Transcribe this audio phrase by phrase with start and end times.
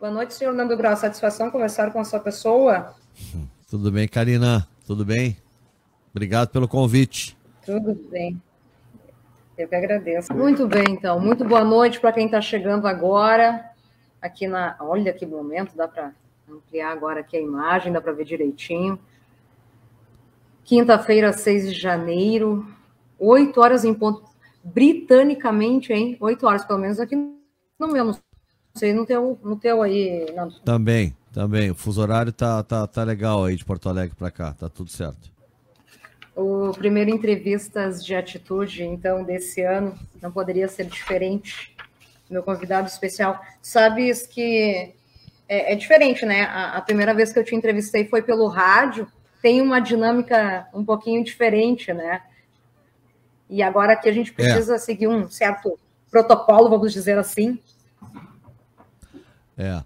[0.00, 0.96] Boa noite, senhor Nando Grau.
[0.96, 2.94] Satisfação conversar com a sua pessoa.
[3.68, 4.68] Tudo bem, Karina?
[4.86, 5.36] Tudo bem?
[6.12, 7.36] Obrigado pelo convite.
[7.66, 8.40] Tudo bem.
[9.56, 10.32] Eu que agradeço.
[10.32, 11.18] Muito bem, então.
[11.18, 13.72] Muito boa noite para quem está chegando agora.
[14.22, 14.76] Aqui na.
[14.78, 16.12] Olha que momento, dá para
[16.48, 19.00] ampliar agora aqui a imagem, dá para ver direitinho.
[20.62, 22.64] Quinta-feira, 6 de janeiro,
[23.18, 24.22] 8 horas em ponto.
[24.62, 26.16] Britanicamente, hein?
[26.20, 28.04] 8 horas, pelo menos aqui no meu.
[28.04, 28.27] Não
[28.78, 30.60] sei no teu, no teu aí, Nando.
[30.60, 31.70] Também, também.
[31.70, 34.90] O fuso horário tá, tá, tá legal aí de Porto Alegre para cá, tá tudo
[34.90, 35.30] certo.
[36.34, 41.74] O primeiro entrevistas de atitude, então, desse ano, não poderia ser diferente.
[42.30, 43.40] Meu convidado especial.
[43.60, 44.94] Sabes que
[45.48, 46.42] é, é diferente, né?
[46.42, 49.10] A, a, primeira vez que eu te entrevistei foi pelo rádio,
[49.42, 52.22] tem uma dinâmica um pouquinho diferente, né?
[53.50, 54.78] E agora que a gente precisa é.
[54.78, 55.78] seguir um certo
[56.10, 57.58] protocolo, vamos dizer assim.
[59.58, 59.82] É.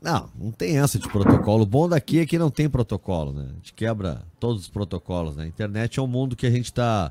[0.00, 1.64] Não, não tem essa de protocolo.
[1.64, 3.48] O bom daqui é que não tem protocolo, né?
[3.50, 5.44] A gente quebra todos os protocolos, né?
[5.44, 7.10] A internet é um mundo que a gente tá,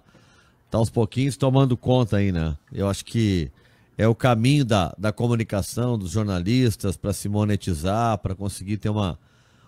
[0.71, 2.55] tá aos pouquinhos tomando conta aí, né?
[2.71, 3.51] Eu acho que
[3.97, 9.19] é o caminho da, da comunicação, dos jornalistas, para se monetizar, para conseguir ter uma,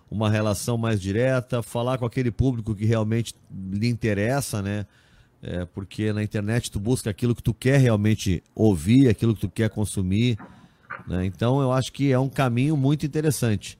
[0.09, 4.85] uma relação mais direta, falar com aquele público que realmente lhe interessa, né?
[5.41, 9.49] É, porque na internet tu busca aquilo que tu quer realmente ouvir, aquilo que tu
[9.49, 10.37] quer consumir.
[11.09, 11.25] Né?
[11.25, 13.79] Então eu acho que é um caminho muito interessante,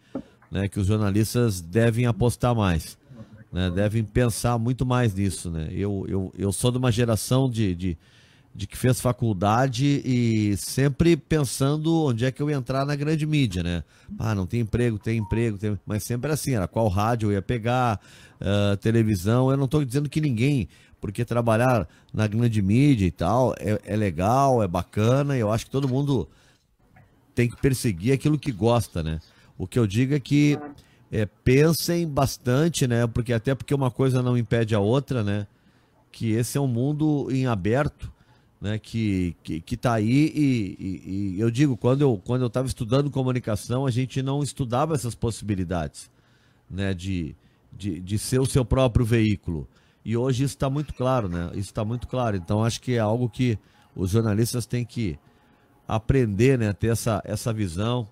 [0.50, 0.68] né?
[0.68, 2.98] que os jornalistas devem apostar mais,
[3.54, 3.70] né?
[3.70, 5.52] devem pensar muito mais nisso.
[5.52, 5.70] Né?
[5.72, 7.98] Eu, eu, eu sou de uma geração de, de,
[8.56, 13.28] de que fez faculdade e sempre pensando onde é que eu ia entrar na grande
[13.28, 13.84] mídia, né?
[14.18, 15.80] Ah, não tem emprego, tem emprego, tem...
[15.86, 18.02] mas sempre assim, era qual rádio eu ia pegar,
[18.42, 19.52] uh, televisão.
[19.52, 20.68] Eu não estou dizendo que ninguém,
[21.00, 25.72] porque trabalhar na grande mídia e tal é, é legal, é bacana, eu acho que
[25.72, 26.28] todo mundo
[27.40, 29.22] tem que perseguir aquilo que gosta, né?
[29.58, 30.60] O que eu digo é que
[31.10, 33.08] é, pensem bastante, né?
[33.08, 35.48] Porque até porque uma coisa não impede a outra, né?
[36.12, 38.12] Que esse é um mundo em aberto,
[38.60, 38.78] né?
[38.78, 42.68] Que, que, que tá aí e, e, e eu digo, quando eu quando eu estava
[42.68, 46.12] estudando comunicação, a gente não estudava essas possibilidades,
[46.70, 46.94] né?
[46.94, 47.34] De,
[47.72, 49.66] de, de ser o seu próprio veículo.
[50.04, 51.52] E hoje isso está muito claro, né?
[51.54, 52.36] Isso está muito claro.
[52.36, 53.58] Então acho que é algo que
[53.96, 55.18] os jornalistas têm que
[55.90, 58.08] aprender, né, ter essa, essa visão,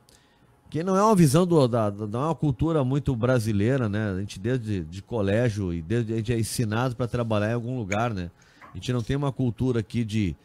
[0.67, 4.11] que não é uma visão do, da, não é uma cultura muito brasileira, né?
[4.11, 7.77] A gente desde de colégio e desde a gente é ensinado para trabalhar em algum
[7.77, 8.31] lugar, né?
[8.73, 10.35] A gente não tem uma cultura aqui de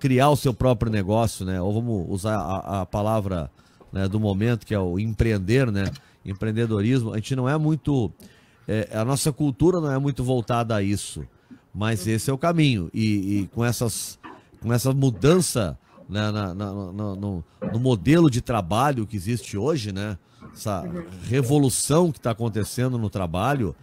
[0.00, 1.60] criar o seu próprio negócio, né?
[1.60, 3.50] Ou vamos usar a, a palavra
[3.92, 5.92] né, do momento que é o empreender, né?
[6.24, 7.12] Empreendedorismo.
[7.12, 8.10] A gente não é muito,
[8.66, 11.24] é, a nossa cultura não é muito voltada a isso,
[11.72, 14.18] mas esse é o caminho e, e com essas,
[14.60, 19.92] com essa mudança né, na, na, no, no, no, modelo de trabalho que existe hoje,
[19.92, 20.16] né?
[20.52, 20.82] Essa
[21.24, 23.76] revolução que está acontecendo no trabalho,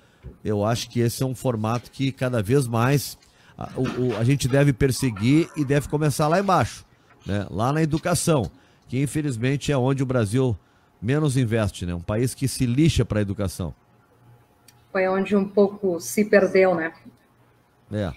[0.44, 3.18] eu acho que esse é um formato que cada vez mais
[3.58, 6.84] a, o, a gente deve perseguir e deve começar lá embaixo,
[7.26, 7.46] né?
[7.52, 8.50] Lá na educação,
[8.88, 10.58] que infelizmente é onde o Brasil
[11.02, 11.94] menos investe, né?
[11.94, 13.74] Um país que se lixa para a educação.
[14.92, 16.92] Foi onde um pouco se perdeu, né?
[17.92, 18.12] É.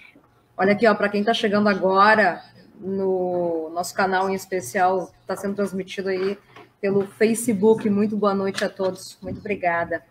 [0.57, 2.41] Olha aqui, ó, para quem está chegando agora,
[2.79, 6.37] no nosso canal em especial, está sendo transmitido aí
[6.79, 7.89] pelo Facebook.
[7.89, 10.03] Muito boa noite a todos, muito obrigada.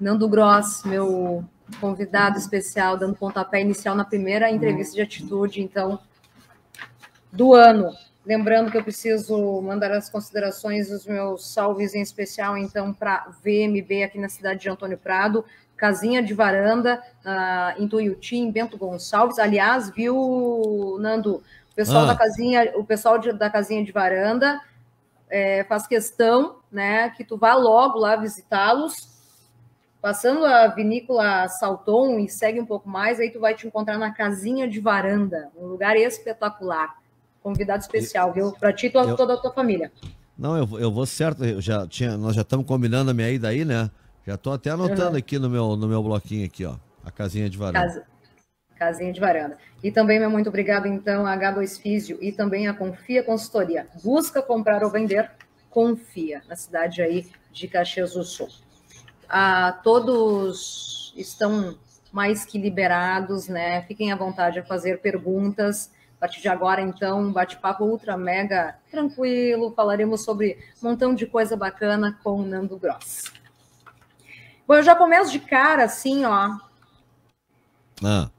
[0.00, 1.44] Nando Gross, meu
[1.80, 5.98] convidado especial, dando pontapé inicial na primeira entrevista de atitude, então,
[7.32, 7.90] do ano.
[8.26, 14.02] Lembrando que eu preciso mandar as considerações dos meus salves em especial, então, para VMB
[14.04, 15.44] aqui na cidade de Antônio Prado,
[15.76, 19.38] Casinha de Varanda, uh, em Tuiuti, em Bento Gonçalves.
[19.38, 21.42] Aliás, viu, Nando,
[21.74, 22.06] o pessoal ah.
[22.06, 24.60] da casinha, o pessoal de, da casinha de varanda
[25.28, 29.12] é, faz questão, né, que tu vá logo lá visitá-los,
[30.00, 34.12] passando a vinícola Salton e segue um pouco mais, aí tu vai te encontrar na
[34.12, 36.94] casinha de varanda, um lugar espetacular.
[37.42, 38.52] Convidado especial, viu?
[38.52, 39.16] Para ti e eu...
[39.16, 39.92] toda a tua família.
[40.38, 43.48] Não, eu, eu vou certo, eu já tinha, nós já estamos combinando a minha ida
[43.48, 43.90] aí, né?
[44.24, 45.16] Já estou até anotando uhum.
[45.16, 46.76] aqui no meu, no meu bloquinho aqui, ó.
[47.04, 47.80] A casinha de varanda.
[47.80, 48.13] Casa
[48.84, 49.56] casinha de varanda.
[49.82, 53.86] E também, meu muito obrigado, então, a H2 Físio e também a Confia Consultoria.
[54.02, 55.30] Busca comprar ou vender?
[55.70, 58.48] Confia, na cidade aí de Caxias do Sul.
[59.28, 61.76] Ah, todos estão
[62.12, 63.82] mais que liberados, né?
[63.82, 65.90] Fiquem à vontade a fazer perguntas.
[66.16, 69.74] A partir de agora, então, um bate-papo ultra mega tranquilo.
[69.74, 73.32] Falaremos sobre um montão de coisa bacana com o Nando Gross.
[74.66, 76.56] Bom, eu já começo de cara assim, ó.
[78.02, 78.30] Ah.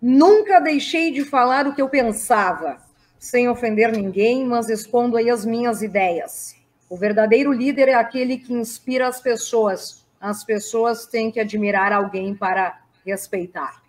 [0.00, 2.78] Nunca deixei de falar o que eu pensava,
[3.18, 6.54] sem ofender ninguém, mas escondo aí as minhas ideias.
[6.88, 10.06] O verdadeiro líder é aquele que inspira as pessoas.
[10.20, 13.82] As pessoas têm que admirar alguém para respeitar.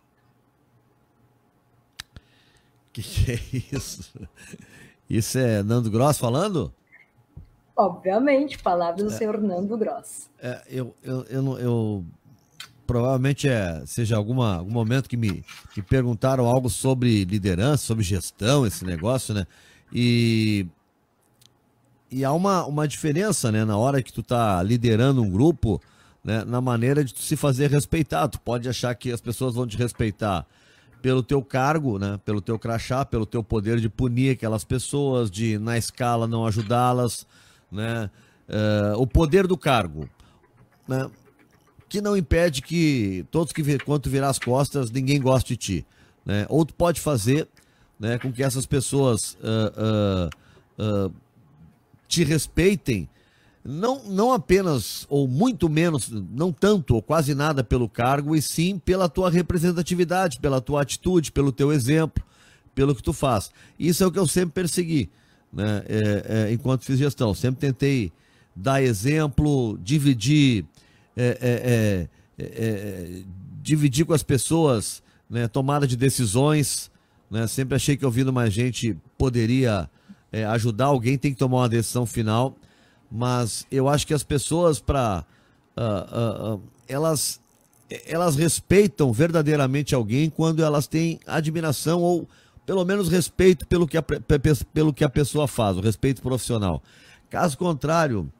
[2.92, 4.12] Que que é isso?
[5.10, 6.74] Isso é Nando Gross falando?
[7.76, 10.30] Obviamente, palavras do é, senhor Nando Gross.
[10.42, 12.06] É, eu, eu, eu, eu,
[12.90, 15.46] provavelmente é, seja alguma, algum momento que me,
[15.78, 19.46] me perguntaram algo sobre liderança, sobre gestão, esse negócio, né?
[19.94, 20.66] E,
[22.10, 23.64] e há uma, uma diferença, né?
[23.64, 25.80] Na hora que tu tá liderando um grupo,
[26.24, 26.44] né?
[26.44, 28.28] Na maneira de tu se fazer respeitar.
[28.28, 30.44] Tu pode achar que as pessoas vão te respeitar
[31.00, 32.20] pelo teu cargo, né?
[32.26, 37.28] Pelo teu crachá, pelo teu poder de punir aquelas pessoas, de na escala não ajudá-las,
[37.72, 38.10] né?
[38.50, 40.10] Uh, o poder do cargo,
[40.88, 41.08] né?
[41.90, 45.86] Que não impede que todos que quando virar as costas ninguém goste de ti,
[46.26, 46.46] né?
[46.48, 47.48] Ou tu pode fazer,
[48.00, 48.18] né?
[48.20, 50.30] Com que essas pessoas uh,
[50.78, 51.14] uh,
[52.08, 53.10] te respeitem,
[53.64, 58.80] não, não apenas ou muito menos, não tanto ou quase nada pelo cargo, e sim
[58.80, 62.24] pela tua representatividade, pela tua atitude, pelo teu exemplo,
[62.74, 63.52] pelo que tu faz.
[63.78, 65.10] Isso é o que eu sempre persegui
[65.52, 67.34] né, é, é, enquanto fiz gestão.
[67.34, 68.12] Sempre tentei
[68.56, 70.66] dar exemplo, dividir,
[71.22, 72.08] é,
[72.40, 73.24] é, é, é
[73.62, 76.90] dividir com as pessoas né, tomada de decisões.
[77.30, 79.90] Né, sempre achei que ouvindo mais gente poderia
[80.52, 82.56] ajudar alguém, tem que tomar uma decisão final.
[83.12, 85.26] Mas eu acho que as pessoas, para.
[85.76, 87.40] Uh, uh, uh, elas,
[88.06, 92.28] elas respeitam verdadeiramente alguém quando elas têm admiração ou
[92.66, 96.84] pelo menos respeito pelo que a, pelo que a pessoa faz, o respeito profissional.
[97.30, 98.32] Caso contrário,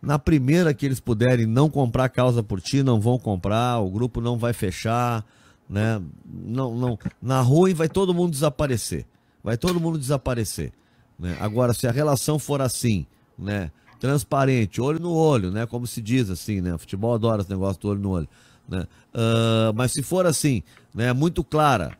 [0.00, 4.20] na primeira que eles puderem não comprar causa por ti, não vão comprar, o grupo
[4.20, 5.24] não vai fechar,
[5.68, 6.00] né?
[6.24, 9.06] Não, não, na ruim vai todo mundo desaparecer.
[9.42, 10.72] Vai todo mundo desaparecer,
[11.18, 11.36] né?
[11.40, 13.06] Agora se a relação for assim,
[13.38, 16.74] né, transparente, olho no olho, né, como se diz assim, né?
[16.74, 18.28] O futebol adora esse negócio do olho no olho,
[18.68, 18.86] né?
[19.14, 20.62] Uh, mas se for assim,
[20.94, 21.96] né, muito clara,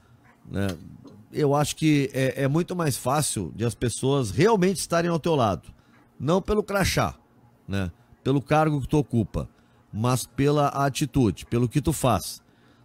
[0.50, 0.68] né,
[1.32, 5.34] eu acho que é, é, muito mais fácil de as pessoas realmente estarem ao teu
[5.34, 5.68] lado.
[6.18, 7.14] Não pelo crachá,
[7.70, 7.90] né?
[8.24, 9.48] Pelo cargo que tu ocupa,
[9.92, 12.42] mas pela atitude, pelo que tu faz,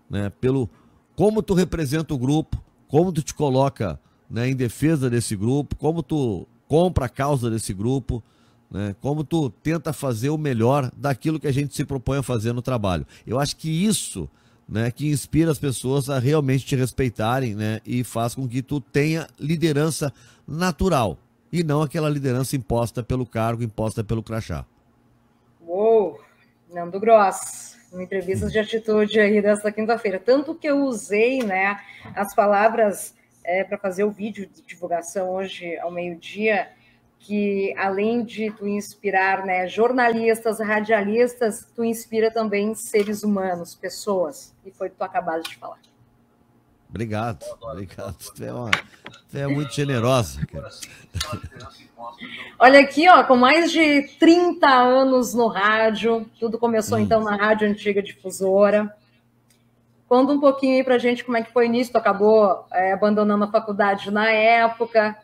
[0.09, 0.29] né?
[0.39, 0.69] Pelo
[1.15, 3.99] como tu representa o grupo, como tu te coloca
[4.29, 8.23] né, em defesa desse grupo, como tu compra a causa desse grupo,
[8.69, 8.95] né?
[9.01, 12.61] Como tu tenta fazer o melhor daquilo que a gente se propõe a fazer no
[12.61, 13.07] trabalho.
[13.25, 14.29] Eu acho que isso
[14.67, 18.81] né, que inspira as pessoas a realmente te respeitarem, né, e faz com que tu
[18.81, 20.11] tenha liderança
[20.47, 21.19] natural
[21.51, 24.65] e não aquela liderança imposta pelo cargo, imposta pelo crachá.
[25.67, 26.21] Uou,
[26.69, 30.19] Nando Gross, uma entrevista de atitude aí desta quinta-feira.
[30.19, 31.79] Tanto que eu usei, né,
[32.15, 36.69] as palavras é, para fazer o vídeo de divulgação hoje ao meio-dia,
[37.17, 44.71] que além de tu inspirar né, jornalistas, radialistas, tu inspira também seres humanos, pessoas, e
[44.71, 45.79] foi o que tu acabaste de falar.
[46.95, 48.15] Obrigado, obrigado.
[48.33, 50.39] Tu é, uma, tu é muito generosa.
[50.47, 50.69] Cara.
[52.57, 57.01] Olha aqui, ó, com mais de 30 anos no rádio, tudo começou hum.
[57.01, 58.95] então na Rádio Antiga Difusora.
[60.07, 62.93] Conta um pouquinho aí pra gente como é que foi o início, tu acabou é,
[62.93, 65.17] abandonando a faculdade na época,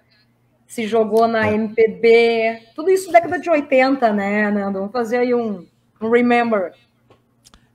[0.67, 1.53] se jogou na é.
[1.53, 4.79] MPB, tudo isso década de 80, né, Nando?
[4.79, 5.65] Vamos fazer aí um,
[6.01, 6.73] um remember.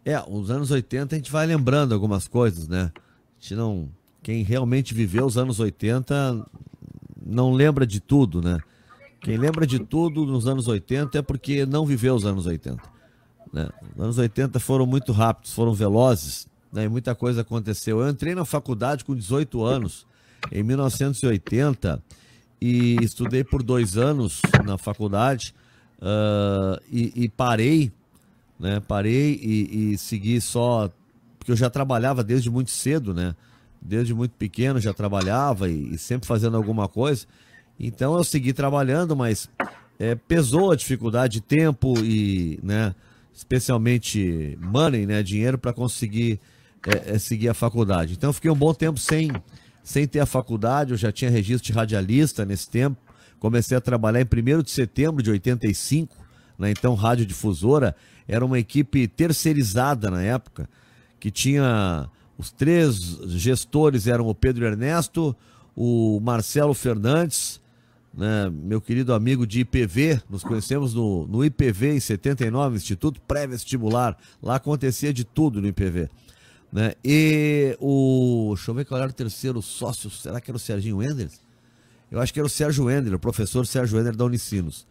[0.04, 2.92] É, os anos 80 a gente vai lembrando algumas coisas, né?
[2.94, 3.88] A gente não.
[4.26, 6.44] Quem realmente viveu os anos 80
[7.24, 8.58] não lembra de tudo, né?
[9.20, 12.82] Quem lembra de tudo nos anos 80 é porque não viveu os anos 80.
[13.52, 13.68] Né?
[13.94, 16.86] Os anos 80 foram muito rápidos, foram velozes, né?
[16.86, 18.00] e muita coisa aconteceu.
[18.00, 20.04] Eu entrei na faculdade com 18 anos,
[20.50, 22.02] em 1980
[22.60, 25.54] e estudei por dois anos na faculdade
[26.00, 27.92] uh, e, e, parei,
[28.58, 28.80] né?
[28.88, 30.90] Parei e, e, segui só
[31.38, 33.36] porque eu já trabalhava desde muito cedo, né?
[33.80, 37.26] Desde muito pequeno já trabalhava e, e sempre fazendo alguma coisa.
[37.78, 39.48] Então eu segui trabalhando, mas
[39.98, 42.94] é, pesou a dificuldade de tempo e, né?
[43.34, 45.22] Especialmente money, né?
[45.22, 46.40] Dinheiro para conseguir
[46.86, 48.14] é, é, seguir a faculdade.
[48.14, 49.30] Então eu fiquei um bom tempo sem
[49.82, 53.00] sem ter a faculdade, eu já tinha registro de radialista nesse tempo.
[53.38, 56.16] Comecei a trabalhar em 1 de setembro de 85,
[56.58, 57.94] na então Rádio Difusora.
[58.26, 60.68] Era uma equipe terceirizada na época,
[61.20, 62.96] que tinha os três
[63.28, 65.34] gestores eram o Pedro Ernesto,
[65.74, 67.60] o Marcelo Fernandes,
[68.14, 74.16] né, meu querido amigo de IPV, nos conhecemos no, no IPV em 79, Instituto Pré-Vestibular.
[74.42, 76.08] Lá acontecia de tudo no IPV.
[76.72, 76.94] Né?
[77.04, 78.52] E o.
[78.54, 80.10] Deixa eu ver qual era o terceiro sócio.
[80.10, 81.40] Será que era o Serginho Enders?
[82.10, 84.86] Eu acho que era o Sérgio Ender, o professor Sérgio Ender da Unicinos.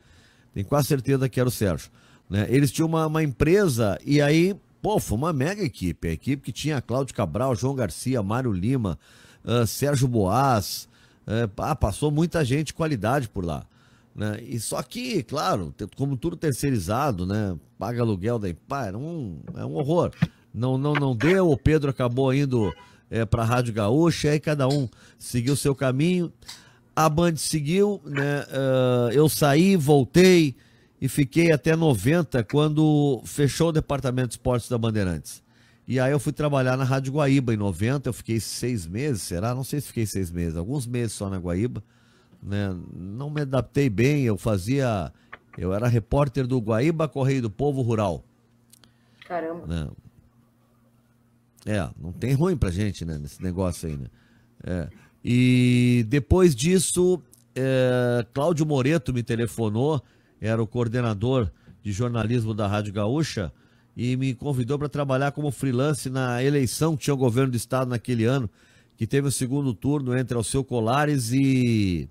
[0.54, 1.90] Tenho quase certeza que era o Sérgio.
[2.30, 2.46] Né?
[2.50, 6.10] Eles tinham uma, uma empresa e aí, pô, foi uma mega equipe.
[6.10, 9.00] A equipe que tinha Cláudio Cabral, João Garcia, Mário Lima,
[9.44, 10.88] uh, Sérgio Boas.
[11.25, 13.65] Uh, passou muita gente de qualidade por lá.
[14.15, 14.44] Né?
[14.44, 17.58] E só que, claro, como tudo terceirizado, né?
[17.80, 20.12] Paga aluguel da pá, era um, é um horror.
[20.54, 22.72] Não, não, não deu, o Pedro acabou indo
[23.10, 24.88] é, para a Rádio Gaúcha, aí cada um
[25.18, 26.32] seguiu seu caminho.
[26.96, 28.42] A Band seguiu, né?
[28.42, 30.56] Uh, eu saí, voltei
[31.05, 35.43] e fiquei até 90, quando fechou o departamento de esportes da Bandeirantes.
[35.88, 39.53] E aí eu fui trabalhar na Rádio Guaíba em 90, eu fiquei seis meses, será?
[39.53, 41.83] Não sei se fiquei seis meses, alguns meses só na Guaíba
[42.45, 42.75] né?
[42.93, 45.12] Não me adaptei bem, eu fazia.
[45.57, 48.24] Eu era repórter do Guaíba Correio do Povo Rural.
[49.27, 49.65] Caramba.
[49.65, 49.89] Né?
[51.65, 54.07] É, não tem ruim pra gente, né, nesse negócio aí, né?
[54.63, 54.88] É.
[55.24, 57.19] E depois disso,
[57.55, 60.03] é, Cláudio Moreto me telefonou,
[60.46, 61.50] era o coordenador
[61.82, 63.52] de jornalismo da Rádio Gaúcha,
[63.96, 67.90] e me convidou para trabalhar como freelance na eleição que tinha o governo do estado
[67.90, 68.50] naquele ano,
[68.98, 72.10] que teve o segundo turno entre Alceu Colares e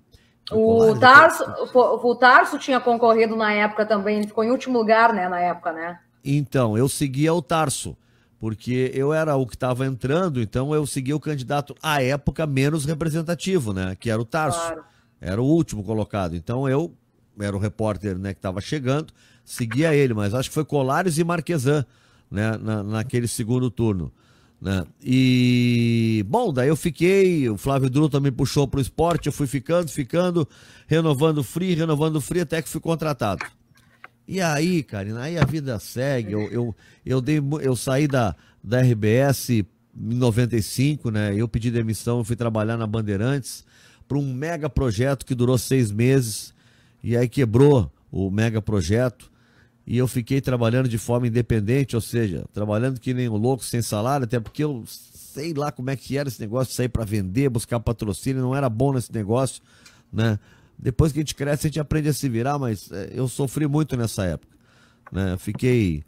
[0.51, 5.27] o Tarso, o Tarso tinha concorrido na época também, ele ficou em último lugar, né,
[5.27, 5.99] na época, né?
[6.23, 7.97] Então, eu seguia o Tarso,
[8.39, 12.85] porque eu era o que estava entrando, então eu seguia o candidato à época menos
[12.85, 14.59] representativo, né, que era o Tarso.
[14.59, 14.83] Claro.
[15.19, 16.35] Era o último colocado.
[16.35, 16.93] Então eu
[17.39, 19.13] era o repórter, né, que estava chegando,
[19.43, 21.85] seguia ele, mas acho que foi Colares e Marquesan,
[22.29, 24.11] né, na, naquele segundo turno.
[24.61, 24.85] Né?
[25.03, 29.47] E, bom, daí eu fiquei, o Flávio Dru também puxou para o esporte, eu fui
[29.47, 30.47] ficando, ficando,
[30.87, 33.45] renovando free, renovando free, até que fui contratado.
[34.27, 36.31] E aí, Karina, aí a vida segue.
[36.31, 36.75] Eu, eu,
[37.05, 39.65] eu, dei, eu saí da, da RBS em
[39.95, 41.33] 95, né?
[41.35, 43.63] Eu pedi demissão, fui trabalhar na Bandeirantes
[44.07, 46.54] para um mega projeto que durou seis meses.
[47.05, 49.31] E aí quebrou o mega projeto
[49.85, 53.79] e eu fiquei trabalhando de forma independente, ou seja, trabalhando que nem um louco, sem
[53.79, 57.47] salário, até porque eu sei lá como é que era esse negócio sair para vender,
[57.47, 59.61] buscar patrocínio, não era bom nesse negócio,
[60.11, 60.39] né?
[60.79, 63.67] Depois que a gente cresce, a gente aprende a se virar, mas é, eu sofri
[63.67, 64.57] muito nessa época,
[65.11, 65.37] né?
[65.37, 66.03] Fiquei,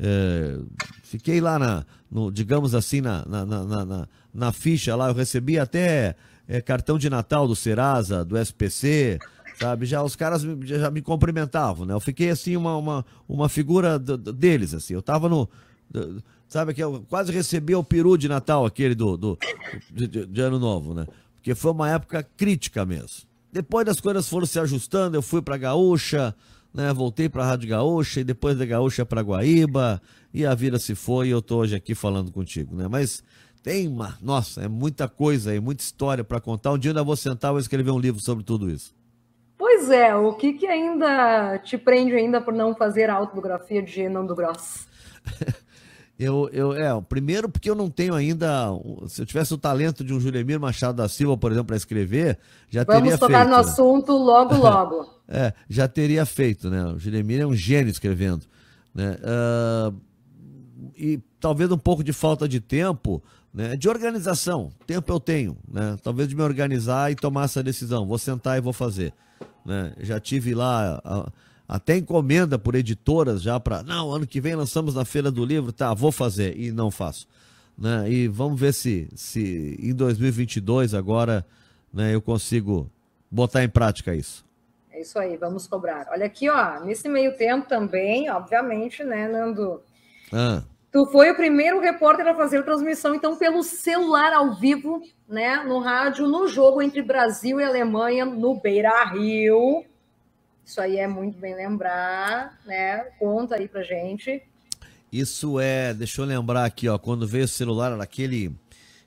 [0.00, 0.58] é,
[1.04, 5.60] fiquei lá na, no, digamos assim, na, na, na, na, na ficha lá, eu recebi
[5.60, 6.16] até
[6.48, 9.20] é, cartão de Natal do Serasa, do SPC,
[9.60, 9.84] sabe?
[9.84, 11.92] Já os caras já me cumprimentavam, né?
[11.92, 14.94] Eu fiquei assim uma, uma, uma figura deles, assim.
[14.94, 15.48] Eu tava no.
[16.48, 19.38] Sabe que eu quase recebi o peru de Natal, aquele do, do
[19.90, 21.06] de, de, Ano Novo, né?
[21.36, 23.28] Porque foi uma época crítica mesmo.
[23.52, 26.34] Depois das coisas foram se ajustando, eu fui pra Gaúcha,
[26.72, 26.92] né?
[26.92, 30.00] Voltei pra Rádio Gaúcha e depois da Gaúcha pra Guaíba
[30.32, 32.88] e a vida se foi e eu tô hoje aqui falando contigo, né?
[32.88, 33.22] Mas
[33.62, 36.72] tem uma, nossa, é muita coisa aí, muita história para contar.
[36.72, 38.94] Um dia eu ainda vou sentar e escrever um livro sobre tudo isso.
[39.60, 44.08] Pois é, o que, que ainda te prende ainda por não fazer a autobiografia de
[44.08, 44.88] Nando Gross?
[46.18, 48.68] eu, eu, é, primeiro porque eu não tenho ainda,
[49.06, 52.38] se eu tivesse o talento de um Julemir Machado da Silva, por exemplo, para escrever,
[52.70, 53.20] já Vamos teria feito.
[53.20, 55.06] Vamos tocar no assunto logo, logo.
[55.28, 56.82] é, já teria feito, né?
[56.86, 58.46] O Julemir é um gênio escrevendo,
[58.94, 59.18] né?
[59.20, 59.94] Uh,
[60.96, 63.76] e talvez um pouco de falta de tempo, né?
[63.76, 65.98] De organização, tempo eu tenho, né?
[66.02, 69.12] Talvez de me organizar e tomar essa decisão, vou sentar e vou fazer.
[69.64, 69.92] Né?
[70.00, 71.30] Já tive lá a,
[71.68, 75.72] até encomenda por editoras já para, não, ano que vem lançamos na Feira do Livro,
[75.72, 77.28] tá, vou fazer e não faço.
[77.78, 78.10] Né?
[78.10, 81.46] E vamos ver se, se em 2022 agora
[81.92, 82.90] né, eu consigo
[83.30, 84.44] botar em prática isso.
[84.90, 86.08] É isso aí, vamos cobrar.
[86.10, 89.80] Olha aqui, ó, nesse meio tempo também, obviamente, né, Nando?
[90.32, 90.62] Ah.
[90.92, 95.78] Tu foi o primeiro repórter a fazer transmissão, então, pelo celular ao vivo, né, no
[95.78, 99.84] rádio, no jogo entre Brasil e Alemanha, no Beira Rio.
[100.64, 103.04] Isso aí é muito bem lembrar, né?
[103.18, 104.42] Conta aí pra gente.
[105.12, 108.52] Isso é, deixa eu lembrar aqui, ó, quando veio o celular, era aquele.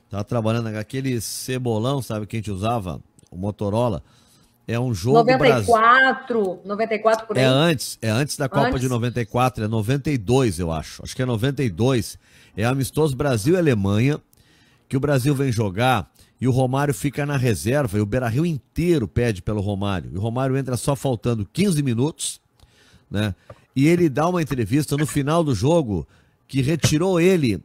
[0.09, 4.03] Tava trabalhando aquele cebolão, sabe, que a gente usava, o Motorola.
[4.67, 6.61] É um jogo 94, Brasil...
[6.65, 7.43] 94 por aí.
[7.43, 8.81] É antes, é antes da Copa antes?
[8.81, 11.03] de 94, é 92, eu acho.
[11.03, 12.17] Acho que é 92.
[12.55, 14.21] É amistoso Brasil e Alemanha,
[14.87, 19.07] que o Brasil vem jogar e o Romário fica na reserva e o Beira-Rio inteiro
[19.07, 20.11] pede pelo Romário.
[20.13, 22.39] E o Romário entra só faltando 15 minutos,
[23.09, 23.35] né?
[23.75, 26.07] E ele dá uma entrevista no final do jogo
[26.47, 27.61] que retirou ele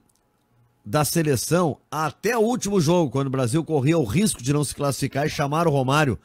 [0.85, 4.75] da seleção até o último jogo, quando o Brasil corria o risco de não se
[4.75, 6.19] classificar e chamar o Romário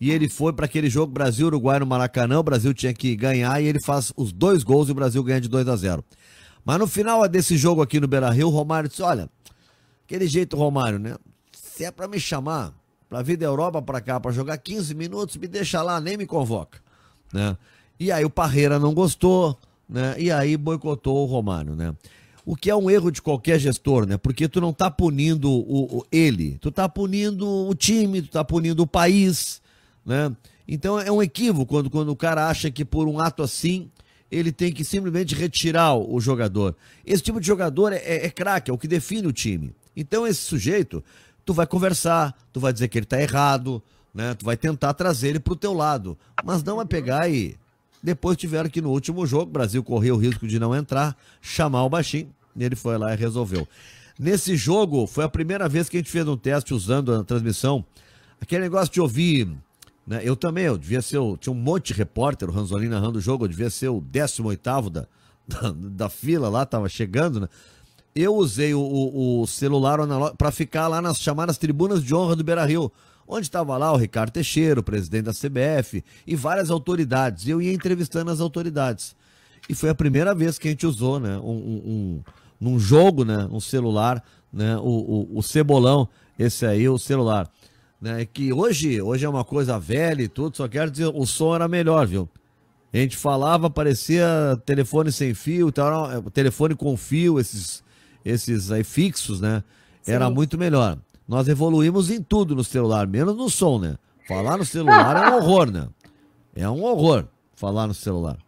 [0.00, 2.38] e ele foi para aquele jogo Brasil-Uruguai no Maracanã.
[2.38, 5.40] O Brasil tinha que ganhar e ele faz os dois gols e o Brasil ganha
[5.40, 6.04] de 2 a 0.
[6.64, 9.30] Mas no final desse jogo aqui no Beira Rio, o Romário disse: Olha,
[10.04, 11.16] aquele jeito, Romário, né?
[11.52, 12.74] Se é para me chamar
[13.08, 16.26] para vir da Europa para cá para jogar 15 minutos, me deixa lá, nem me
[16.26, 16.80] convoca,
[17.32, 17.56] né?
[17.98, 19.56] E aí o Parreira não gostou,
[19.88, 20.14] né?
[20.18, 21.94] E aí boicotou o Romário, né?
[22.44, 24.16] O que é um erro de qualquer gestor, né?
[24.16, 28.44] Porque tu não tá punindo o, o ele, tu tá punindo o time, tu tá
[28.44, 29.60] punindo o país,
[30.06, 30.34] né?
[30.66, 33.90] Então é um equívoco quando, quando o cara acha que por um ato assim
[34.30, 36.76] ele tem que simplesmente retirar o jogador.
[37.04, 39.74] Esse tipo de jogador é, é, é craque, é o que define o time.
[39.96, 41.02] Então esse sujeito,
[41.44, 43.82] tu vai conversar, tu vai dizer que ele tá errado,
[44.14, 44.34] né?
[44.34, 47.56] Tu vai tentar trazer ele pro teu lado, mas não vai pegar e
[48.02, 51.84] depois tiveram que no último jogo, o Brasil correu o risco de não entrar, chamar
[51.84, 53.66] o baixinho, e ele foi lá e resolveu.
[54.18, 57.84] Nesse jogo, foi a primeira vez que a gente fez um teste usando a transmissão,
[58.40, 59.48] aquele negócio de ouvir
[60.06, 60.20] né?
[60.22, 61.18] Eu também, eu devia ser.
[61.18, 64.00] O, tinha um monte de repórter, o Ranzolin narrando o jogo, eu devia ser o
[64.00, 65.06] 18 da,
[65.46, 67.48] da, da fila lá, tava chegando, né?
[68.14, 69.98] Eu usei o, o, o celular
[70.38, 72.90] para ficar lá nas chamadas tribunas de honra do Beira Rio,
[73.28, 77.46] onde estava lá o Ricardo Teixeira, o presidente da CBF, e várias autoridades.
[77.46, 79.14] Eu ia entrevistando as autoridades.
[79.68, 81.36] E foi a primeira vez que a gente usou, né?
[81.38, 82.22] Um, um, um
[82.58, 83.46] num jogo, né?
[83.50, 84.78] Um celular, né?
[84.78, 86.08] O, o, o cebolão,
[86.38, 87.50] esse aí, o celular
[88.00, 88.26] né?
[88.26, 91.68] Que hoje, hoje é uma coisa velha e tudo, só quero dizer, o som era
[91.68, 92.28] melhor, viu?
[92.92, 94.26] A gente falava, parecia
[94.64, 95.72] telefone sem fio,
[96.32, 97.84] telefone com fio, esses,
[98.24, 99.62] esses aí fixos, né?
[100.06, 100.34] Era Sim.
[100.34, 100.98] muito melhor.
[101.28, 103.96] Nós evoluímos em tudo no celular, menos no som, né?
[104.26, 105.88] Falar no celular é um horror, né?
[106.54, 108.38] É um horror falar no celular.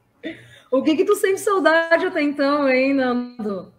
[0.70, 3.60] O que que tu sente saudade até então, hein, Nando?
[3.60, 3.72] O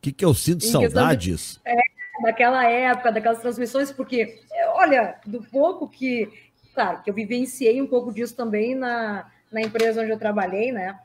[0.00, 1.60] que que eu sinto em saudades?
[1.64, 1.70] De...
[1.70, 1.82] É,
[2.22, 4.40] daquela época, daquelas transmissões, porque,
[4.74, 6.30] olha, do pouco que,
[6.74, 10.98] claro, que eu vivenciei um pouco disso também na, na empresa onde eu trabalhei, né?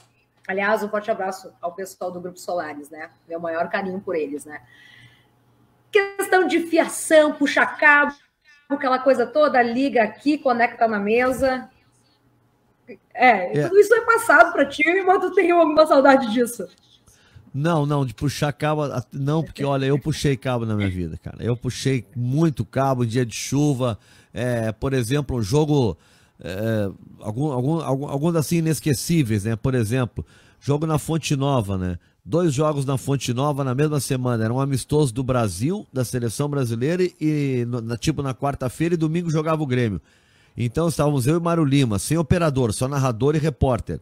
[0.48, 3.10] Aliás, um forte abraço ao pessoal do Grupo Solares, né?
[3.28, 4.62] Meu maior carinho por eles, né?
[5.92, 8.16] Questão de fiação, puxa cabo,
[8.68, 11.70] aquela coisa toda, liga aqui, conecta na mesa.
[13.14, 13.64] É, é.
[13.64, 16.68] tudo isso é passado para ti, mas tu tem alguma saudade disso?
[17.54, 18.84] Não, não, de puxar cabo.
[19.12, 21.38] Não, porque olha, eu puxei cabo na minha vida, cara.
[21.40, 23.98] Eu puxei muito cabo em dia de chuva.
[24.34, 25.98] É, por exemplo, um jogo.
[26.42, 29.56] É, algum, algum, algum, alguns assim inesquecíveis, né?
[29.56, 30.26] Por exemplo,
[30.60, 31.98] jogo na Fonte Nova, né?
[32.24, 34.44] Dois jogos na Fonte Nova na mesma semana.
[34.44, 39.32] Era um amistoso do Brasil, da seleção brasileira, e na, tipo na quarta-feira e domingo
[39.32, 40.00] jogava o Grêmio.
[40.56, 44.00] Então estávamos eu e Mário Lima, sem operador, só narrador e repórter.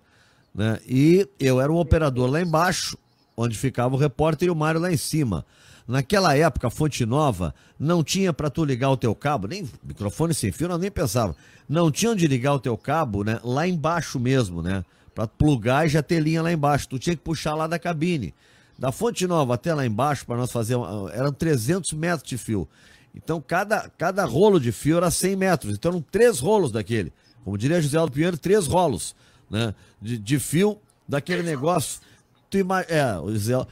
[0.53, 0.79] Né?
[0.87, 2.97] E eu era um operador lá embaixo,
[3.37, 5.45] onde ficava o repórter e o Mário lá em cima.
[5.87, 10.51] Naquela época, Fonte Nova não tinha para tu ligar o teu cabo, nem microfone sem
[10.51, 11.35] fio, nós nem pensava.
[11.69, 13.39] Não tinha onde ligar o teu cabo, né?
[13.43, 14.83] Lá embaixo mesmo, né?
[15.13, 16.89] Para plugar e já ter linha lá embaixo.
[16.89, 18.33] Tu tinha que puxar lá da cabine.
[18.77, 20.75] Da Fonte Nova até lá embaixo, para nós fazer.
[20.75, 22.67] Uma, eram 300 metros de fio.
[23.15, 25.73] Então, cada, cada rolo de fio era 100 metros.
[25.73, 27.13] Então, eram três rolos daquele.
[27.43, 29.15] Como diria José Aldo Pinheiro, três rolos
[29.49, 29.73] né?
[30.01, 32.01] de, de fio daquele negócio
[32.49, 32.57] Tu.
[32.89, 33.65] É, o Zé...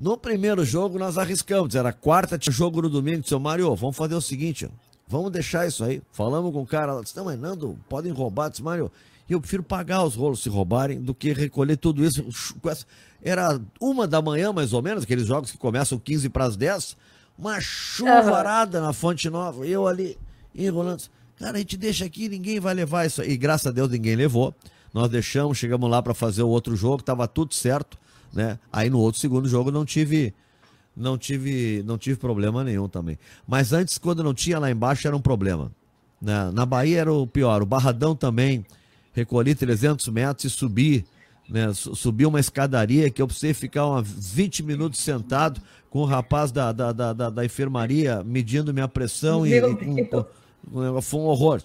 [0.00, 4.14] No primeiro jogo nós arriscamos, era quarta, tinha jogo no domingo, seu Mário, vamos fazer
[4.14, 4.66] o seguinte,
[5.06, 6.00] vamos deixar isso aí.
[6.10, 8.90] Falamos com o cara, disse, não, mas Nando, podem roubar, disse, Mário,
[9.28, 12.24] eu prefiro pagar os rolos se roubarem do que recolher tudo isso.
[13.22, 16.96] Era uma da manhã, mais ou menos, aqueles jogos que começam 15 para as 10,
[17.38, 18.86] uma chuvarada uhum.
[18.86, 20.16] na Fonte Nova, eu ali
[20.54, 21.02] enrolando.
[21.38, 23.32] Cara, a gente deixa aqui, ninguém vai levar isso aí.
[23.32, 24.54] E graças a Deus ninguém levou.
[24.94, 27.98] Nós deixamos, chegamos lá para fazer o outro jogo, estava tudo certo
[28.32, 28.58] né?
[28.72, 30.34] Aí no outro segundo jogo não tive
[30.96, 33.18] não tive não tive problema nenhum também.
[33.46, 35.70] Mas antes quando não tinha lá embaixo era um problema.
[36.20, 37.62] Na, na Bahia era o pior.
[37.62, 38.64] O Barradão também
[39.12, 41.04] recolhi 300 metros e subi,
[41.48, 41.72] né?
[41.72, 46.70] Subi uma escadaria que eu precisei ficar uns 20 minutos sentado com o rapaz da,
[46.72, 51.60] da, da, da, da enfermaria medindo minha pressão e, e um, foi um horror.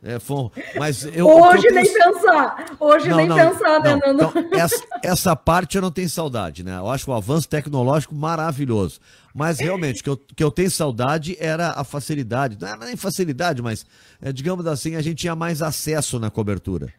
[0.00, 2.76] É, foi, mas eu, Hoje eu nem pensar.
[2.78, 4.28] Hoje não, nem não, pensar, né, não.
[4.28, 6.78] Então, essa, essa, parte eu não tenho saudade, né?
[6.78, 9.00] Eu acho o avanço tecnológico maravilhoso.
[9.34, 12.56] Mas realmente, o que eu, que eu tenho saudade era a facilidade.
[12.60, 13.84] Não era nem facilidade, mas,
[14.22, 16.92] é, digamos assim, a gente tinha mais acesso na cobertura.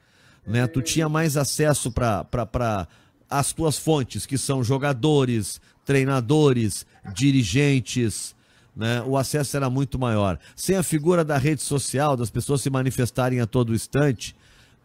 [0.45, 0.67] Né?
[0.67, 2.87] Tu tinha mais acesso para
[3.29, 8.35] as tuas fontes, que são jogadores, treinadores, dirigentes
[8.79, 10.39] né, o acesso era muito maior.
[10.55, 14.33] Sem a figura da rede social, das pessoas se manifestarem a todo instante,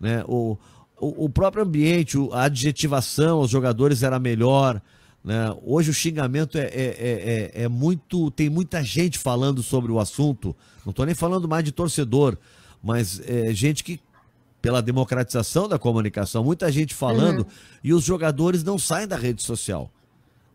[0.01, 0.59] né, o,
[1.01, 4.83] o, o próprio ambiente, a adjetivação aos jogadores era melhor.
[5.23, 5.57] Né?
[5.65, 8.33] Hoje o xingamento é, é, é, é, é muito.
[8.33, 10.57] Tem muita gente falando sobre o assunto.
[10.85, 12.37] Não estou nem falando mais de torcedor,
[12.83, 14.01] mas é gente que
[14.61, 17.47] pela democratização da comunicação, muita gente falando, uhum.
[17.85, 19.89] e os jogadores não saem da rede social.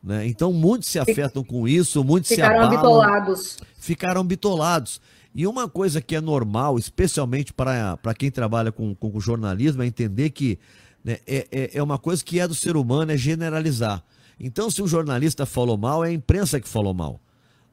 [0.01, 0.27] Né?
[0.27, 2.77] Então muitos se afetam com isso, muitos ficaram se abalam.
[2.77, 3.57] bitolados.
[3.77, 5.01] Ficaram bitolados.
[5.33, 10.31] E uma coisa que é normal, especialmente para quem trabalha com, com jornalismo, é entender
[10.31, 10.57] que
[11.03, 14.03] né, é, é, é uma coisa que é do ser humano, é generalizar.
[14.39, 17.19] Então, se um jornalista falou mal, é a imprensa que falou mal.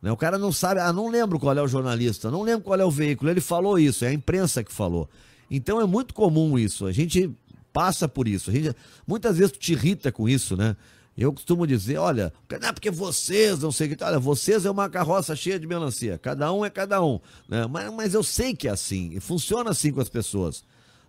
[0.02, 0.10] Né?
[0.10, 2.84] O cara não sabe, ah, não lembro qual é o jornalista, não lembro qual é
[2.84, 5.08] o veículo, ele falou isso, é a imprensa que falou.
[5.50, 7.30] Então é muito comum isso, a gente
[7.72, 8.74] passa por isso, gente,
[9.06, 10.76] muitas vezes tu te irrita com isso, né?
[11.16, 14.70] Eu costumo dizer, olha, não é porque vocês não sei o que, olha, vocês é
[14.70, 17.66] uma carroça cheia de melancia, cada um é cada um, né?
[17.66, 20.62] Mas, mas eu sei que é assim, funciona assim com as pessoas,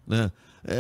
[0.08, 0.32] né?
[0.70, 0.74] É,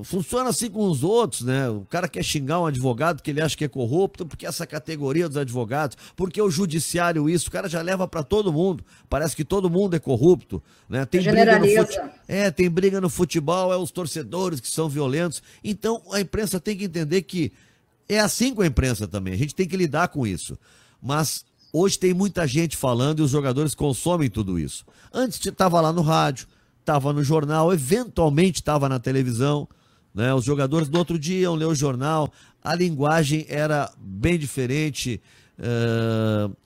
[0.00, 1.68] é, funciona assim com os outros, né?
[1.70, 5.26] O cara quer xingar um advogado que ele acha que é corrupto, porque essa categoria
[5.28, 8.84] dos advogados, porque o judiciário isso, o cara já leva para todo mundo.
[9.08, 11.06] Parece que todo mundo é corrupto, né?
[11.06, 12.00] Tem briga no fute...
[12.26, 15.42] É, tem briga no futebol, é os torcedores que são violentos.
[15.64, 17.50] Então a imprensa tem que entender que
[18.08, 19.34] é assim com a imprensa também.
[19.34, 20.58] A gente tem que lidar com isso.
[21.02, 24.84] Mas hoje tem muita gente falando e os jogadores consomem tudo isso.
[25.12, 26.48] Antes estava lá no rádio,
[26.80, 29.68] estava no jornal, eventualmente estava na televisão.
[30.14, 30.32] Né?
[30.32, 35.20] Os jogadores do outro dia iam ler o jornal, a linguagem era bem diferente.
[35.58, 36.56] Uh,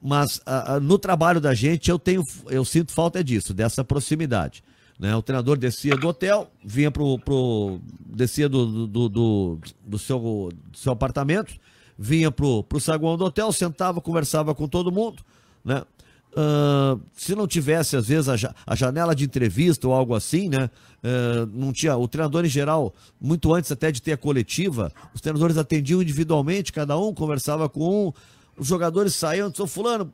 [0.00, 4.62] mas uh, no trabalho da gente eu tenho, eu sinto falta disso, dessa proximidade.
[4.98, 5.14] Né?
[5.14, 10.78] O treinador descia do hotel, vinha pro, pro descia do, do, do, do seu, do
[10.78, 11.54] seu apartamento,
[11.96, 15.22] vinha pro, pro saguão do hotel, sentava, conversava com todo mundo,
[15.64, 15.82] né?
[16.30, 20.70] Uh, se não tivesse, às vezes, a, a, janela de entrevista ou algo assim, né?
[21.02, 21.96] Uh, não tinha.
[21.96, 26.72] O treinador, em geral, muito antes até de ter a coletiva, os treinadores atendiam individualmente,
[26.72, 28.12] cada um conversava com um.
[28.56, 30.12] Os jogadores saíam, sou fulano,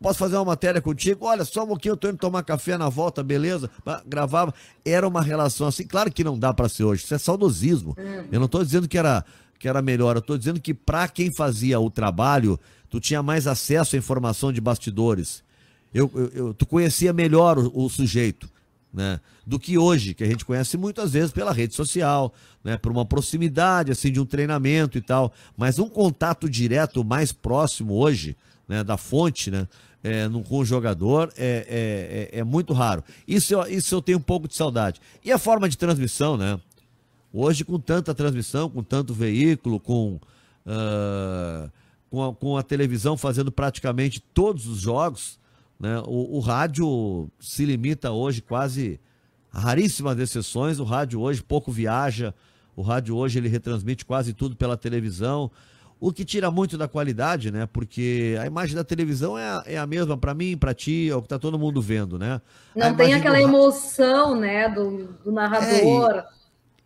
[0.00, 1.26] Posso fazer uma matéria contigo?
[1.26, 3.68] Olha, só um pouquinho, eu tô indo tomar café na volta, beleza?
[4.06, 4.54] Gravava.
[4.84, 5.84] Era uma relação assim.
[5.84, 7.02] Claro que não dá para ser hoje.
[7.02, 7.96] Isso é saudosismo.
[7.98, 8.28] Uhum.
[8.30, 9.24] Eu não tô dizendo que era,
[9.58, 10.14] que era melhor.
[10.14, 14.52] Eu tô dizendo que para quem fazia o trabalho, tu tinha mais acesso à informação
[14.52, 15.42] de bastidores.
[15.92, 18.48] Eu, eu, eu tu conhecia melhor o, o sujeito.
[18.90, 22.32] Né, do que hoje, que a gente conhece muitas vezes pela rede social,
[22.64, 27.30] né, por uma proximidade assim de um treinamento e tal, mas um contato direto mais
[27.30, 28.34] próximo hoje,
[28.66, 29.68] né, da fonte, né,
[30.02, 33.02] é, no, com o jogador é, é, é, é, muito raro.
[33.26, 35.00] Isso eu, isso eu tenho um pouco de saudade.
[35.24, 36.60] E a forma de transmissão, né?
[37.32, 40.18] Hoje, com tanta transmissão, com tanto veículo, com,
[40.66, 41.70] uh,
[42.10, 45.38] com, a, com, a, televisão fazendo praticamente todos os jogos,
[45.78, 46.00] né?
[46.06, 48.98] O, o rádio se limita hoje quase
[49.52, 50.78] a raríssimas exceções.
[50.78, 52.34] O rádio hoje pouco viaja.
[52.74, 55.50] O rádio hoje ele retransmite quase tudo pela televisão.
[56.00, 57.66] O que tira muito da qualidade, né?
[57.66, 61.16] Porque a imagem da televisão é a, é a mesma para mim, para ti, é
[61.16, 62.40] o que tá todo mundo vendo, né?
[62.74, 63.42] Não tem aquela do...
[63.42, 66.14] emoção, né, do, do narrador.
[66.14, 66.26] É,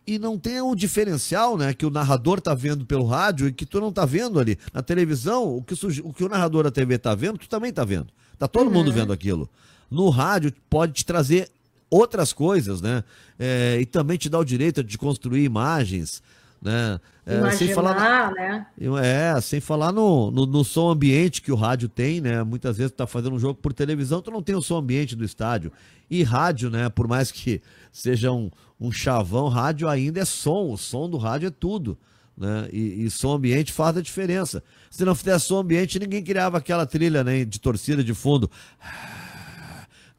[0.07, 3.47] e, e, não tem o um diferencial, né, que o narrador tá vendo pelo rádio
[3.47, 4.57] e que tu não tá vendo ali.
[4.73, 7.85] Na televisão, o que, o, que o narrador da TV tá vendo, tu também tá
[7.85, 8.07] vendo.
[8.39, 8.73] Tá todo uhum.
[8.73, 9.47] mundo vendo aquilo.
[9.91, 11.51] No rádio pode te trazer
[11.87, 13.03] outras coisas, né?
[13.37, 16.23] É, e também te dá o direito de construir imagens
[16.63, 16.99] né?
[17.25, 18.65] É, sem falar, né?
[19.01, 22.41] É, sem falar no, no, no, som ambiente que o rádio tem, né?
[22.41, 25.15] Muitas vezes tu tá fazendo um jogo por televisão, tu não tem o som ambiente
[25.15, 25.71] do estádio.
[26.09, 26.87] E rádio, né?
[26.89, 28.49] Por mais que seja um,
[28.79, 30.71] um chavão, rádio ainda é som.
[30.71, 31.97] O som do rádio é tudo.
[32.35, 32.69] Né?
[32.71, 34.63] E, e som ambiente faz a diferença.
[34.89, 38.49] Se não fizesse som ambiente, ninguém criava aquela trilha né, de torcida de fundo,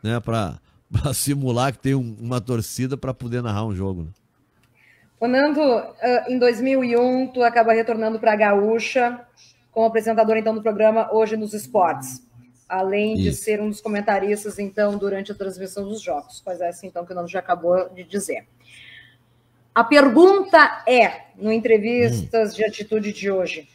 [0.03, 0.21] né?
[0.21, 0.61] Para
[1.15, 4.05] simular que tem um, uma torcida para poder narrar um jogo.
[4.05, 4.11] Né?
[5.19, 9.27] Fernando, ah, em 2001, tu acaba retornando para a Gaúcha
[9.71, 12.23] como apresentador, então, do programa Hoje nos Esportes.
[12.69, 13.23] Além Isso.
[13.23, 16.41] de ser um dos comentaristas, então, durante a transmissão dos jogos.
[16.45, 18.47] Pois é, assim, então, que o Nando já acabou de dizer.
[19.75, 22.57] A pergunta é, no Entrevistas hum.
[22.57, 23.69] de Atitude de hoje,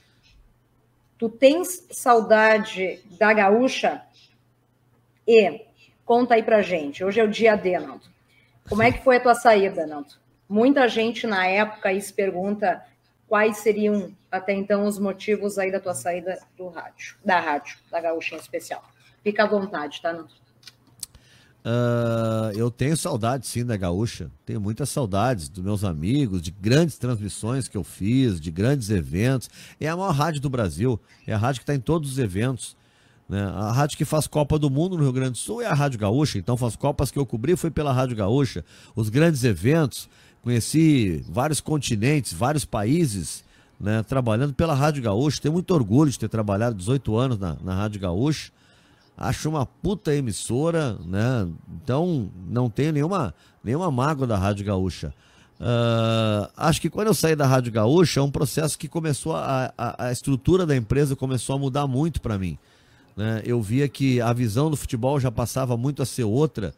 [1.17, 4.02] tu tens saudade da Gaúcha?
[5.28, 5.65] E
[6.06, 8.08] conta aí pra gente, hoje é o dia D, Nando.
[8.67, 10.13] Como é que foi a tua saída, Nando?
[10.49, 12.83] Muita gente na época aí se pergunta
[13.27, 18.01] quais seriam até então os motivos aí da tua saída do rádio, da rádio, da
[18.01, 18.83] Gaúcha em especial.
[19.23, 20.39] Fica à vontade, tá, Nando?
[21.59, 26.97] Uh, eu tenho saudade sim da Gaúcha, tenho muitas saudades dos meus amigos, de grandes
[26.97, 29.49] transmissões que eu fiz, de grandes eventos.
[29.79, 32.75] É a maior rádio do Brasil, é a rádio que está em todos os eventos.
[33.27, 33.43] Né?
[33.43, 35.99] A rádio que faz Copa do Mundo no Rio Grande do Sul é a Rádio
[35.99, 38.65] Gaúcha, então as Copas que eu cobri foi pela Rádio Gaúcha.
[38.95, 40.09] Os grandes eventos,
[40.41, 43.43] conheci vários continentes, vários países,
[43.80, 45.41] né, trabalhando pela Rádio Gaúcha.
[45.41, 48.52] Tenho muito orgulho de ter trabalhado 18 anos na, na Rádio Gaúcha.
[49.17, 51.45] Acho uma puta emissora, né?
[51.84, 55.13] Então não tenho nenhuma, nenhuma mágoa da Rádio Gaúcha.
[55.60, 59.73] Uh, acho que quando eu saí da Rádio Gaúcha, é um processo que começou a,
[59.78, 62.58] a, a estrutura da empresa começou a mudar muito para mim.
[63.17, 66.73] né, eu via que a visão do futebol já passava muito a ser outra.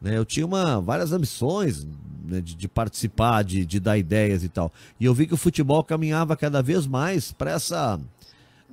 [0.00, 0.16] Né?
[0.16, 1.86] Eu tinha uma, várias ambições
[2.24, 4.72] né, de, de, participar, de, de dar ideias e tal.
[4.98, 7.98] E eu vi que o futebol caminhava cada vez mais para essa.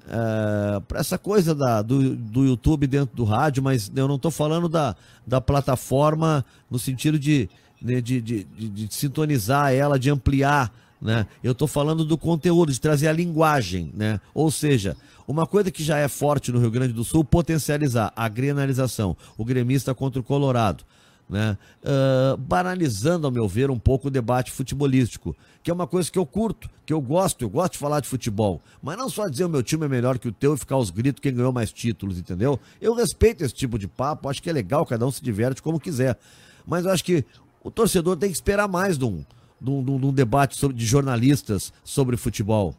[0.07, 4.29] É, para essa coisa da, do, do YouTube dentro do rádio, mas eu não estou
[4.29, 7.49] falando da, da plataforma no sentido de,
[7.81, 11.27] de, de, de, de sintonizar ela, de ampliar né?
[11.43, 14.19] Eu estou falando do conteúdo, de trazer a linguagem, né?
[14.33, 18.27] Ou seja, uma coisa que já é forte no Rio Grande do Sul, potencializar a
[18.27, 20.83] grenalização, o gremista contra o Colorado,
[21.27, 21.57] né?
[21.83, 26.19] Uh, banalizando, ao meu ver, um pouco o debate futebolístico, que é uma coisa que
[26.19, 29.45] eu curto, que eu gosto, eu gosto de falar de futebol, mas não só dizer
[29.45, 31.71] o meu time é melhor que o teu e ficar os gritos quem ganhou mais
[31.71, 32.59] títulos, entendeu?
[32.79, 35.79] Eu respeito esse tipo de papo, acho que é legal, cada um se diverte como
[35.79, 36.17] quiser,
[36.65, 37.25] mas eu acho que
[37.63, 39.25] o torcedor tem que esperar mais de um,
[39.59, 42.75] de um, de um debate sobre, de jornalistas sobre futebol.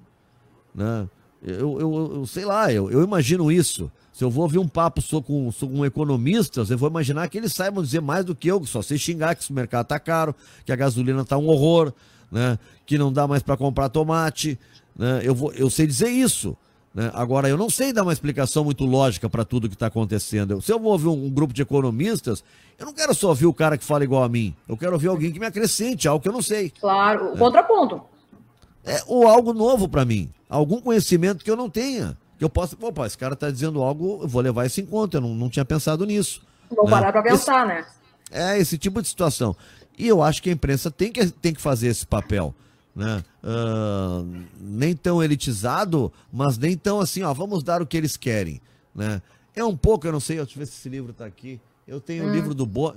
[0.73, 1.09] Né?
[1.43, 3.91] Eu, eu, eu sei lá, eu, eu imagino isso.
[4.17, 7.37] Se eu vou ouvir um papo sou com, sou com economistas, eu vou imaginar que
[7.37, 10.01] eles saibam dizer mais do que eu, que só sei xingar que o mercado tá
[10.01, 11.93] caro, que a gasolina tá um horror,
[12.33, 12.59] né?
[12.87, 14.59] que não dá mais para comprar tomate.
[14.99, 15.21] Né?
[15.23, 16.57] Eu, vou, eu sei dizer isso.
[16.95, 17.11] Né?
[17.13, 20.63] Agora, eu não sei dar uma explicação muito lógica para tudo que está acontecendo.
[20.63, 22.43] Se eu vou ouvir um, um, grupo de economistas,
[22.79, 24.55] eu não quero só ouvir o cara que fala igual a mim.
[24.67, 26.71] Eu quero ouvir alguém que me acrescente algo que eu não sei.
[26.71, 27.37] Claro, o é.
[27.37, 28.01] contraponto.
[28.83, 30.31] É, ou algo novo para mim.
[30.49, 32.17] Algum conhecimento que eu não tenha.
[32.39, 35.17] Que eu possa, opa, esse cara está dizendo algo, eu vou levar isso em conta.
[35.17, 36.43] Eu não, não tinha pensado nisso.
[36.71, 36.91] Vou né?
[36.91, 37.87] parar para pensar, esse, né?
[38.31, 39.57] É, esse tipo de situação.
[39.99, 42.55] E eu acho que a imprensa tem que, tem que fazer esse papel
[42.97, 43.23] né?
[43.45, 48.59] Uh, nem tão elitizado, mas nem tão assim, ó, vamos dar o que eles querem,
[48.95, 49.21] né?
[49.55, 51.61] É um pouco, eu não sei, deixa eu ver se esse livro está aqui.
[51.87, 52.31] Eu tenho hum.
[52.31, 52.97] o livro do Boni,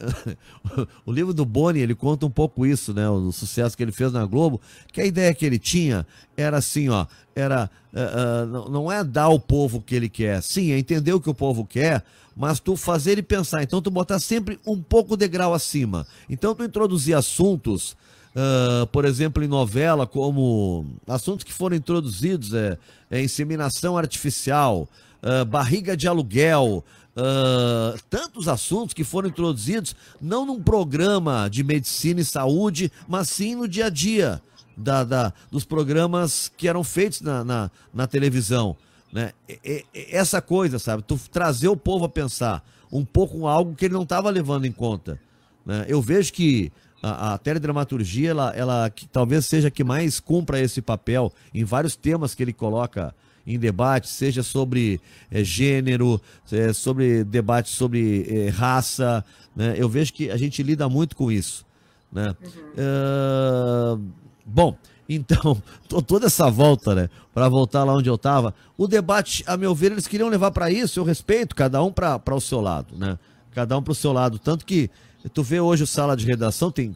[1.06, 3.08] o livro do Boni, ele conta um pouco isso, né?
[3.08, 4.60] O, sucesso que ele fez na Globo,
[4.91, 9.23] que a ideia que ele tinha era assim, ó, era uh, uh, não é dar
[9.23, 12.04] ao povo o que ele quer, sim, é entender o que o povo quer,
[12.36, 13.62] mas tu fazer ele pensar.
[13.62, 16.08] Então tu botar sempre um pouco de grau acima.
[16.28, 17.95] Então tu introduzir assuntos
[18.30, 22.78] Uh, por exemplo, em novela, como assuntos que foram introduzidos, é,
[23.10, 24.88] é inseminação artificial,
[25.23, 32.22] uh, barriga de aluguel, uh, tantos assuntos que foram introduzidos, não num programa de medicina
[32.22, 34.41] e saúde, mas sim no dia a dia
[34.76, 38.76] da, da dos programas que eram feitos na, na, na televisão.
[39.12, 39.32] Né?
[39.48, 41.04] E, e, essa coisa, sabe?
[41.04, 44.72] Tu trazer o povo a pensar um pouco algo que ele não estava levando em
[44.72, 45.19] conta.
[45.65, 45.86] Né?
[45.88, 50.82] Eu vejo que a, a teledramaturgia, ela, ela que talvez seja que mais cumpra esse
[50.82, 53.13] papel em vários temas que ele coloca
[53.45, 54.99] em debate, seja sobre
[55.32, 56.21] é, gênero,
[56.52, 59.23] é, sobre debate sobre é, raça.
[59.56, 59.75] Né?
[59.78, 61.65] Eu vejo que a gente lida muito com isso.
[62.12, 62.36] Né?
[62.41, 63.97] Uhum.
[63.97, 64.12] Uh,
[64.45, 64.78] bom,
[65.10, 65.62] então,
[66.08, 69.91] toda essa volta, né, para voltar lá onde eu estava, o debate, a meu ver,
[69.91, 73.17] eles queriam levar para isso, eu respeito, cada um para o seu lado, né?
[73.52, 74.38] Cada um para o seu lado.
[74.38, 74.89] Tanto que
[75.34, 76.95] Tu vê hoje o sala de redação, tem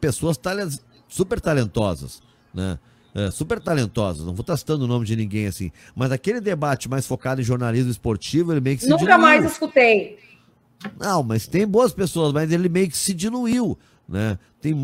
[0.00, 0.38] pessoas
[1.08, 2.22] super talentosas,
[2.54, 2.78] né?
[3.14, 6.88] É, super talentosas, não vou estar citando o nome de ninguém assim, mas aquele debate
[6.88, 9.18] mais focado em jornalismo esportivo, ele meio que se Nunca diluiu.
[9.20, 10.18] mais escutei.
[10.98, 13.76] Não, mas tem boas pessoas, mas ele meio que se diluiu,
[14.08, 14.38] né?
[14.60, 14.74] Tem,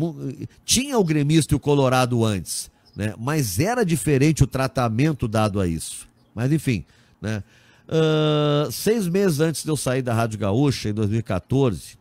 [0.65, 3.13] tinha o gremista e o colorado antes, né?
[3.17, 6.07] Mas era diferente o tratamento dado a isso.
[6.35, 6.83] Mas enfim,
[7.21, 7.41] né?
[7.87, 11.97] Uh, seis meses antes de eu sair da Rádio Gaúcha, em 2014,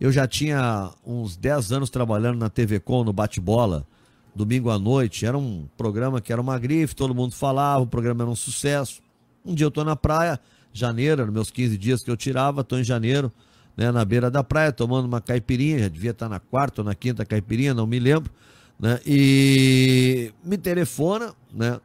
[0.00, 3.86] eu já tinha uns 10 anos trabalhando na TV Com, no bate-bola,
[4.34, 5.26] domingo à noite.
[5.26, 9.00] Era um programa que era uma grife, todo mundo falava, o programa era um sucesso.
[9.44, 10.38] Um dia eu tô na praia,
[10.72, 13.32] janeiro, nos meus 15 dias que eu tirava, tô em janeiro,
[13.76, 16.94] né, na beira da praia, tomando uma caipirinha, já devia estar na quarta ou na
[16.94, 18.30] quinta caipirinha, não me lembro,
[18.78, 19.00] né?
[19.06, 21.80] E me telefona, né?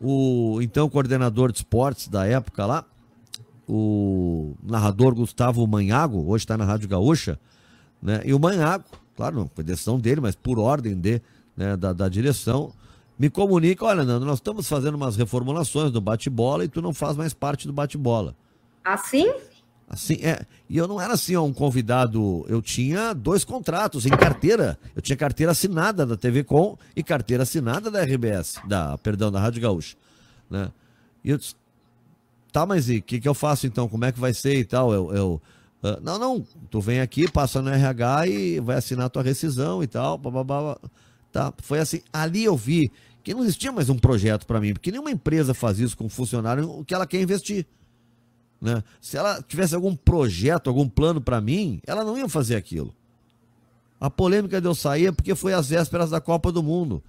[0.00, 2.84] O então coordenador de esportes da época lá,
[3.68, 7.38] o narrador Gustavo Manhago, hoje está na Rádio Gaúcha,
[8.02, 8.20] né?
[8.24, 8.84] E o Manhago,
[9.16, 11.22] claro, não foi decisão dele, mas por ordem de,
[11.56, 12.72] né, da, da direção,
[13.18, 17.16] me comunica, olha, Nando, nós estamos fazendo umas reformulações do bate-bola e tu não faz
[17.16, 18.34] mais parte do bate-bola.
[18.84, 19.32] Assim?
[19.88, 20.44] Assim, é.
[20.68, 22.44] E eu não era assim, ó, um convidado.
[22.48, 24.78] Eu tinha dois contratos em carteira.
[24.96, 29.38] Eu tinha carteira assinada da TV Com e carteira assinada da RBS, da, perdão, da
[29.38, 29.96] Rádio Gaúcha.
[30.50, 30.70] Né?
[31.22, 31.54] E eu disse,
[32.54, 33.88] Tá, mas e o que, que eu faço então?
[33.88, 34.92] Como é que vai ser e tal?
[34.92, 35.42] Eu, eu
[35.82, 39.88] uh, não, não, tu vem aqui, passa no RH e vai assinar tua rescisão e
[39.88, 40.16] tal.
[40.16, 40.78] Blá,
[41.34, 42.00] Tá, foi assim.
[42.12, 42.88] Ali eu vi
[43.24, 46.70] que não existia mais um projeto para mim, porque nenhuma empresa faz isso com funcionário
[46.70, 47.66] o que ela quer investir.
[48.60, 48.84] Né?
[49.00, 52.94] Se ela tivesse algum projeto, algum plano para mim, ela não ia fazer aquilo.
[54.00, 57.02] A polêmica de eu sair é porque foi às vésperas da Copa do Mundo.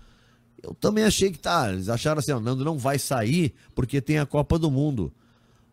[0.63, 1.71] Eu também achei que tá.
[1.71, 5.13] Eles acharam assim: o Nando não vai sair porque tem a Copa do Mundo.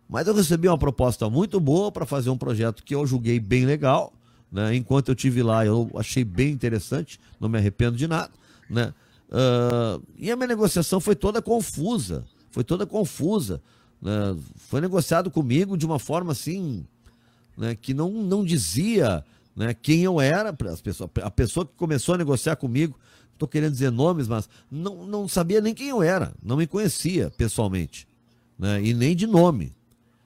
[0.06, 3.64] Mas eu recebi uma proposta muito boa para fazer um projeto que eu julguei bem
[3.64, 4.12] legal.
[4.50, 4.76] Né?
[4.76, 8.41] Enquanto eu tive lá, eu achei bem interessante, não me arrependo de nada.
[8.72, 8.94] Né?
[9.28, 13.62] Uh, e a minha negociação foi toda confusa, foi toda confusa.
[14.00, 14.36] Né?
[14.56, 16.86] Foi negociado comigo de uma forma assim,
[17.56, 17.74] né?
[17.74, 19.22] que não, não dizia
[19.54, 19.74] né?
[19.74, 22.98] quem eu era, as pessoas, a pessoa que começou a negociar comigo,
[23.34, 27.30] estou querendo dizer nomes, mas não, não sabia nem quem eu era, não me conhecia
[27.36, 28.08] pessoalmente,
[28.58, 28.82] né?
[28.82, 29.74] e nem de nome.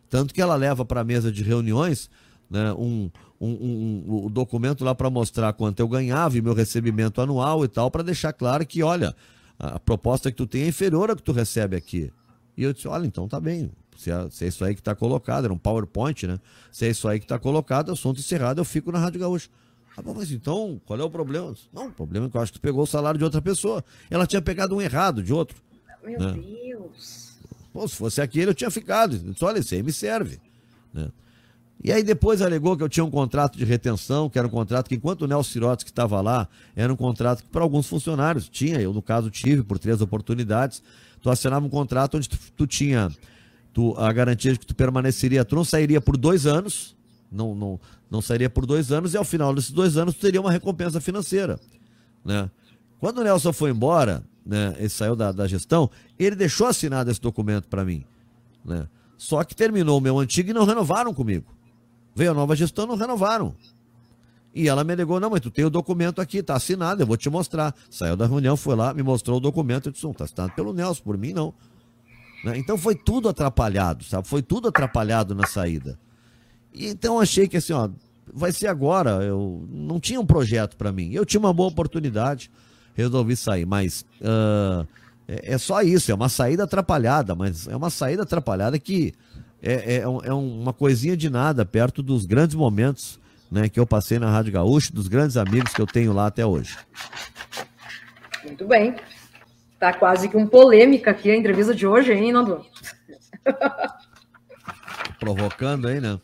[0.08, 2.08] Tanto que ela leva para a mesa de reuniões
[2.48, 7.20] né, um, um, um, um documento lá para mostrar quanto eu ganhava e meu recebimento
[7.20, 9.14] anual e tal, para deixar claro que, olha,
[9.58, 12.12] a proposta que tu tem é inferior à que tu recebe aqui.
[12.56, 13.70] E eu disse, olha, então tá bem.
[13.96, 16.38] Se é, se é isso aí que está colocado, era um PowerPoint, né?
[16.70, 19.48] Se é isso aí que está colocado, assunto encerrado, eu fico na Rádio Gaúcha.
[19.96, 21.54] Ah, bom, mas então, qual é o problema?
[21.72, 23.82] Não, o problema é que eu acho que tu pegou o salário de outra pessoa.
[24.10, 25.56] Ela tinha pegado um errado de outro.
[26.04, 26.32] Meu né?
[26.32, 27.38] Deus.
[27.72, 29.16] Pô, se fosse aquele, eu tinha ficado.
[29.16, 30.38] Eu disse, olha, esse aí me serve.
[30.92, 31.08] Né?
[31.82, 34.88] E aí depois alegou que eu tinha um contrato de retenção, que era um contrato
[34.88, 38.48] que, enquanto o Nelson Sirotes que estava lá, era um contrato que para alguns funcionários
[38.48, 40.82] tinha, eu no caso tive por três oportunidades,
[41.20, 43.10] tu assinava um contrato onde tu, tu tinha
[43.72, 46.96] tu, a garantia de que tu permaneceria, tu não sairia por dois anos,
[47.30, 50.40] não, não, não sairia por dois anos, e ao final desses dois anos tu teria
[50.40, 51.60] uma recompensa financeira.
[52.24, 52.50] Né?
[52.98, 57.20] Quando o Nelson foi embora, né, ele saiu da, da gestão, ele deixou assinado esse
[57.20, 58.02] documento para mim.
[58.64, 58.88] Né?
[59.18, 61.55] Só que terminou o meu antigo e não renovaram comigo.
[62.16, 63.54] Veio a nova gestão, não renovaram.
[64.54, 67.18] E ela me negou, não, mas tu tem o documento aqui, tá assinado, eu vou
[67.18, 67.74] te mostrar.
[67.90, 70.72] Saiu da reunião, foi lá, me mostrou o documento, eu disse, não, tá assinado pelo
[70.72, 71.52] Nelson, por mim não.
[72.42, 72.56] Né?
[72.56, 74.26] Então foi tudo atrapalhado, sabe?
[74.26, 75.98] Foi tudo atrapalhado na saída.
[76.72, 77.90] E então achei que assim, ó,
[78.32, 81.12] vai ser agora, eu não tinha um projeto para mim.
[81.12, 82.50] Eu tinha uma boa oportunidade,
[82.94, 83.66] resolvi sair.
[83.66, 84.88] Mas uh,
[85.28, 89.12] é, é, só isso, é uma saída atrapalhada, mas é uma saída atrapalhada que
[89.66, 93.18] é, é, é uma coisinha de nada perto dos grandes momentos
[93.50, 96.44] né, que eu passei na Rádio Gaúcho, dos grandes amigos que eu tenho lá até
[96.44, 96.76] hoje.
[98.44, 98.94] Muito bem.
[99.78, 102.64] Tá quase que um polêmica aqui a entrevista de hoje, hein, Nando?
[105.18, 106.18] Provocando aí, né?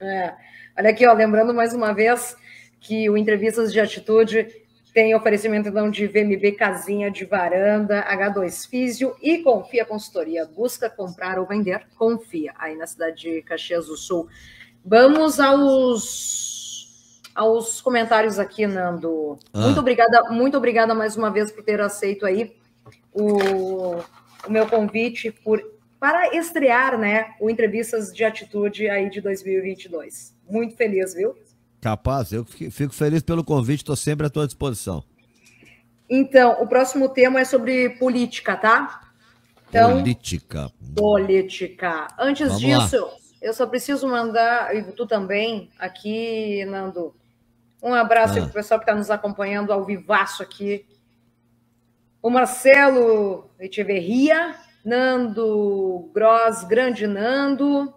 [0.00, 0.34] É.
[0.78, 2.36] Olha aqui, ó, lembrando mais uma vez
[2.80, 4.48] que o Entrevistas de Atitude
[4.96, 10.46] tem oferecimento então de VMB Casinha de Varanda, H2 Físio e Confia Consultoria.
[10.46, 11.86] Busca comprar ou vender?
[11.98, 14.26] Confia, aí na cidade de Caxias do Sul.
[14.82, 19.38] Vamos aos, aos comentários aqui, Nando.
[19.52, 19.60] Ah.
[19.60, 22.56] Muito obrigada, muito obrigada mais uma vez por ter aceito aí
[23.12, 23.96] o,
[24.46, 25.62] o meu convite por,
[26.00, 30.34] para estrear né, o Entrevistas de Atitude aí de 2022.
[30.48, 31.36] Muito feliz, viu?
[31.86, 35.04] Capaz, eu fico feliz pelo convite, estou sempre à tua disposição.
[36.10, 39.08] Então, o próximo tema é sobre política, tá?
[39.68, 40.72] Então, política.
[40.96, 42.08] Política.
[42.18, 43.12] Antes Vamos disso, lá.
[43.40, 47.14] eu só preciso mandar, e tu também, aqui, Nando,
[47.80, 48.40] um abraço ah.
[48.40, 50.84] para o pessoal que está nos acompanhando ao vivaço aqui.
[52.20, 57.94] O Marcelo Echeverria, Nando Gross, grande Nando.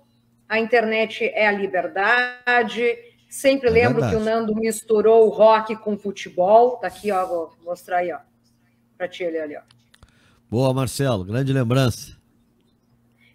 [0.48, 3.09] A internet é a liberdade.
[3.30, 4.16] Sempre é lembro verdade.
[4.16, 6.78] que o Nando misturou o rock com futebol.
[6.78, 8.18] Tá aqui, ó, vou mostrar aí, ó.
[8.98, 9.62] Pra ti ali, ali, ó.
[10.50, 12.18] Boa, Marcelo, grande lembrança.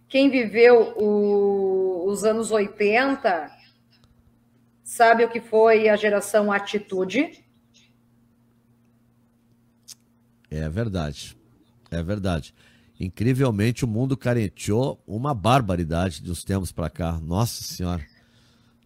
[0.09, 3.51] Quem viveu o, os anos 80
[4.83, 7.45] sabe o que foi a geração Atitude.
[10.51, 11.37] É verdade.
[11.91, 12.53] É verdade.
[12.99, 17.19] Incrivelmente, o mundo carenteou uma barbaridade dos tempos para cá.
[17.21, 18.14] Nossa Senhora.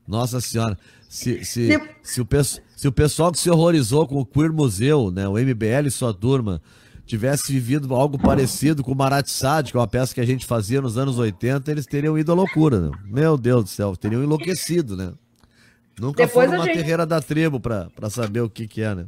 [0.08, 0.76] Nossa Senhora.
[1.08, 1.68] Se, se,
[2.02, 2.26] se, o,
[2.74, 6.14] se o pessoal que se horrorizou com o Queer Museu, né, o MBL e sua
[6.14, 6.60] turma,
[7.06, 10.46] tivesse vivido algo parecido com o Marat Sad, que é uma peça que a gente
[10.46, 12.80] fazia nos anos 80, eles teriam ido à loucura.
[12.80, 12.90] Né?
[13.04, 15.12] Meu Deus do céu, teriam enlouquecido, né?
[15.98, 16.76] Nunca Depois foram uma gente...
[16.76, 19.06] terreira da tribo para saber o que, que é, né?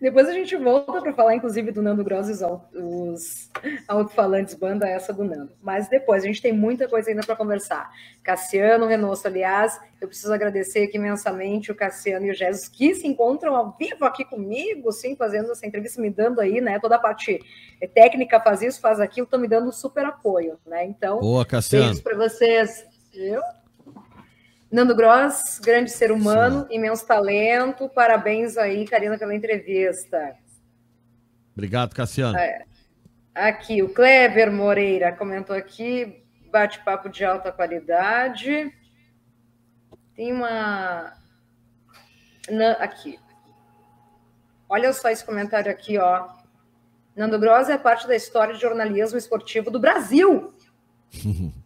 [0.00, 2.44] Depois a gente volta para falar, inclusive, do Nando Gross e
[2.78, 3.50] os
[3.86, 5.52] alto-falantes banda essa do Nando.
[5.60, 7.90] Mas depois, a gente tem muita coisa ainda para conversar.
[8.22, 13.06] Cassiano Renosso, aliás, eu preciso agradecer aqui imensamente o Cassiano e o Jesus, que se
[13.06, 16.98] encontram ao vivo aqui comigo, sim, fazendo essa entrevista, me dando aí, né, toda a
[16.98, 17.38] parte
[17.94, 20.86] técnica, faz isso, faz aquilo, estão me dando super apoio, né?
[20.86, 22.00] Então, Boa, Cassiano.
[22.00, 22.86] para vocês.
[23.12, 23.42] Eu
[24.70, 26.76] Nando Gross, grande ser humano, Sim.
[26.76, 27.88] imenso talento.
[27.88, 30.36] Parabéns aí, Karina, pela entrevista.
[31.52, 32.38] Obrigado, Cassiano.
[32.38, 32.64] É.
[33.34, 38.72] Aqui, o Clever Moreira comentou aqui, bate-papo de alta qualidade.
[40.14, 41.14] Tem uma.
[42.78, 43.18] Aqui.
[44.68, 46.28] Olha só esse comentário aqui, ó.
[47.16, 50.54] Nando Gross é parte da história de jornalismo esportivo do Brasil.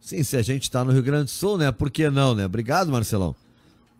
[0.00, 1.70] Sim, se a gente está no Rio Grande do Sul, né?
[1.70, 2.46] Por que não, né?
[2.46, 3.34] Obrigado, Marcelão.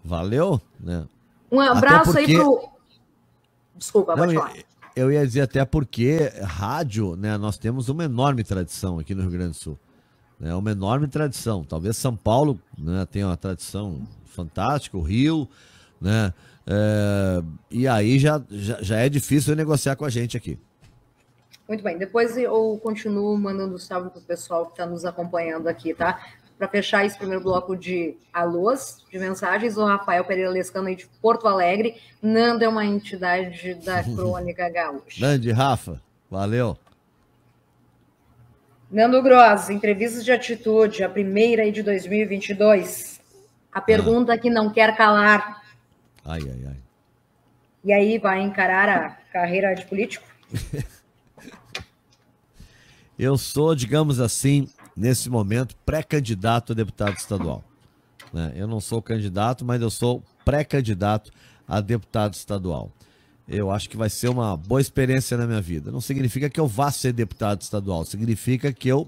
[0.04, 1.06] Valeu, né?
[1.50, 2.32] Um abraço porque...
[2.32, 2.68] aí pro.
[3.76, 4.54] Desculpa, não, pode falar.
[4.96, 7.36] Eu ia dizer até porque rádio, né?
[7.36, 9.78] Nós temos uma enorme tradição aqui no Rio Grande do Sul.
[10.42, 11.62] É uma enorme tradição.
[11.64, 15.48] Talvez São Paulo né, tenha uma tradição fantástica, o Rio,
[16.00, 16.32] né?
[16.66, 20.58] É, e aí já, já, já é difícil negociar com a gente aqui.
[21.70, 25.94] Muito bem, depois eu continuo mandando salve para o pessoal que está nos acompanhando aqui,
[25.94, 26.20] tá?
[26.58, 31.06] Para fechar esse primeiro bloco de alôs, de mensagens, o Rafael Pereira Lescano aí de
[31.22, 31.94] Porto Alegre.
[32.20, 35.24] Nanda é uma entidade da Crônica Gaúcha.
[35.24, 36.76] Nande, Rafa, valeu.
[38.90, 43.20] Nando Gross, entrevistas de atitude, a primeira aí de 2022.
[43.72, 44.38] A pergunta ah.
[44.38, 45.62] que não quer calar.
[46.24, 46.76] Ai, ai, ai.
[47.84, 50.26] E aí, vai encarar a carreira de político?
[53.22, 54.66] Eu sou, digamos assim,
[54.96, 57.62] nesse momento, pré-candidato a deputado estadual.
[58.32, 58.54] Né?
[58.56, 61.30] Eu não sou candidato, mas eu sou pré-candidato
[61.68, 62.90] a deputado estadual.
[63.46, 65.90] Eu acho que vai ser uma boa experiência na minha vida.
[65.90, 69.06] Não significa que eu vá ser deputado estadual, significa que eu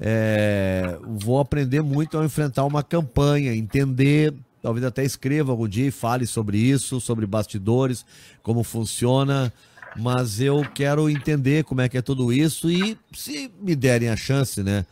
[0.00, 5.92] é, vou aprender muito ao enfrentar uma campanha, entender, talvez até escreva algum dia e
[5.92, 8.04] fale sobre isso, sobre bastidores,
[8.42, 9.52] como funciona
[9.98, 14.16] mas eu quero entender como é que é tudo isso e se me derem a
[14.16, 14.84] chance, né,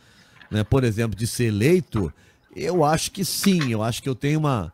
[0.49, 2.11] né, por exemplo, de ser eleito,
[2.55, 4.73] eu acho que sim, eu acho que eu tenho uma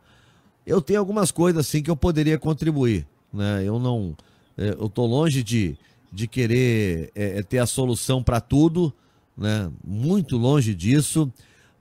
[0.66, 3.64] eu tenho algumas coisas assim que eu poderia contribuir, né?
[3.66, 4.16] Eu não
[4.58, 5.76] é, eu tô longe de,
[6.14, 8.94] de querer é, é ter a solução para tudo,
[9.36, 9.72] né?
[9.84, 11.32] Muito longe disso,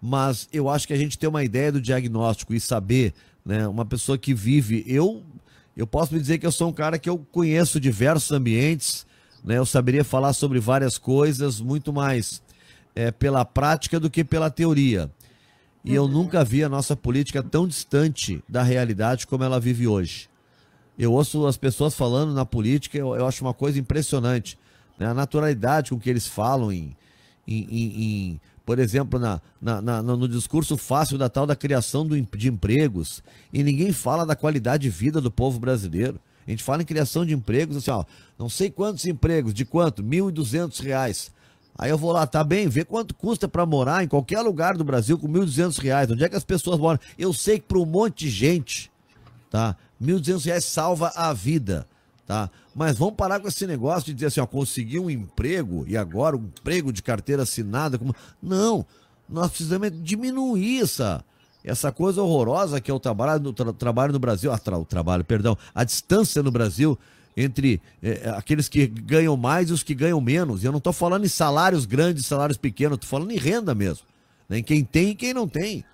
[0.01, 3.13] mas eu acho que a gente tem uma ideia do diagnóstico e saber,
[3.45, 5.23] né, uma pessoa que vive, eu
[5.81, 9.07] eu posso me dizer que eu sou um cara que eu conheço diversos ambientes,
[9.43, 9.57] né?
[9.57, 12.43] Eu saberia falar sobre várias coisas, muito mais
[12.95, 15.11] é, pela prática do que pela teoria.
[15.83, 16.09] E eu uhum.
[16.09, 20.29] nunca vi a nossa política tão distante da realidade como ela vive hoje.
[20.99, 24.59] Eu ouço as pessoas falando na política, eu, eu acho uma coisa impressionante.
[24.99, 25.07] Né?
[25.07, 26.95] A naturalidade com que eles falam em,
[27.49, 32.07] em, em, em por exemplo, na, na, na, no discurso fácil da tal da criação
[32.07, 33.21] do, de empregos,
[33.53, 36.21] e ninguém fala da qualidade de vida do povo brasileiro.
[36.47, 38.05] A gente fala em criação de empregos, assim, ó,
[38.39, 40.05] não sei quantos empregos, de quanto?
[40.05, 41.33] 1.200 reais.
[41.77, 44.85] Aí eu vou lá, tá bem, vê quanto custa para morar em qualquer lugar do
[44.85, 46.09] Brasil com 1.200 reais.
[46.09, 47.01] Onde é que as pessoas moram?
[47.19, 48.89] Eu sei que para um monte de gente,
[49.51, 49.77] tá?
[50.01, 51.89] 1.200 reais salva a vida
[52.31, 52.49] tá?
[52.73, 56.37] Mas vamos parar com esse negócio de dizer assim, ó, consegui um emprego e agora
[56.37, 57.99] um emprego de carteira assinada.
[57.99, 58.15] Como...
[58.41, 58.87] Não,
[59.29, 61.25] nós precisamos diminuir essa,
[61.65, 64.85] essa coisa horrorosa que é o trabalho no, tra, trabalho no Brasil, ah, tra, o
[64.85, 66.97] trabalho, perdão, a distância no Brasil
[67.37, 70.63] entre é, aqueles que ganham mais e os que ganham menos.
[70.63, 74.07] E eu não estou falando em salários grandes, salários pequenos, estou falando em renda mesmo.
[74.49, 74.59] Né?
[74.59, 75.85] Em quem tem e quem não tem.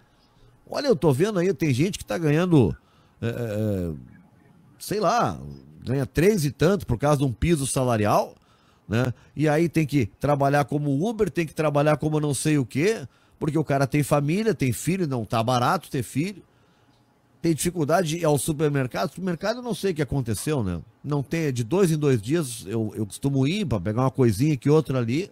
[0.68, 2.76] Olha, eu estou vendo aí, tem gente que está ganhando,
[3.22, 3.92] é,
[4.78, 5.40] sei lá,
[5.86, 8.34] ganha três e tanto por causa de um piso salarial,
[8.88, 9.14] né?
[9.34, 13.06] E aí tem que trabalhar como Uber, tem que trabalhar como não sei o quê,
[13.38, 16.42] porque o cara tem família, tem filho, não tá barato ter filho.
[17.40, 19.10] Tem dificuldade de ir ao supermercado.
[19.10, 20.80] Supermercado eu não sei o que aconteceu, né?
[21.04, 24.56] Não tem, de dois em dois dias eu, eu costumo ir para pegar uma coisinha
[24.56, 25.30] que outra ali.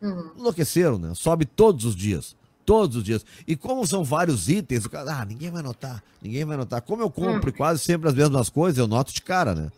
[0.00, 0.30] Uhum.
[0.38, 1.12] Enlouqueceram, né?
[1.14, 3.24] Sobe todos os dias todos os dias.
[3.46, 6.82] E como são vários itens, o cara, ah, ninguém vai notar, ninguém vai notar.
[6.82, 7.54] Como eu compro hum.
[7.56, 9.72] quase sempre as mesmas coisas, eu noto de cara, né?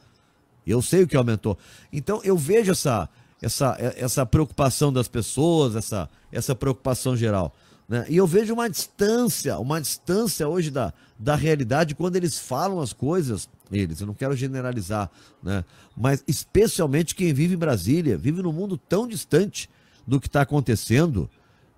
[0.66, 1.58] Eu sei o que aumentou.
[1.92, 3.08] Então eu vejo essa,
[3.40, 7.54] essa, essa preocupação das pessoas, essa, essa preocupação geral.
[7.88, 8.06] Né?
[8.08, 12.92] E eu vejo uma distância, uma distância hoje da, da realidade quando eles falam as
[12.92, 15.10] coisas, eles, eu não quero generalizar,
[15.42, 15.64] né?
[15.96, 19.68] mas especialmente quem vive em Brasília, vive num mundo tão distante
[20.06, 21.28] do que está acontecendo,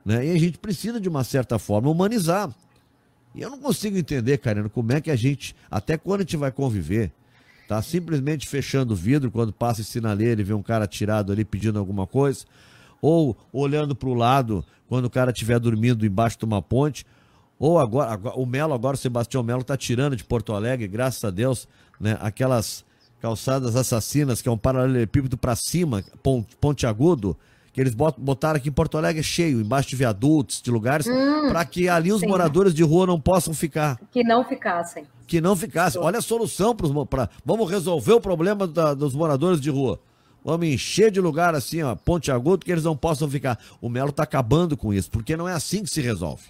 [0.04, 0.26] né?
[0.26, 2.54] e a gente precisa, de uma certa forma, humanizar.
[3.34, 6.36] E eu não consigo entender, Karina, como é que a gente, até quando a gente
[6.36, 7.10] vai conviver,
[7.72, 11.42] tá simplesmente fechando o vidro quando passa esse sinaleiro e vê um cara tirado ali
[11.42, 12.44] pedindo alguma coisa,
[13.00, 17.06] ou olhando para o lado quando o cara estiver dormindo embaixo de uma ponte,
[17.58, 21.24] ou agora, agora o Melo, agora o Sebastião Melo está tirando de Porto Alegre, graças
[21.24, 21.66] a Deus,
[21.98, 22.84] né, aquelas
[23.22, 27.34] calçadas assassinas que é um paralelepípedo para cima, ponte, ponte agudo,
[27.72, 31.64] que eles botaram aqui em Porto Alegre cheio, embaixo de viadutos, de lugares, hum, para
[31.64, 32.26] que ali os sim.
[32.26, 33.98] moradores de rua não possam ficar.
[34.10, 35.06] Que não ficassem.
[35.32, 35.98] Que não ficassem.
[35.98, 36.92] Olha a solução para os.
[37.42, 39.98] Vamos resolver o problema da, dos moradores de rua.
[40.44, 43.58] Vamos encher de lugar assim, ó, ponte agudo, que eles não possam ficar.
[43.80, 46.42] O Melo está acabando com isso, porque não é assim que se resolve.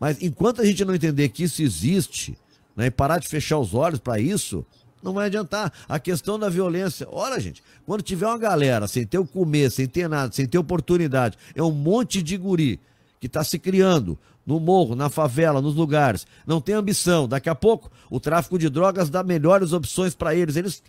[0.00, 2.36] Mas enquanto a gente não entender que isso existe,
[2.74, 4.66] né, e parar de fechar os olhos para isso,
[5.00, 5.72] não vai adiantar.
[5.88, 7.06] A questão da violência.
[7.12, 10.58] Olha, gente, quando tiver uma galera sem ter o comer, sem ter nada, sem ter
[10.58, 12.80] oportunidade, é um monte de guri
[13.20, 17.26] que está se criando no morro, na favela, nos lugares, não tem ambição.
[17.26, 20.56] Daqui a pouco, o tráfico de drogas dá melhores opções para eles.
[20.56, 20.82] Eles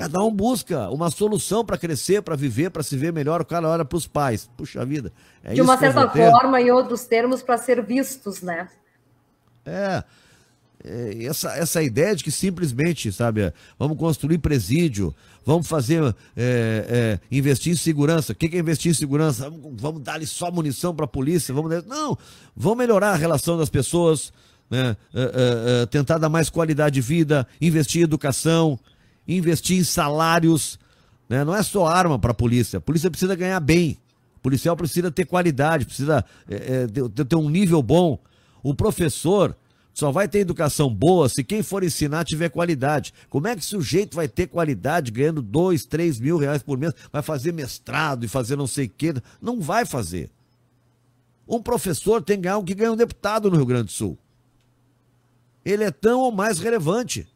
[0.00, 3.42] Cada um busca uma solução para crescer, para viver, para se ver melhor.
[3.42, 4.48] O cara olha para os pais.
[4.56, 5.12] Puxa vida.
[5.44, 8.66] É de uma certa forma, em outros termos, para ser vistos, né?
[9.66, 10.02] É.
[10.84, 11.24] é.
[11.24, 15.14] essa, essa ideia de que simplesmente, sabe, vamos construir presídio,
[15.44, 16.02] vamos fazer,
[16.36, 18.32] é, é, investir em segurança.
[18.32, 19.48] O que é investir em segurança?
[19.50, 21.54] Vamos, vamos dar só munição para a polícia?
[21.54, 21.84] Vamos...
[21.86, 22.16] Não,
[22.56, 24.32] vamos melhorar a relação das pessoas,
[24.70, 24.96] né?
[25.12, 28.78] É, é, é, tentar dar mais qualidade de vida, investir em educação,
[29.26, 30.78] investir em salários.
[31.28, 31.44] Né?
[31.44, 32.78] Não é só arma para a polícia.
[32.78, 33.98] A polícia precisa ganhar bem.
[34.36, 36.24] O policial precisa ter qualidade, precisa
[37.28, 38.18] ter um nível bom.
[38.62, 39.54] O professor
[39.92, 43.12] só vai ter educação boa se quem for ensinar tiver qualidade.
[43.28, 46.94] Como é que o sujeito vai ter qualidade ganhando dois, três mil reais por mês?
[47.12, 49.14] Vai fazer mestrado e fazer não sei o quê?
[49.40, 50.30] Não vai fazer.
[51.46, 54.16] Um professor tem que ganhar o que ganha um deputado no Rio Grande do Sul.
[55.64, 57.26] Ele é tão ou mais relevante.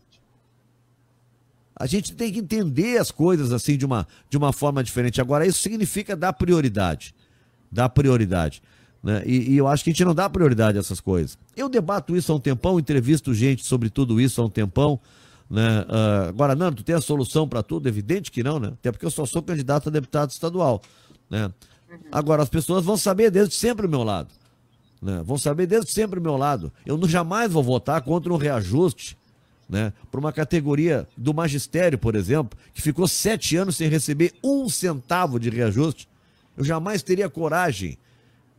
[1.77, 5.21] A gente tem que entender as coisas assim de uma, de uma forma diferente.
[5.21, 7.15] Agora, isso significa dar prioridade.
[7.71, 8.63] Dar prioridade.
[9.05, 9.23] Né?
[9.27, 11.37] E, e, eu acho que a gente não dá prioridade a essas coisas.
[11.55, 14.99] Eu debato isso há um tempão, entrevisto gente sobre tudo isso há um tempão.
[15.51, 15.83] Né?
[15.83, 17.87] Uh, agora, Nando, tu tem a solução para tudo?
[17.87, 18.69] Evidente que não, né?
[18.69, 20.81] Até porque eu só sou candidato a deputado estadual.
[21.29, 21.53] Né?
[22.11, 24.31] Agora, as pessoas vão saber desde sempre o meu lado.
[25.03, 25.23] Né?
[25.23, 26.73] Vão saber desde sempre o meu lado.
[26.87, 29.19] Eu não, jamais vou votar contra um reajuste
[29.69, 34.69] né, para uma categoria do magistério, por exemplo, que ficou sete anos sem receber um
[34.69, 36.09] centavo de reajuste,
[36.57, 37.99] eu jamais teria coragem,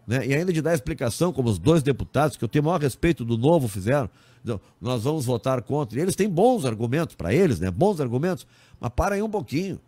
[0.07, 2.81] né, e ainda de dar explicação, como os dois deputados, que eu tenho o maior
[2.81, 4.09] respeito do novo fizeram,
[4.43, 5.97] então, nós vamos votar contra.
[5.97, 8.45] E eles têm bons argumentos para eles, né, bons argumentos,
[8.79, 9.79] mas para aí um pouquinho.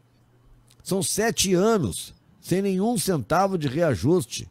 [0.84, 4.50] São sete anos sem nenhum centavo de reajuste.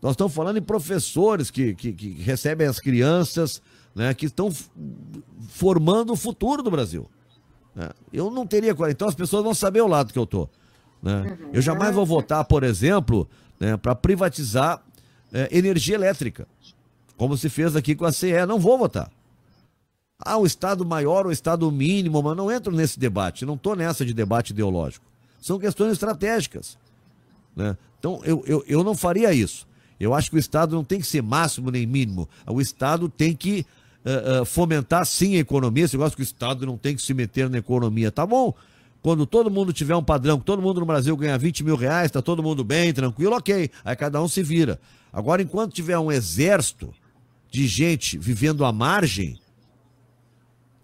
[0.00, 3.60] Nós estamos falando em professores que, que, que recebem as crianças,
[3.94, 4.50] né, que estão
[5.48, 7.06] formando o futuro do Brasil.
[7.74, 7.90] Né?
[8.12, 8.74] Eu não teria.
[8.88, 10.48] Então as pessoas vão saber o lado que eu estou.
[11.02, 11.20] Né?
[11.20, 11.50] Uhum.
[11.52, 13.28] Eu jamais vou votar, por exemplo,
[13.60, 14.82] né, para privatizar
[15.32, 16.48] é, energia elétrica,
[17.16, 18.46] como se fez aqui com a CE.
[18.48, 19.10] Não vou votar.
[20.18, 23.46] Ah, o Estado maior o Estado mínimo, mas não entro nesse debate.
[23.46, 25.04] Não estou nessa de debate ideológico.
[25.40, 26.76] São questões estratégicas.
[27.56, 27.76] Né?
[27.98, 29.66] Então, eu, eu, eu não faria isso.
[29.98, 32.28] Eu acho que o Estado não tem que ser máximo nem mínimo.
[32.46, 33.66] O Estado tem que
[34.04, 35.86] uh, uh, fomentar sim a economia.
[35.86, 38.10] Você gosta que o Estado não tem que se meter na economia.
[38.10, 38.54] Tá bom.
[39.02, 42.10] Quando todo mundo tiver um padrão, que todo mundo no Brasil ganha 20 mil reais,
[42.10, 43.70] tá todo mundo bem, tranquilo, ok.
[43.84, 44.78] Aí cada um se vira.
[45.12, 46.92] Agora, enquanto tiver um exército
[47.50, 49.40] de gente vivendo à margem,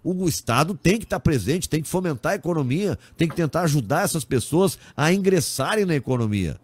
[0.02, 4.04] o Estado tem que estar presente, tem que fomentar a economia, tem que tentar ajudar
[4.04, 6.58] essas pessoas a ingressarem na economia.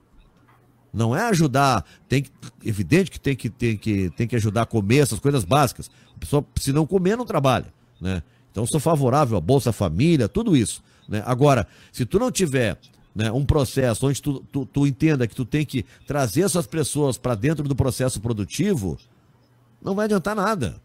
[0.93, 2.31] Não é ajudar, tem que,
[2.65, 5.91] evidente que tem que, tem que, tem que ajudar a comer essas coisas básicas.
[6.15, 8.23] A pessoa, se não comer, não trabalha, né?
[8.51, 10.83] Então, sou favorável à Bolsa Família, tudo isso.
[11.09, 11.23] Né?
[11.27, 12.79] Agora, se tu não tiver
[13.15, 17.19] né, um processo onde tu, tu, tu, entenda que tu tem que trazer essas pessoas
[17.19, 18.99] para dentro do processo produtivo,
[19.83, 20.77] não vai adiantar nada.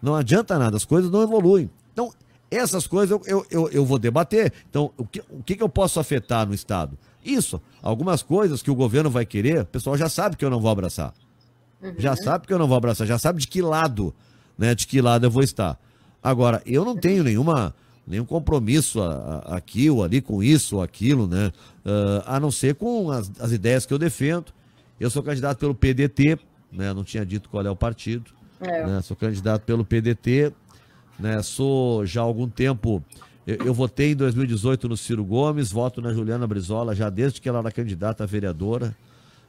[0.00, 1.68] Não adianta nada, as coisas não evoluem.
[1.92, 2.12] Então,
[2.50, 4.52] essas coisas eu, eu, eu, eu vou debater.
[4.70, 6.96] Então, o que, o que eu posso afetar no Estado?
[7.24, 7.60] Isso.
[7.82, 10.70] Algumas coisas que o governo vai querer, o pessoal já sabe que eu não vou
[10.70, 11.12] abraçar.
[11.82, 11.94] Uhum.
[11.98, 14.14] Já sabe que eu não vou abraçar, já sabe de que lado,
[14.56, 14.74] né?
[14.74, 15.78] De que lado eu vou estar.
[16.22, 17.74] Agora, eu não tenho nenhuma
[18.08, 21.52] nenhum compromisso a, a, aqui ou ali com isso ou aquilo, né?
[21.84, 24.52] Uh, a não ser com as, as, ideias que eu defendo.
[24.98, 26.38] Eu sou candidato pelo PDT,
[26.72, 26.92] né?
[26.92, 28.30] Não tinha dito qual é o partido.
[28.60, 28.86] É.
[28.86, 29.02] Né?
[29.02, 30.52] Sou candidato pelo PDT,
[31.18, 31.42] né?
[31.42, 33.02] Sou já há algum tempo
[33.48, 37.48] eu, eu, votei em 2018 no Ciro Gomes, voto na Juliana Brizola já desde que
[37.48, 38.94] ela era candidata a vereadora.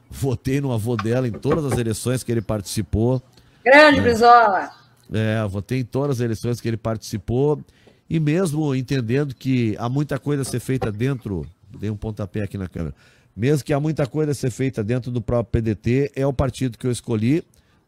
[0.09, 3.21] Votei no avô dela em todas as eleições que ele participou.
[3.61, 4.01] Grande é.
[4.01, 4.71] Brizola!
[5.11, 7.61] É, votei em todas as eleições que ele participou.
[8.09, 11.45] E mesmo entendendo que há muita coisa a ser feita dentro.
[11.79, 12.95] Dei um pontapé aqui na câmera.
[13.35, 16.77] Mesmo que há muita coisa a ser feita dentro do próprio PDT, é o partido
[16.77, 17.43] que eu escolhi.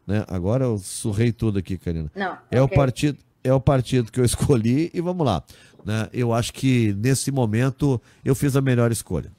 [0.06, 0.24] Né?
[0.28, 2.10] Agora eu surrei tudo aqui, Karina.
[2.14, 2.64] Não, é okay.
[2.64, 5.42] o partido é o partido que eu escolhi e vamos lá.
[5.84, 6.08] Né?
[6.12, 9.30] Eu acho que nesse momento eu fiz a melhor escolha.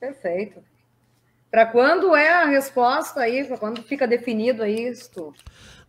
[0.00, 0.60] Perfeito.
[1.50, 3.44] Para quando é a resposta aí?
[3.44, 5.32] Para quando fica definido aí isso?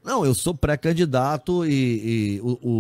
[0.07, 2.71] Não, eu sou pré-candidato e, e o, o,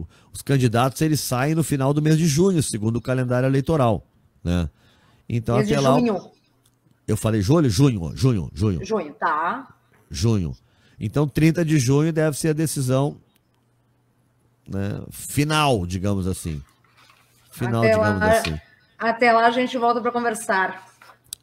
[0.00, 4.02] o, os candidatos eles saem no final do mês de junho, segundo o calendário eleitoral,
[4.42, 4.70] né?
[5.28, 5.98] Então mês até lá.
[5.98, 6.30] Junho.
[7.06, 8.82] Eu falei julho, junho, junho, junho.
[8.82, 9.74] Junho, tá.
[10.10, 10.56] Junho.
[10.98, 13.18] Então 30 de junho deve ser a decisão
[14.66, 16.62] né, final, digamos assim.
[17.50, 18.60] Final, até digamos lá, assim.
[18.98, 20.82] Até lá a gente volta para conversar.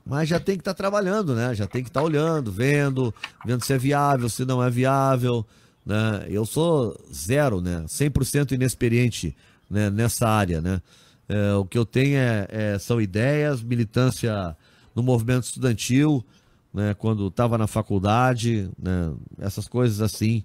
[0.06, 1.54] Mas já tem que estar tá trabalhando, né?
[1.54, 3.14] Já tem que estar tá olhando, vendo,
[3.45, 5.45] vendo se é viável, se não é viável.
[5.86, 6.26] Né?
[6.30, 7.84] Eu sou zero, né?
[7.88, 9.36] 100% inexperiente
[9.70, 9.89] né?
[9.89, 10.82] nessa área, né?
[11.30, 14.56] É, o que eu tenho é, é, são ideias, militância
[14.93, 16.26] no movimento estudantil,
[16.74, 16.93] né?
[16.93, 19.14] Quando estava na faculdade, né?
[19.39, 20.43] Essas coisas assim.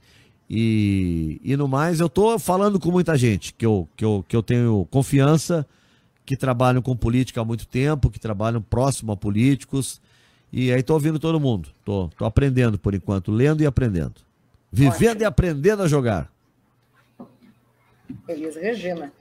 [0.49, 4.37] E, e no mais, eu estou falando com muita gente que eu, que, eu, que
[4.37, 5.67] eu tenho confiança,
[6.27, 10.01] que trabalham com política há muito tempo, que trabalham próximo a políticos.
[10.53, 11.71] E aí estou ouvindo todo mundo.
[11.79, 14.15] Estou aprendendo por enquanto, lendo e aprendendo.
[14.73, 15.23] Vivendo Ótimo.
[15.23, 16.31] e aprendendo a jogar.
[18.29, 19.13] Elisa Regina.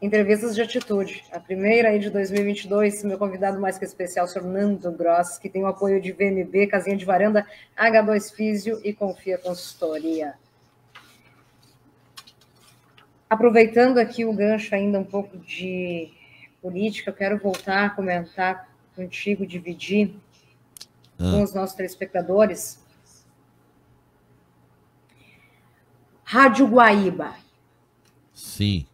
[0.00, 1.24] Entrevistas de atitude.
[1.32, 5.62] A primeira aí de 2022, meu convidado mais que especial, o Nando Gross, que tem
[5.64, 7.44] o apoio de VMB, Casinha de Varanda,
[7.76, 10.34] H2 Físio e Confia Consultoria.
[13.28, 16.10] Aproveitando aqui o gancho ainda um pouco de
[16.60, 20.14] política, eu quero voltar a comentar contigo, dividir
[21.18, 21.30] ah.
[21.30, 22.84] com os nossos telespectadores.
[26.24, 27.34] Rádio Guaíba.
[28.34, 28.86] Sim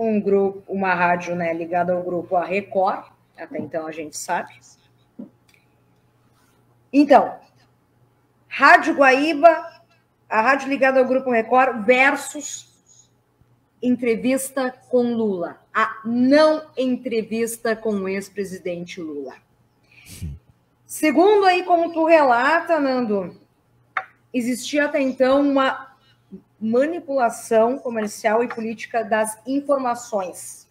[0.00, 3.04] um grupo, uma rádio né, ligada ao grupo A Record,
[3.36, 4.54] até então a gente sabe.
[6.90, 7.38] Então,
[8.48, 9.82] Rádio Guaíba,
[10.28, 12.69] a rádio ligada ao grupo Record versus
[13.82, 19.34] entrevista com Lula, a não entrevista com o ex-presidente Lula.
[20.86, 23.40] Segundo aí como tu relata, Nando,
[24.34, 25.96] existia até então uma
[26.60, 30.68] manipulação comercial e política das informações.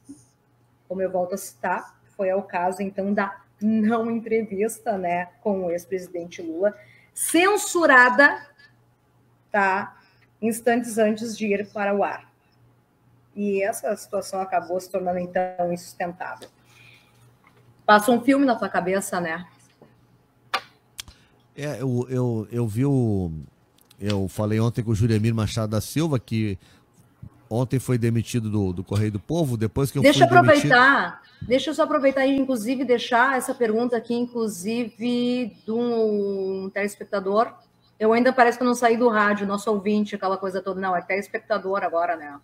[0.87, 5.71] Como eu volto a citar, foi o caso então da não entrevista, né, com o
[5.71, 6.77] ex-presidente Lula,
[7.13, 8.47] censurada,
[9.51, 9.97] tá,
[10.41, 12.28] instantes antes de ir para o ar.
[13.35, 16.49] E essa situação acabou se tornando então insustentável.
[17.85, 19.45] Passa um filme na tua cabeça, né?
[21.55, 23.31] É, eu, eu, eu vi o,
[23.99, 26.57] eu falei ontem com o Juremir Machado da Silva, que
[27.49, 31.47] ontem foi demitido do, do Correio do Povo, depois que eu Deixa eu aproveitar, demitido...
[31.47, 37.51] deixa eu só aproveitar e, inclusive, deixar essa pergunta aqui, inclusive, de um telespectador.
[37.99, 40.79] Eu ainda parece que eu não saí do rádio, nosso ouvinte, aquela coisa toda.
[40.79, 42.39] Não, é telespectador agora, né?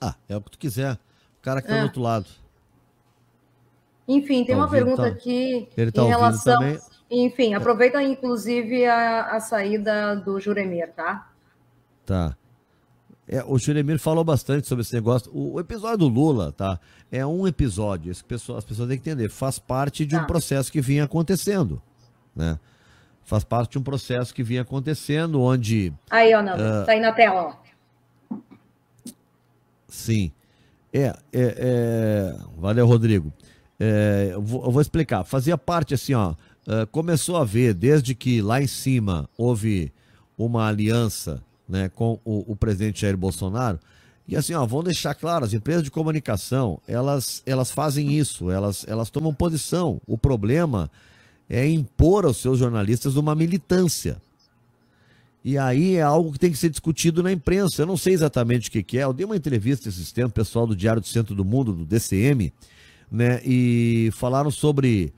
[0.00, 0.94] Ah, é o que tu quiser.
[0.94, 1.80] O cara que tá é.
[1.80, 2.26] do outro lado.
[4.08, 5.08] Enfim, tem tá uma ouvindo, pergunta tá...
[5.08, 6.58] aqui Ele tá em relação.
[6.58, 6.80] Também.
[7.10, 11.28] Enfim, aproveita inclusive a, a saída do Juremir, tá?
[12.06, 12.36] Tá.
[13.28, 15.30] É, o Juremir falou bastante sobre esse negócio.
[15.32, 16.80] O, o, episódio do Lula, tá?
[17.12, 18.12] É um episódio.
[18.24, 19.28] Pessoal, as pessoas têm que entender.
[19.28, 20.22] Faz parte de tá.
[20.22, 21.80] um processo que vinha acontecendo,
[22.34, 22.58] né?
[23.22, 25.92] Faz parte de um processo que vinha acontecendo, onde.
[26.10, 26.54] Aí, ó, não.
[26.54, 27.54] Uh, tá aí na tela, ó.
[29.90, 30.32] Sim.
[30.92, 32.36] É, é, é...
[32.56, 33.32] Valeu, Rodrigo.
[33.78, 35.24] É, eu, vou, eu vou explicar.
[35.24, 36.34] Fazia parte assim, ó.
[36.66, 39.92] Ah, começou a ver, desde que lá em cima houve
[40.38, 43.78] uma aliança né, com o, o presidente Jair Bolsonaro,
[44.26, 48.86] e assim, ó, vamos deixar claro, as empresas de comunicação, elas, elas fazem isso, elas,
[48.86, 50.00] elas tomam posição.
[50.06, 50.88] O problema
[51.48, 54.22] é impor aos seus jornalistas uma militância.
[55.44, 57.82] E aí é algo que tem que ser discutido na imprensa.
[57.82, 59.04] Eu não sei exatamente o que, que é.
[59.04, 62.52] Eu dei uma entrevista esses tempos, pessoal do Diário do Centro do Mundo, do DCM,
[63.10, 63.40] né?
[63.44, 65.14] E falaram sobre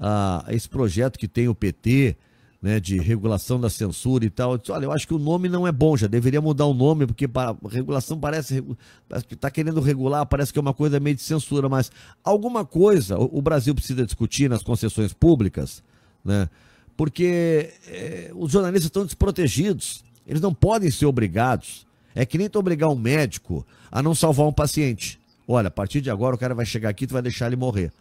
[0.00, 2.16] a, esse projeto que tem o PT,
[2.60, 4.52] né, de regulação da censura e tal.
[4.52, 6.74] Eu disse, olha, eu acho que o nome não é bom, já deveria mudar o
[6.74, 8.64] nome, porque para, regulação parece,
[9.08, 11.92] parece que está querendo regular, parece que é uma coisa meio de censura, mas
[12.24, 15.82] alguma coisa o, o Brasil precisa discutir nas concessões públicas,
[16.24, 16.48] né?
[16.96, 21.86] Porque é, os jornalistas estão desprotegidos, eles não podem ser obrigados.
[22.14, 25.20] É que nem tu obrigar um médico a não salvar um paciente.
[25.46, 27.56] Olha, a partir de agora o cara vai chegar aqui e tu vai deixar ele
[27.56, 27.92] morrer.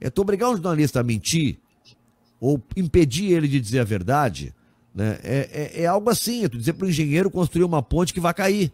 [0.00, 1.58] É tu obrigar um jornalista a mentir
[2.40, 4.54] ou impedir ele de dizer a verdade,
[4.94, 5.18] né?
[5.22, 8.20] É, é, é algo assim, é tu dizer para o engenheiro construir uma ponte que
[8.20, 8.72] vai cair,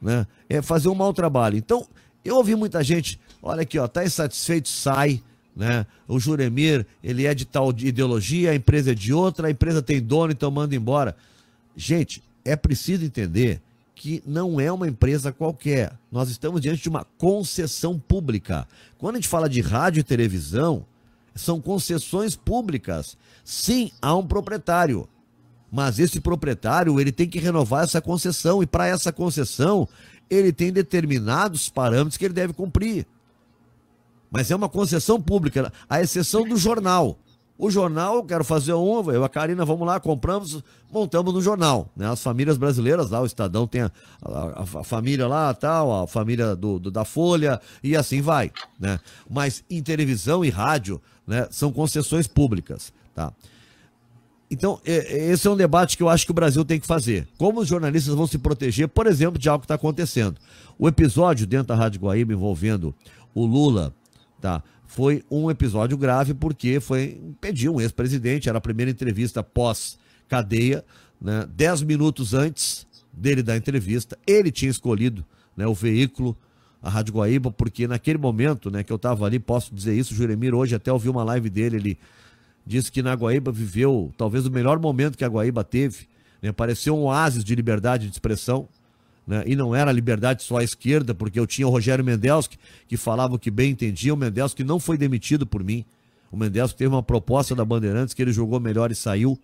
[0.00, 0.26] né?
[0.48, 1.56] É fazer um mau trabalho.
[1.56, 1.86] Então,
[2.24, 5.22] eu ouvi muita gente, olha aqui, ó, tá insatisfeito, sai,
[5.56, 5.86] né?
[6.06, 10.00] O Juremir, ele é de tal ideologia, a empresa é de outra, a empresa tem
[10.02, 11.16] dono, então manda embora.
[11.74, 13.60] Gente, é preciso entender
[13.94, 15.92] que não é uma empresa qualquer.
[16.12, 18.68] Nós estamos diante de uma concessão pública.
[18.98, 20.84] Quando a gente fala de rádio e televisão,
[21.34, 23.16] são concessões públicas.
[23.42, 25.08] Sim, há um proprietário.
[25.72, 29.88] Mas esse proprietário, ele tem que renovar essa concessão e para essa concessão,
[30.28, 33.06] ele tem determinados parâmetros que ele deve cumprir.
[34.30, 37.18] Mas é uma concessão pública, a exceção do jornal.
[37.58, 40.62] O jornal, quero fazer um, eu a Karina, vamos lá, compramos,
[40.92, 41.90] montamos no jornal.
[41.96, 42.06] Né?
[42.06, 43.90] As famílias brasileiras lá, o Estadão tem a,
[44.22, 48.52] a, a família lá, tal, a família do, do, da Folha, e assim vai.
[48.78, 49.00] Né?
[49.28, 52.92] Mas em televisão e rádio né, são concessões públicas.
[53.14, 53.32] Tá?
[54.50, 57.26] Então, esse é um debate que eu acho que o Brasil tem que fazer.
[57.38, 60.36] Como os jornalistas vão se proteger, por exemplo, de algo que está acontecendo.
[60.78, 62.94] O episódio dentro da Rádio Guaíba envolvendo
[63.34, 63.94] o Lula,
[64.40, 64.62] tá?
[64.86, 70.84] foi um episódio grave porque foi impedir um ex-presidente, era a primeira entrevista pós-cadeia,
[71.20, 71.46] né?
[71.54, 75.24] Dez minutos antes dele dar a entrevista, ele tinha escolhido
[75.56, 76.36] né, o veículo,
[76.82, 80.16] a Rádio Guaíba, porque naquele momento né, que eu estava ali, posso dizer isso, o
[80.16, 81.98] Juremir hoje até ouvi uma live dele, ele
[82.64, 86.06] disse que na Guaíba viveu talvez o melhor momento que a Guaíba teve,
[86.42, 88.68] né, pareceu um oásis de liberdade de expressão,
[89.26, 89.42] né?
[89.46, 93.34] E não era liberdade só à esquerda, porque eu tinha o Rogério Mendelski, que falava
[93.34, 95.84] o que bem entendia, o Mendelski não foi demitido por mim.
[96.30, 99.38] O Mendelski teve uma proposta da Bandeirantes que ele jogou melhor e saiu.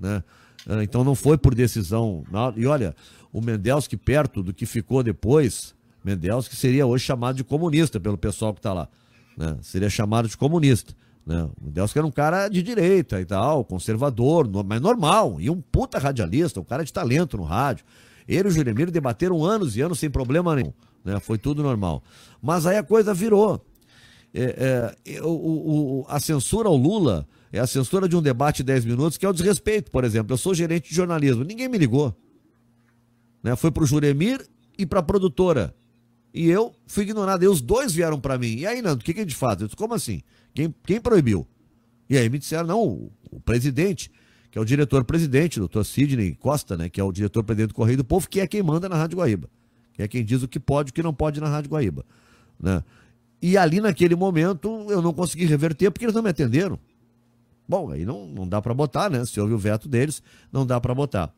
[0.00, 0.22] Né?
[0.66, 2.24] Ah, então não foi por decisão.
[2.56, 2.94] E olha,
[3.32, 8.52] o Mendelski, perto do que ficou depois, Mendelski seria hoje chamado de comunista pelo pessoal
[8.54, 8.88] que está lá.
[9.36, 9.56] Né?
[9.62, 10.94] Seria chamado de comunista.
[11.26, 11.42] Né?
[11.60, 15.98] O Mendelski era um cara de direita e tal, conservador, mas normal, e um puta
[15.98, 17.84] radialista, um cara de talento no rádio.
[18.26, 20.72] Ele e o Juremiro debateram anos e anos sem problema nenhum.
[21.04, 21.18] Né?
[21.20, 22.02] Foi tudo normal.
[22.40, 23.64] Mas aí a coisa virou.
[24.34, 28.64] É, é, o, o, a censura ao Lula é a censura de um debate de
[28.64, 30.32] 10 minutos, que é o desrespeito, por exemplo.
[30.32, 32.16] Eu sou gerente de jornalismo, ninguém me ligou.
[33.42, 33.54] Né?
[33.56, 34.46] Foi para o Juremir
[34.78, 35.74] e para a produtora.
[36.32, 37.44] E eu fui ignorado.
[37.44, 38.56] E os dois vieram para mim.
[38.56, 39.60] E aí, Nando, o que, que a gente faz?
[39.60, 40.22] Eu disse, como assim?
[40.54, 41.46] Quem, quem proibiu?
[42.08, 44.10] E aí me disseram, não, o, o presidente
[44.52, 48.04] que é o diretor-presidente, doutor Sidney Costa, né, que é o diretor-presidente do Correio do
[48.04, 49.48] Povo, que é quem manda na Rádio Guaíba.
[49.94, 52.04] Que é quem diz o que pode e o que não pode na Rádio Guaíba.
[52.60, 52.84] Né?
[53.40, 56.78] E ali naquele momento eu não consegui reverter porque eles não me atenderam.
[57.66, 59.24] Bom, aí não, não dá para botar, né?
[59.24, 60.22] Se houve o veto deles,
[60.52, 61.32] não dá para botar.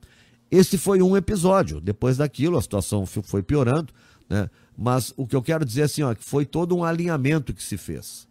[0.50, 1.80] Esse foi um episódio.
[1.80, 3.92] Depois daquilo, a situação foi piorando,
[4.28, 4.50] né?
[4.76, 7.76] Mas o que eu quero dizer assim, ó, que foi todo um alinhamento que se
[7.76, 8.26] fez.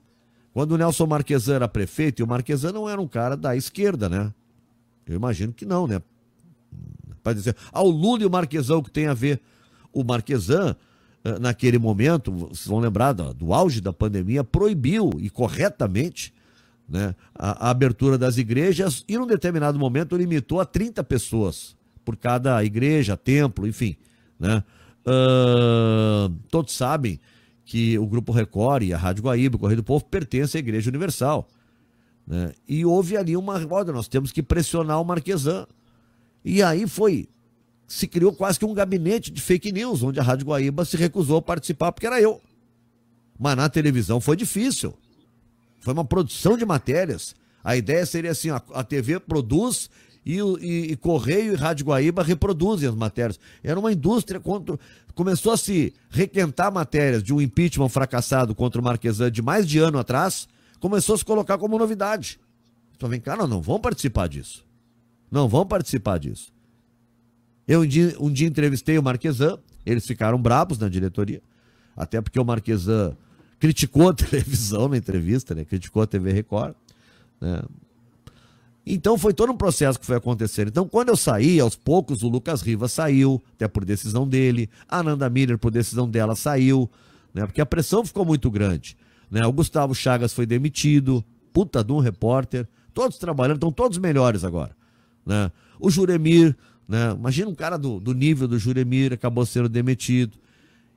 [0.54, 4.10] Quando o Nelson Marquesan era prefeito, e o Marquesan não era um cara da esquerda,
[4.10, 4.34] né?
[5.06, 6.02] Eu imagino que não, né?
[7.22, 9.42] Para dizer, ah, o Lula e o Marquesão que tem a ver.
[9.92, 10.76] O Marquesan,
[11.24, 16.34] eh, naquele momento, vocês vão lembrar do, do auge da pandemia, proibiu, e corretamente,
[16.90, 22.18] né, a, a, abertura das igrejas e, num determinado momento, limitou a 30 pessoas por
[22.18, 23.96] cada igreja, templo, enfim.
[24.40, 24.64] Né?
[25.06, 27.20] Uh, todos sabem
[27.66, 30.90] que o Grupo Record e a Rádio Guaíba, o Correio do Povo, pertencem à Igreja
[30.90, 31.48] Universal.
[32.26, 32.54] Né?
[32.68, 35.68] E houve ali uma roda, nós temos que pressionar o Marquesan.
[36.44, 37.28] E aí foi,
[37.88, 41.38] se criou quase que um gabinete de fake news, onde a Rádio Guaíba se recusou
[41.38, 42.42] a participar, porque era eu.
[43.40, 44.94] Mas na televisão foi difícil.
[45.80, 47.36] Foi uma produção de matérias.
[47.64, 49.90] A ideia seria assim: a, a TV produz
[50.26, 53.40] e, e, e, Correio e Rádio Guaíba reproduzem as matérias.
[53.64, 54.80] Era uma indústria contra.
[55.14, 59.80] Começou a se requentar matérias de um impeachment fracassado contra o Marquesan de mais de
[59.80, 60.48] ano atrás
[60.84, 62.38] começou a se colocar como novidade.
[62.94, 64.66] Então vem cá, não, não vão participar disso.
[65.32, 66.52] Não vão participar disso.
[67.66, 71.42] Eu um dia, um dia entrevistei o Marquesan, eles ficaram bravos na diretoria,
[71.96, 73.16] até porque o Marquesan
[73.62, 75.64] criticou a televisão na entrevista, né?
[75.64, 76.76] criticou a TV Record.
[77.40, 77.64] Né?
[78.86, 80.68] Então foi todo um processo que foi acontecendo.
[80.68, 85.00] Então, quando eu saí, aos poucos, o Lucas Rivas saiu, até por decisão dele, a
[85.00, 86.92] Ananda Miller, por decisão dela, saiu,
[87.34, 87.46] né?
[87.46, 88.98] Porque a pressão ficou muito grande.
[89.34, 89.44] Né?
[89.48, 94.78] O Gustavo Chagas foi demitido, puta de um repórter, todos trabalhando, estão todos melhores agora.
[95.26, 95.52] Né?
[95.80, 96.56] O Juremir,
[96.88, 97.16] né?
[97.18, 100.38] imagina um cara do, do nível do Juremir, acabou sendo demitido.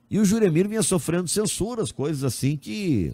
[0.07, 3.11] E o Juremir vinha sofrendo censuras, coisas assim que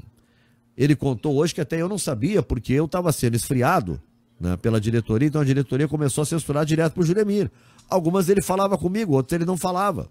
[0.76, 4.02] ele contou hoje que até eu não sabia, porque eu estava sendo esfriado
[4.38, 7.50] né, pela diretoria, então a diretoria começou a censurar direto para o Juremir.
[7.90, 10.10] Algumas ele falava comigo, outras ele não falava.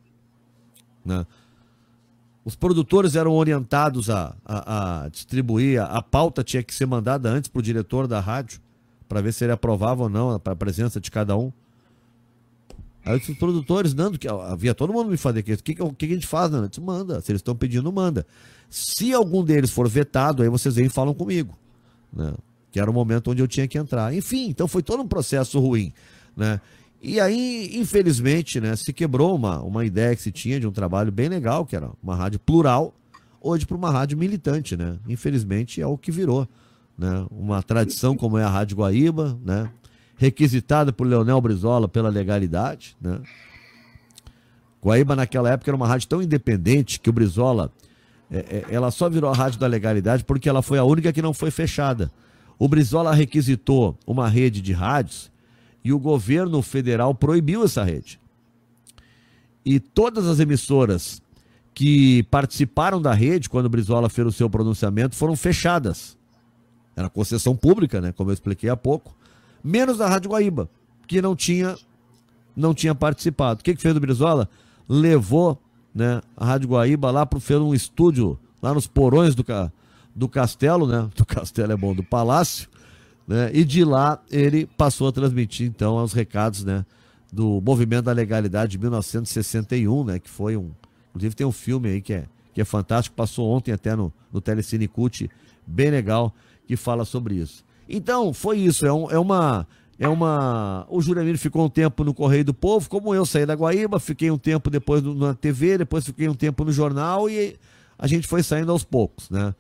[1.04, 1.26] Né?
[2.45, 7.28] Os produtores eram orientados a, a, a distribuir, a, a, pauta tinha que ser mandada
[7.28, 8.61] antes para o diretor da rádio,
[9.09, 11.53] para ver se ele aprovava ou não a, presença de cada um.
[13.05, 16.09] Aí os produtores, Nando, que havia todo mundo me fazer o que, que, que a
[16.09, 16.68] gente faz, Nando?
[16.68, 17.20] Disse, manda.
[17.20, 18.26] Se eles estão pedindo, manda.
[18.70, 21.57] Se algum deles for vetado, aí vocês vêm e falam comigo.
[22.12, 22.32] Né?
[22.70, 24.14] Que era o momento onde eu tinha que entrar.
[24.14, 25.93] Enfim, então foi todo um processo ruim.
[26.36, 26.61] Né?
[27.03, 31.11] E aí, infelizmente, né, se quebrou uma, uma ideia que se tinha de um trabalho
[31.11, 32.94] bem legal, que era uma rádio plural,
[33.40, 34.96] hoje para uma rádio militante, né?
[35.09, 36.48] Infelizmente é o que virou,
[36.96, 37.26] né?
[37.28, 39.68] Uma tradição como é a Rádio Guaíba, né?
[40.16, 43.20] Requisitada por Leonel Brizola pela legalidade, né?
[44.80, 47.72] Guaíba naquela época era uma rádio tão independente que o Brizola,
[48.30, 51.20] é, é, ela só virou a rádio da legalidade porque ela foi a única que
[51.20, 52.12] não foi fechada.
[52.61, 55.32] o Brizola requisitou uma rede de rádios
[55.85, 58.20] e o governo federal proibiu essa rede.
[59.64, 61.22] E todas as emissoras
[61.74, 66.16] que participaram da rede, quando o Brizola fez o seu pronunciamento, foram fechadas.
[66.95, 68.12] Era concessão pública, né?
[68.12, 69.16] Como eu expliquei há pouco.
[69.64, 70.68] Menos a Rádio Guaíba,
[71.07, 71.76] que não tinha,
[72.55, 73.61] não tinha participado.
[73.61, 74.49] O que, que fez o Brizola?
[74.89, 75.59] Levou
[75.95, 79.45] né, a Rádio Guaíba lá para fez um estúdio lá nos porões do,
[80.14, 81.09] do castelo, né?
[81.16, 82.68] Do castelo é bom, do palácio,
[83.33, 83.51] né?
[83.55, 86.85] E de lá ele passou a transmitir então os recados, né?
[87.33, 90.18] Do movimento da legalidade de 1961, né?
[90.18, 90.70] Que foi um,
[91.11, 94.39] inclusive tem um filme aí que é que é fantástico, passou ontem até no, no
[94.39, 95.30] Telecine Cult,
[95.66, 96.35] bem legal,
[96.66, 97.64] que fala sobre isso.
[97.89, 99.66] Então, foi isso, é, um, é uma
[99.99, 100.85] é uma.
[100.91, 104.30] O Juramiro ficou um tempo no Correio do Povo, como eu saí da Guaíba, fiquei
[104.30, 107.57] um tempo depois na TV, depois fiquei um tempo no jornal e
[107.99, 109.55] a gente foi saindo aos poucos, né?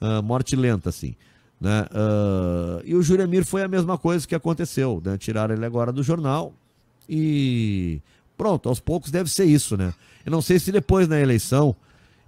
[0.00, 1.14] Uh, morte lenta, assim.
[1.60, 1.86] Né?
[1.90, 5.18] Uh, e o Juremir foi a mesma coisa que aconteceu, né?
[5.18, 6.54] Tiraram ele agora do jornal
[7.08, 8.00] e
[8.36, 9.92] pronto, aos poucos deve ser isso, né?
[10.24, 11.74] Eu não sei se depois na eleição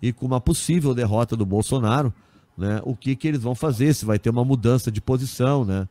[0.02, 2.12] e com uma possível derrota do Bolsonaro,
[2.58, 2.80] né?
[2.84, 5.88] O que que eles vão fazer, se vai ter uma mudança de posição, né?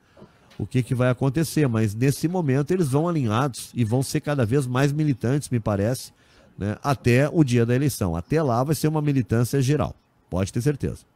[0.58, 4.46] O que que vai acontecer, mas nesse momento eles vão alinhados e vão ser cada
[4.46, 6.12] vez mais militantes, me parece,
[6.58, 6.76] né?
[6.84, 8.18] Até o dia da eleição.
[8.18, 9.96] Até lá vai ser uma militância geral,
[10.30, 11.09] pode ter certeza.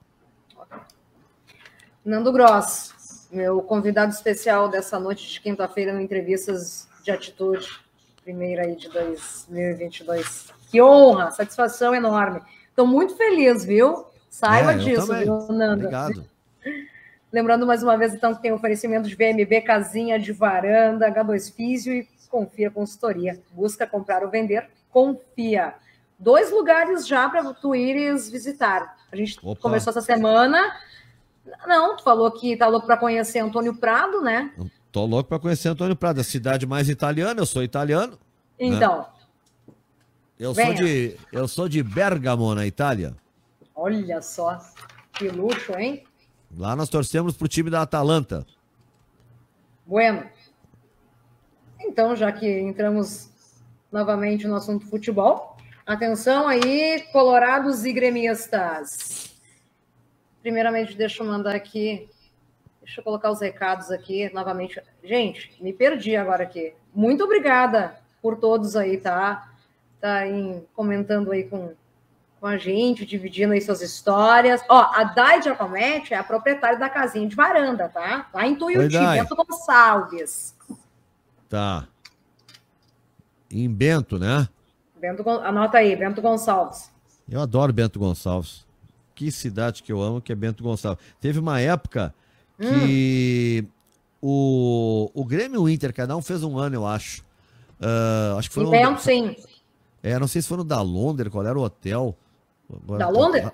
[2.06, 7.66] Nando Gross, meu convidado especial dessa noite de quinta-feira no Entrevistas de Atitude,
[8.22, 10.51] primeira aí de 2022.
[10.70, 12.41] Que honra, satisfação enorme.
[12.68, 14.06] Estou muito feliz, viu?
[14.30, 15.86] Saiba é, disso, viu, Nando?
[15.86, 16.26] Obrigado.
[17.32, 21.93] Lembrando mais uma vez, então, que tem oferecimento de VMB, casinha de varanda, H2 Físio
[21.93, 23.39] e Confia Consultoria.
[23.54, 25.74] Busca comprar ou vender, confia.
[26.20, 28.97] Dois lugares já para tu ires visitar.
[29.10, 29.62] A gente Opa.
[29.62, 30.60] começou essa semana
[31.68, 34.52] não, tu falou que tá louco para conhecer Antônio Prado, né?
[34.91, 38.14] Tô louco para conhecer Antônio Prado, a cidade mais italiana, eu sou italiano.
[38.14, 38.18] Né?
[38.60, 39.00] Então.
[39.00, 39.06] Né?
[40.39, 43.16] Eu sou de eu sou de Bergamo, na Itália.
[43.76, 44.60] Olha só,
[45.14, 46.04] que luxo, hein?
[46.56, 48.46] Lá nós torcemos pro time da Atalanta.
[49.86, 50.30] Bueno.
[51.80, 53.30] Então, já que entramos
[53.91, 59.33] novamente no assunto futebol, atenção aí, colorados e gremistas.
[60.44, 62.10] Primeiramente, deixa eu mandar aqui.
[62.82, 64.80] Deixa eu colocar os recados aqui novamente.
[65.02, 66.74] Gente, me perdi agora aqui.
[66.94, 69.50] Muito obrigada por todos aí, tá?
[70.02, 71.74] Tá aí comentando aí com,
[72.41, 74.62] com a gente, dividindo aí suas histórias.
[74.68, 78.28] Ó, a Dai Giacometti é a proprietária da casinha de varanda, tá?
[78.34, 80.58] Lá em Tuiuti, Bento Gonçalves.
[81.48, 81.88] Tá.
[83.50, 84.50] Em Bento, né?
[85.00, 86.91] Bento, anota aí, Bento Gonçalves.
[87.30, 88.66] Eu adoro Bento Gonçalves
[89.16, 91.03] que cidade que eu amo, que é Bento Gonçalves.
[91.20, 92.14] Teve uma época
[92.57, 93.70] que hum.
[94.22, 97.22] o, o Grêmio Inter, cada um fez um ano, eu acho.
[97.80, 99.36] Uh, acho que foi Bento, sim.
[100.01, 102.16] É, não sei se foi no da Londres, qual era o hotel.
[102.97, 103.49] Da Londres?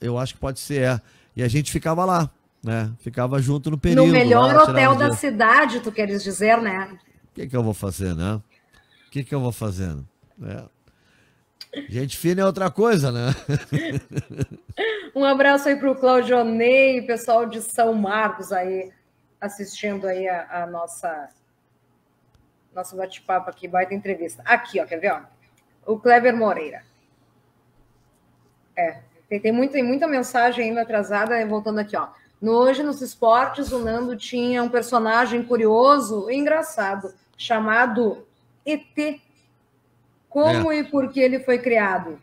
[0.00, 1.00] Eu acho que pode ser, é.
[1.36, 2.30] E a gente ficava lá,
[2.62, 2.90] né?
[2.98, 4.06] Ficava junto no período.
[4.06, 5.18] No melhor lá, hotel da dia.
[5.18, 6.98] cidade, tu queres dizer, né?
[7.30, 8.40] O que, que eu vou fazer, né?
[9.06, 10.06] O que, que eu vou fazendo?
[10.42, 10.64] É.
[11.88, 13.34] Gente fina é outra coisa, né?
[15.14, 18.90] um abraço aí para o Claudio Ney, pessoal de São Marcos aí,
[19.40, 21.28] assistindo aí a, a nossa
[22.74, 24.42] nosso bate-papo aqui, baita entrevista.
[24.44, 25.12] Aqui, ó, quer ver?
[25.12, 25.22] Ó?
[25.86, 26.82] O Kleber Moreira.
[28.76, 32.08] É, tem, tem, muito, tem muita mensagem ainda atrasada, voltando aqui, ó.
[32.40, 38.26] No Hoje nos Esportes, o Nando tinha um personagem curioso e engraçado, chamado
[38.64, 39.20] ET
[40.36, 40.80] como é.
[40.80, 42.18] e por que ele foi criado?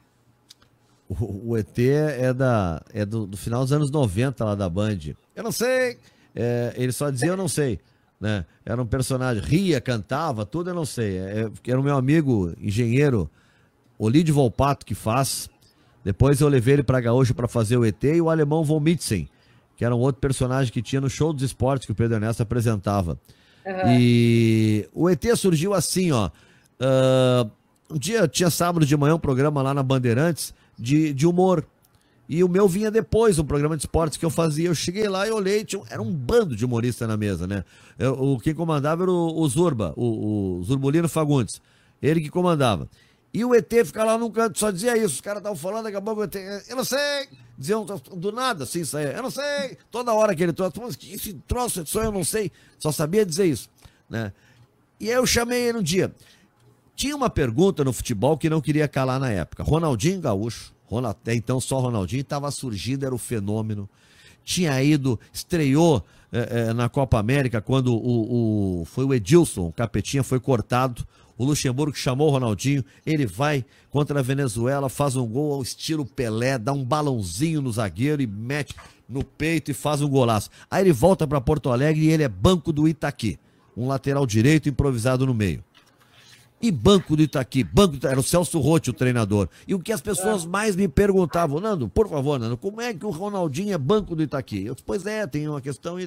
[1.09, 4.99] O, o ET é, da, é do, do, final dos anos 90 lá da Band.
[5.36, 5.97] Eu não sei.
[6.36, 7.80] É, ele só dizia eu não sei.
[8.22, 8.45] Né?
[8.64, 11.18] Era um personagem, ria, cantava, tudo eu não sei.
[11.18, 13.28] É, era o meu amigo engenheiro
[13.97, 15.49] Olide Volpato que faz.
[16.03, 19.28] Depois eu levei ele para Gaúcho para fazer o ET e o alemão Von Mitzen,
[19.76, 22.43] que era um outro personagem que tinha no show dos esportes que o Pedro Ernesto
[22.43, 23.18] apresentava.
[23.66, 23.97] Uhum.
[23.97, 26.30] E o ET surgiu assim, ó.
[26.80, 27.49] Uh,
[27.90, 31.66] um dia tinha sábado de manhã um programa lá na Bandeirantes de, de humor.
[32.28, 34.68] E o meu vinha depois, um programa de esportes que eu fazia.
[34.68, 37.64] Eu cheguei lá e olhei, tinha, era um bando de humoristas na mesa, né?
[38.00, 41.62] Eu, o, quem comandava era o, o Zurba, o, o Fagundes.
[42.02, 42.90] Ele que comandava.
[43.34, 45.16] E o ET fica lá num canto, só dizia isso.
[45.16, 46.36] Os caras estavam falando, daqui a pouco o ET,
[46.70, 47.28] eu não sei.
[47.58, 49.14] Diziam do nada, assim, saia.
[49.14, 49.78] Eu não sei.
[49.92, 52.52] Toda hora que ele trouxe, que esse troço só eu não sei.
[52.80, 53.70] Só sabia dizer isso,
[54.10, 54.32] né?
[55.00, 56.14] E aí eu chamei ele um dia.
[56.96, 59.64] Tinha uma pergunta no futebol que não queria calar na época.
[59.64, 60.74] Ronaldinho Gaúcho,
[61.10, 63.89] até então só Ronaldinho, estava surgindo, era o fenômeno.
[64.44, 69.72] tinha ido, estreou é, é, na Copa América quando o, o, foi o Edilson, o
[69.72, 71.06] Capetinha, foi cortado.
[71.36, 76.06] O Luxemburgo chamou o Ronaldinho, ele vai contra a Venezuela, faz um gol ao estilo
[76.06, 78.76] Pelé, dá um balãozinho no zagueiro e mete
[79.10, 80.50] no peito e faz um golaço.
[80.70, 83.39] Aí ele volta para Porto Alegre e ele é banco do Itaqui,
[83.76, 85.64] um lateral direito improvisado no meio.
[86.64, 88.07] E banco do Itaqui, banco do...
[88.07, 89.49] era o Celso Rotti o treinador.
[89.68, 90.47] E o que as pessoas é.
[90.47, 94.24] mais me perguntavam, Nando, por favor, Nando, como é que o Ronaldinho é banco do
[94.24, 94.66] Itaqui?
[94.66, 95.97] Eu disse, pois é, tem uma questão.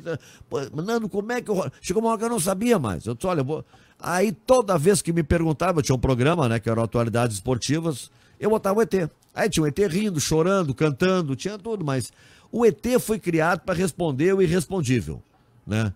[0.72, 1.70] Nando, como é que o.
[1.82, 3.04] Chegou uma hora que eu não sabia mais.
[3.04, 3.62] Eu disse, olha, eu vou.
[4.00, 8.11] Aí toda vez que me perguntava, eu tinha um programa, né, que era Atualidades Esportivas,
[8.40, 9.11] eu botava o ET.
[9.34, 12.11] Aí tinha o ET rindo, chorando, cantando, tinha tudo, mas
[12.50, 15.22] o ET foi criado para responder o irrespondível,
[15.66, 15.92] né?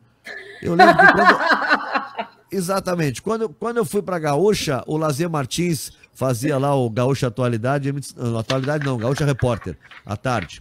[0.61, 1.80] Eu lembro que quando...
[2.51, 3.22] Exatamente.
[3.22, 7.92] Quando, quando eu fui para Gaúcha, o Lazer Martins fazia lá o Gaúcha Atualidade,
[8.38, 10.59] Atualidade não, Gaúcha Repórter, à tarde.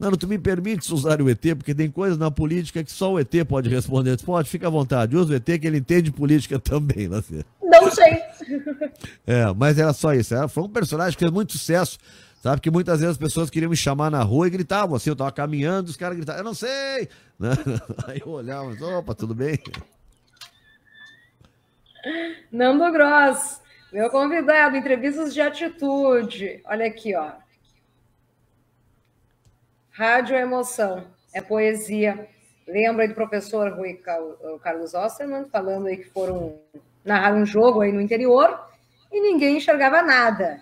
[0.00, 3.20] Não, tu me permite usar o ET, porque tem coisas na política que só o
[3.20, 4.18] ET pode responder.
[4.22, 5.14] Pode, fica à vontade.
[5.14, 7.44] Usa o ET que ele entende política também, Lazer.
[7.62, 8.18] Não sei.
[9.26, 10.34] É, mas era só isso.
[10.34, 11.98] Era, foi um personagem que fez muito sucesso.
[12.42, 15.16] Sabe que muitas vezes as pessoas queriam me chamar na rua e gritavam assim, eu
[15.16, 17.06] tava caminhando, os caras gritavam, eu não sei.
[17.38, 17.50] Né?
[18.08, 19.58] Aí eu olhava, opa, tudo bem?
[22.50, 23.60] Nando Gross,
[23.92, 26.60] meu convidado, entrevistas de atitude.
[26.64, 27.32] Olha aqui, ó.
[29.90, 32.28] Rádio é emoção, é poesia.
[32.66, 34.00] Lembra do professor Rui
[34.62, 36.58] Carlos Osterman falando aí que foram
[37.04, 38.58] narrar um jogo aí no interior
[39.10, 40.60] e ninguém enxergava nada.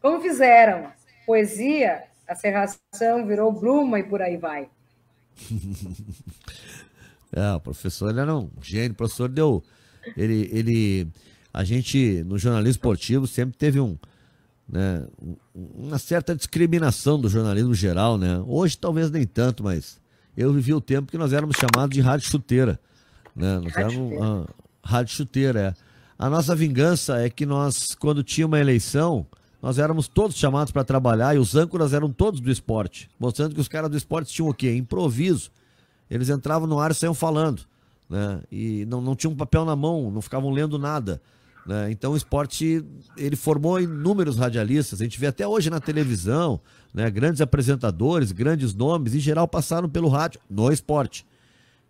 [0.00, 0.92] Como fizeram?
[1.26, 4.70] Poesia, a serração virou bruma e por aí vai.
[7.34, 9.62] é, o professor era um gênio, o professor deu
[10.16, 11.08] ele, ele,
[11.52, 13.96] a gente, no jornalismo esportivo, sempre teve um,
[14.68, 15.06] né,
[15.54, 18.42] uma certa discriminação do jornalismo geral, né?
[18.46, 20.00] Hoje talvez nem tanto, mas
[20.36, 22.78] eu vivi o tempo que nós éramos chamados de rádio chuteira,
[23.34, 23.58] né?
[23.58, 24.24] Nós rádio éramos chuteira.
[24.24, 25.74] Ah, rádio chuteira, é.
[26.18, 29.24] A nossa vingança é que nós, quando tinha uma eleição,
[29.62, 33.60] nós éramos todos chamados para trabalhar e os âncoras eram todos do esporte, mostrando que
[33.60, 34.74] os caras do esporte tinham o quê?
[34.74, 35.50] Improviso.
[36.10, 37.62] Eles entravam no ar e saíam falando
[38.08, 38.40] né?
[38.50, 41.20] E não, não tinham um papel na mão, não ficavam lendo nada.
[41.66, 41.90] Né?
[41.90, 42.82] Então o esporte
[43.16, 45.00] ele formou inúmeros radialistas.
[45.00, 46.58] A gente vê até hoje na televisão,
[46.94, 47.10] né?
[47.10, 51.26] grandes apresentadores, grandes nomes, em geral passaram pelo rádio no esporte.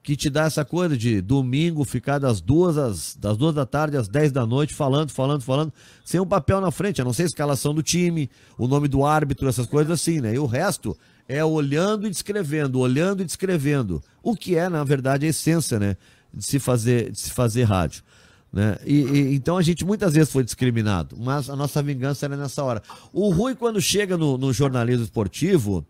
[0.03, 3.97] Que te dá essa coisa de domingo ficar das duas, às, das duas da tarde
[3.97, 5.73] às dez da noite falando, falando, falando,
[6.05, 9.05] sem um papel na frente, a não ser a escalação do time, o nome do
[9.05, 10.35] árbitro, essas coisas assim, né?
[10.35, 10.97] E o resto
[11.29, 14.03] é olhando e descrevendo, olhando e descrevendo.
[14.23, 15.97] O que é, na verdade, a essência, né?
[16.33, 18.03] De se fazer, de se fazer rádio.
[18.51, 18.79] Né?
[18.85, 22.65] E, e, então a gente muitas vezes foi discriminado, mas a nossa vingança era nessa
[22.65, 22.83] hora.
[23.13, 25.87] O Rui, quando chega no, no jornalismo esportivo,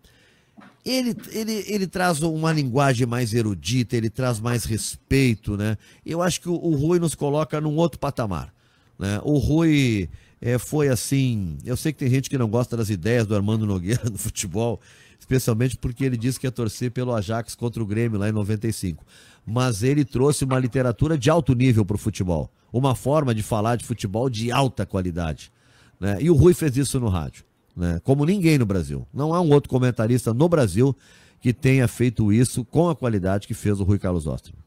[0.84, 5.78] ele, ele, ele traz uma linguagem mais erudita, ele traz mais respeito, né?
[6.05, 8.53] Eu acho que o, o Rui nos coloca num outro patamar.
[8.99, 9.20] Né?
[9.22, 10.09] O Rui
[10.41, 11.59] é, foi assim.
[11.64, 14.80] Eu sei que tem gente que não gosta das ideias do Armando Nogueira no futebol
[15.18, 19.04] especialmente porque ele disse que ia torcer pelo Ajax contra o Grêmio lá em 95.
[19.44, 23.76] Mas ele trouxe uma literatura de alto nível para o futebol, uma forma de falar
[23.76, 25.52] de futebol de alta qualidade.
[25.98, 26.18] Né?
[26.20, 27.44] E o Rui fez isso no rádio,
[27.76, 28.00] né?
[28.04, 29.06] como ninguém no Brasil.
[29.12, 30.94] Não há um outro comentarista no Brasil
[31.40, 34.62] que tenha feito isso com a qualidade que fez o Rui Carlos Osterman.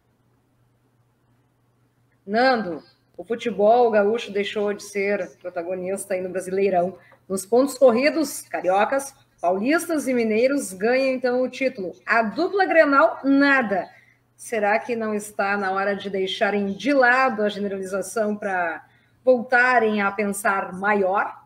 [2.25, 2.81] Nando,
[3.17, 6.97] o futebol gaúcho deixou de ser protagonista aí no Brasileirão.
[7.27, 11.95] Nos pontos corridos, cariocas Paulistas e mineiros ganham então o título.
[12.05, 13.89] A dupla Grenal, nada.
[14.37, 18.85] Será que não está na hora de deixarem de lado a generalização para
[19.25, 21.41] voltarem a pensar maior?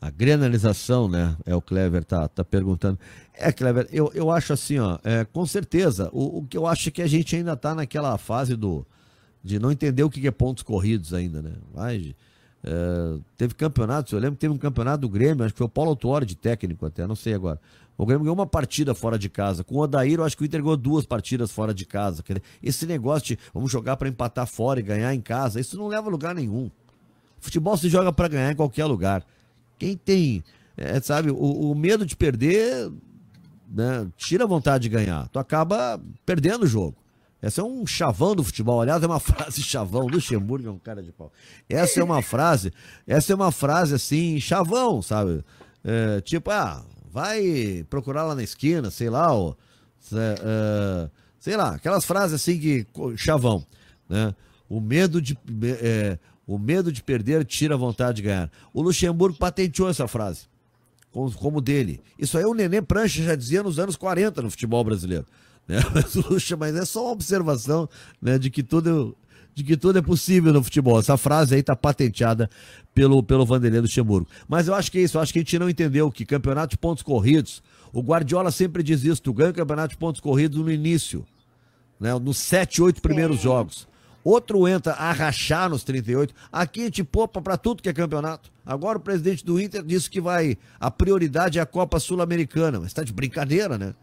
[0.00, 1.36] A granalização, né?
[1.46, 2.98] É o Clever tá, tá perguntando.
[3.32, 6.10] É, Clever, eu, eu acho assim, ó, é, com certeza.
[6.12, 8.84] O, o que eu acho é que a gente ainda está naquela fase do
[9.42, 11.52] de não entender o que é pontos corridos ainda, né?
[11.72, 12.16] Vai,
[12.66, 15.70] é, teve campeonatos, eu lembro que teve um campeonato do Grêmio, acho que foi o
[15.70, 17.60] Paulo Autuori de técnico até, não sei agora.
[17.96, 19.64] O Grêmio ganhou uma partida fora de casa.
[19.64, 22.22] Com o Odair, eu acho que o Inter ganhou duas partidas fora de casa.
[22.62, 26.08] Esse negócio de vamos jogar para empatar fora e ganhar em casa, isso não leva
[26.08, 26.70] a lugar nenhum.
[27.38, 29.24] Futebol se joga para ganhar em qualquer lugar.
[29.78, 30.42] Quem tem,
[30.76, 32.90] é, sabe, o, o, medo de perder,
[33.68, 35.28] né, tira a vontade de ganhar.
[35.28, 36.96] Tu acaba perdendo o jogo.
[37.46, 38.80] Essa é um chavão do futebol.
[38.80, 40.08] Aliás, é uma frase chavão.
[40.08, 41.32] Luxemburgo é um cara de pau.
[41.68, 42.72] Essa é uma frase,
[43.06, 45.44] essa é uma frase assim, chavão, sabe?
[45.84, 49.28] É, tipo, ah, vai procurar lá na esquina, sei lá,
[50.12, 52.84] é, é, sei lá, aquelas frases assim que
[53.16, 53.64] chavão,
[54.08, 54.34] né?
[54.68, 55.38] O medo de
[55.80, 58.50] é, o medo de perder tira a vontade de ganhar.
[58.74, 60.48] O Luxemburgo patenteou essa frase.
[61.12, 62.00] como, como dele.
[62.18, 65.24] Isso aí o Nenê Prancha já dizia nos anos 40 no futebol brasileiro.
[65.66, 65.80] Né?
[65.94, 67.88] Mas, Luxa, mas é só uma observação
[68.22, 69.16] né, de que tudo
[69.56, 71.00] de que tudo é possível no futebol.
[71.00, 72.50] Essa frase aí tá patenteada
[72.94, 74.28] pelo, pelo Vanderlei do Luxemburgo.
[74.46, 76.72] Mas eu acho que é isso, eu acho que a gente não entendeu que campeonato
[76.72, 80.58] de pontos corridos, o Guardiola sempre diz isso, tu ganha o campeonato de pontos corridos
[80.58, 81.24] no início,
[81.98, 83.88] né, nos 7, 8 primeiros jogos.
[84.22, 86.34] Outro entra a rachar nos 38.
[86.52, 88.50] Aqui a gente poupa para tudo que é campeonato.
[88.66, 90.58] Agora o presidente do Inter disse que vai.
[90.80, 92.80] A prioridade é a Copa Sul-Americana.
[92.80, 93.94] Mas está de brincadeira, né?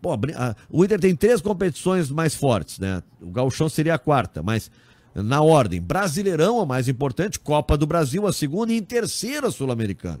[0.00, 3.02] Pô, a, o Inter tem três competições mais fortes, né?
[3.20, 4.70] O Gauchão seria a quarta, mas
[5.14, 5.80] na ordem.
[5.80, 10.20] Brasileirão, a mais importante, Copa do Brasil, a segunda, e em terceira, Sul-Americana.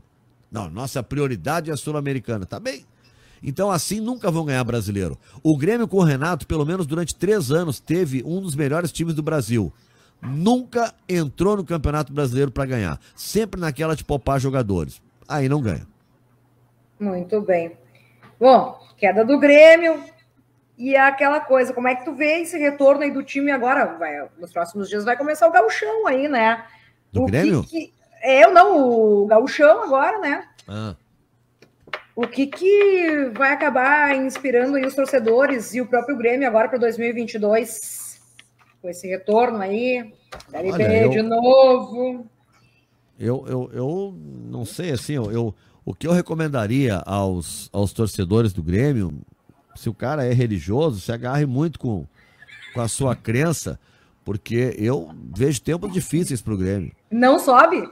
[0.50, 2.44] Não, nossa prioridade é a Sul-Americana.
[2.44, 2.84] Tá bem?
[3.42, 5.18] Então, assim, nunca vão ganhar brasileiro.
[5.42, 9.14] O Grêmio com o Renato, pelo menos durante três anos, teve um dos melhores times
[9.14, 9.72] do Brasil.
[10.20, 13.00] Nunca entrou no Campeonato Brasileiro para ganhar.
[13.16, 15.00] Sempre naquela de poupar jogadores.
[15.26, 15.86] Aí não ganha.
[16.98, 17.72] Muito bem.
[18.38, 20.04] Bom, queda do Grêmio.
[20.78, 23.86] E é aquela coisa, como é que tu vê esse retorno aí do time agora?
[23.98, 26.64] Vai, nos próximos dias vai começar o gauchão aí, né?
[27.12, 27.62] Do o Grêmio?
[27.64, 27.92] Que, que...
[28.22, 30.48] É, não, o gauchão agora, né?
[30.68, 30.94] Ah.
[32.14, 38.20] O que, que vai acabar inspirando os torcedores e o próprio Grêmio agora para 2022?
[38.80, 40.12] Com esse retorno aí,
[40.50, 42.26] Série B de novo.
[43.18, 44.14] Eu, eu, eu
[44.50, 45.54] não sei, assim, eu, eu,
[45.90, 49.12] o que eu recomendaria aos, aos torcedores do Grêmio,
[49.74, 52.06] se o cara é religioso, se agarre muito com,
[52.72, 53.78] com a sua crença,
[54.24, 56.92] porque eu vejo tempos difíceis para o Grêmio.
[57.10, 57.88] Não sobe?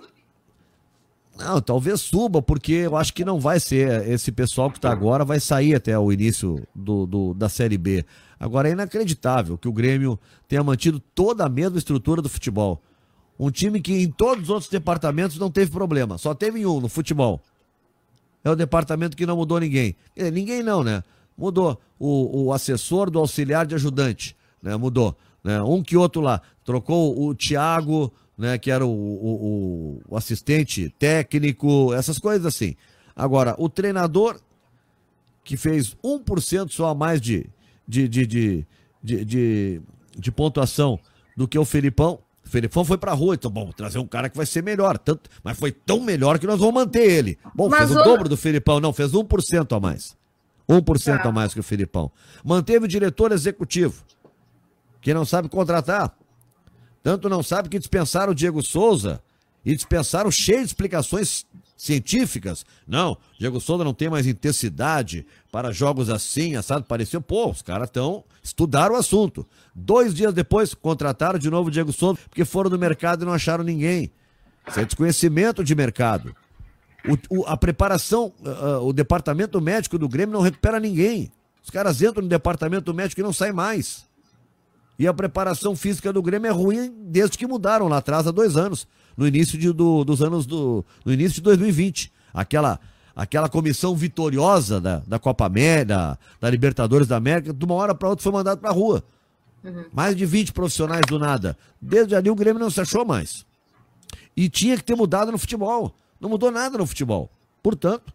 [1.37, 4.09] Não, talvez suba, porque eu acho que não vai ser.
[4.09, 8.05] Esse pessoal que está agora vai sair até o início do, do, da Série B.
[8.39, 12.81] Agora é inacreditável que o Grêmio tenha mantido toda a mesma estrutura do futebol.
[13.39, 16.81] Um time que em todos os outros departamentos não teve problema, só teve em um,
[16.81, 17.41] no futebol.
[18.45, 19.97] É o departamento que não mudou ninguém.
[20.33, 21.03] Ninguém não, né?
[21.37, 24.77] Mudou o, o assessor do auxiliar de ajudante, né?
[24.77, 25.17] Mudou.
[25.43, 25.61] Né?
[25.63, 26.41] Um que outro lá.
[26.65, 32.77] Trocou o Thiago né, que era o, o, o, assistente técnico, essas coisas assim.
[33.17, 34.41] Agora, o treinador
[35.43, 37.47] que fez 1% só a mais de,
[37.87, 38.67] de, de, de,
[39.03, 39.83] de, de,
[40.17, 41.01] de pontuação
[41.37, 44.37] do que o Felipão, o Felipão foi pra rua, então, bom, trazer um cara que
[44.37, 44.97] vai ser melhor.
[44.97, 47.39] Tanto, mas foi tão melhor que nós vamos manter ele.
[47.55, 50.17] Bom, mas fez o, o dobro do Felipão, não, fez 1% a mais.
[50.67, 51.29] 1% ah.
[51.29, 52.11] a mais que o Felipão.
[52.43, 54.03] Manteve o diretor executivo,
[55.03, 56.17] que não sabe contratar.
[57.03, 59.21] Tanto não sabe que dispensaram o Diego Souza
[59.63, 61.47] e dispensaram cheio de explicações
[61.79, 62.67] científicas.
[62.87, 67.23] Não, Diego Souza não tem mais intensidade para jogos assim, assado, pareceu.
[67.23, 68.25] Pô, os caras estão.
[68.43, 69.47] Estudaram o assunto.
[69.75, 73.33] Dois dias depois, contrataram de novo o Diego Souza, porque foram no mercado e não
[73.33, 74.11] acharam ninguém.
[74.67, 76.35] Isso é desconhecimento de mercado.
[77.31, 81.31] O, o, a preparação, uh, o departamento médico do Grêmio não recupera ninguém.
[81.63, 84.05] Os caras entram no departamento médico e não saem mais.
[84.99, 88.57] E a preparação física do Grêmio é ruim desde que mudaram lá atrás, há dois
[88.57, 88.89] anos,
[89.19, 90.85] no início de, do, dos anos do.
[91.05, 92.13] no início de 2020.
[92.33, 92.79] Aquela,
[93.17, 98.09] aquela comissão vitoriosa da, da Copa América, da Libertadores da América, de uma hora para
[98.09, 99.03] outra foi mandado para a rua.
[99.65, 99.87] Uhum.
[99.93, 101.59] Mais de 20 profissionais do nada.
[101.83, 103.45] Desde ali o Grêmio não se achou mais.
[104.37, 105.93] E tinha que ter mudado no futebol.
[106.21, 107.29] Não mudou nada no futebol.
[107.61, 108.13] Portanto,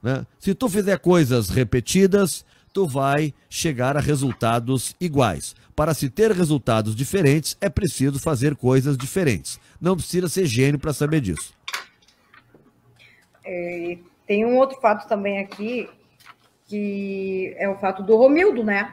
[0.00, 2.44] né, se tu fizer coisas repetidas,
[2.74, 5.54] tu vai chegar a resultados iguais.
[5.76, 9.60] Para se ter resultados diferentes, é preciso fazer coisas diferentes.
[9.80, 11.54] Não precisa ser gênio para saber disso.
[13.44, 13.96] É,
[14.26, 15.88] tem um outro fato também aqui,
[16.66, 18.92] que é o fato do Romildo, né?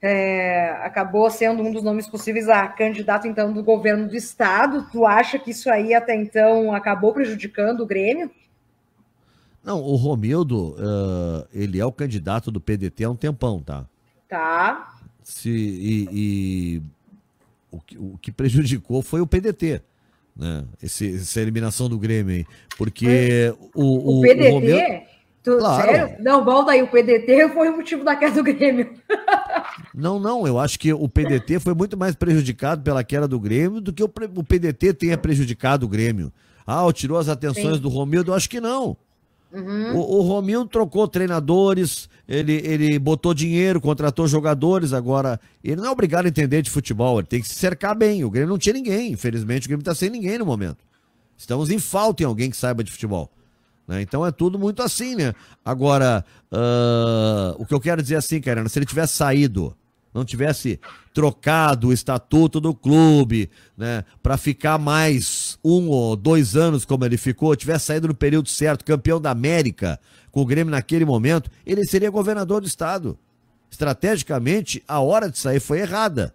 [0.00, 4.86] É, acabou sendo um dos nomes possíveis a candidato, então, do governo do Estado.
[4.90, 8.30] Tu acha que isso aí, até então, acabou prejudicando o Grêmio?
[9.64, 13.86] Não, o Romildo, uh, ele é o candidato do PDT há um tempão, tá?
[14.28, 14.96] Tá.
[15.22, 16.82] Se, e, e
[17.70, 19.80] o, que, o que prejudicou foi o PDT,
[20.36, 20.64] né?
[20.82, 22.46] Esse, essa eliminação do Grêmio aí.
[22.76, 24.48] Porque o, o, o PDT?
[24.48, 25.12] O Romildo...
[25.42, 25.92] Tu, claro.
[25.92, 26.16] Sério?
[26.22, 28.94] Não, volta aí, o PDT foi o motivo da queda do Grêmio.
[29.94, 33.80] Não, não, eu acho que o PDT foi muito mais prejudicado pela queda do Grêmio
[33.80, 36.32] do que o, o PDT tenha prejudicado o Grêmio.
[36.66, 37.82] Ah, tirou as atenções Sim.
[37.82, 38.30] do Romildo?
[38.30, 38.96] Eu acho que não.
[39.52, 39.96] Uhum.
[39.96, 44.92] O, o trocou treinadores, ele, ele botou dinheiro, contratou jogadores.
[44.92, 48.24] Agora, ele não é obrigado a entender de futebol, ele tem que se cercar bem.
[48.24, 50.78] O Grêmio não tinha ninguém, infelizmente, o Grêmio está sem ninguém no momento.
[51.36, 53.30] Estamos em falta em alguém que saiba de futebol.
[53.86, 54.00] Né?
[54.00, 55.34] Então é tudo muito assim, né?
[55.64, 59.76] Agora, uh, o que eu quero dizer assim, cara, se ele tivesse saído
[60.12, 60.78] não tivesse
[61.14, 67.16] trocado o estatuto do clube, né, para ficar mais um ou dois anos como ele
[67.16, 69.98] ficou, tivesse saído no período certo, campeão da América
[70.30, 73.18] com o Grêmio naquele momento, ele seria governador do estado.
[73.70, 76.34] Estrategicamente, a hora de sair foi errada.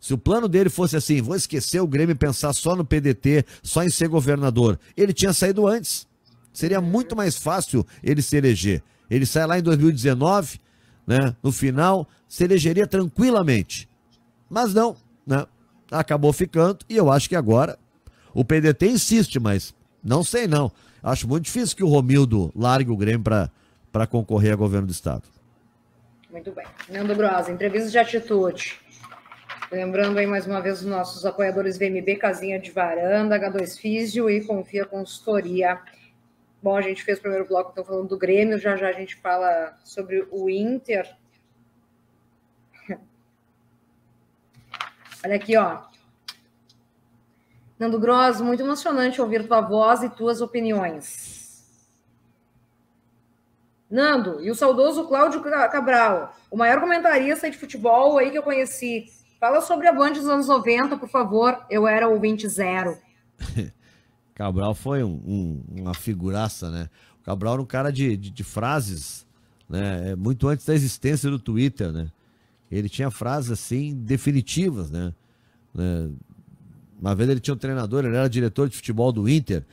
[0.00, 3.44] Se o plano dele fosse assim, vou esquecer o Grêmio e pensar só no PDT,
[3.62, 6.06] só em ser governador, ele tinha saído antes.
[6.52, 8.82] Seria muito mais fácil ele se eleger.
[9.10, 10.60] Ele sai lá em 2019,
[11.06, 11.34] né?
[11.42, 13.88] No final, se elegeria tranquilamente.
[14.50, 15.46] Mas não, né?
[15.88, 17.78] Acabou ficando e eu acho que agora
[18.34, 20.72] o PDT insiste, mas não sei não.
[21.00, 25.22] Acho muito difícil que o Romildo largue o Grêmio para concorrer a governo do Estado.
[26.28, 26.66] Muito bem.
[26.88, 28.80] Nando Grossa, entrevista de atitude.
[29.70, 34.44] Lembrando aí mais uma vez os nossos apoiadores VMB, Casinha de Varanda, H2 Físio e
[34.44, 35.78] Confia Consultoria.
[36.60, 39.14] Bom, a gente fez o primeiro bloco, então falando do Grêmio, já já a gente
[39.14, 41.08] fala sobre o Inter.
[45.24, 45.80] Olha aqui, ó.
[47.78, 51.34] Nando Gross, muito emocionante ouvir tua voz e tuas opiniões.
[53.90, 59.06] Nando, e o saudoso Cláudio Cabral, o maior comentarista de futebol aí que eu conheci.
[59.40, 61.64] Fala sobre a Band dos anos 90, por favor.
[61.70, 62.98] Eu era o 20 zero.
[64.34, 66.88] Cabral foi um, um, uma figuraça, né?
[67.20, 69.26] O Cabral era um cara de, de, de, frases,
[69.68, 70.12] né?
[70.12, 72.10] É muito antes da existência do Twitter, né?
[72.70, 75.12] Ele tinha frases assim definitivas, né?
[75.74, 76.10] né?
[77.00, 79.64] Uma vez ele tinha um treinador, ele era diretor de futebol do Inter.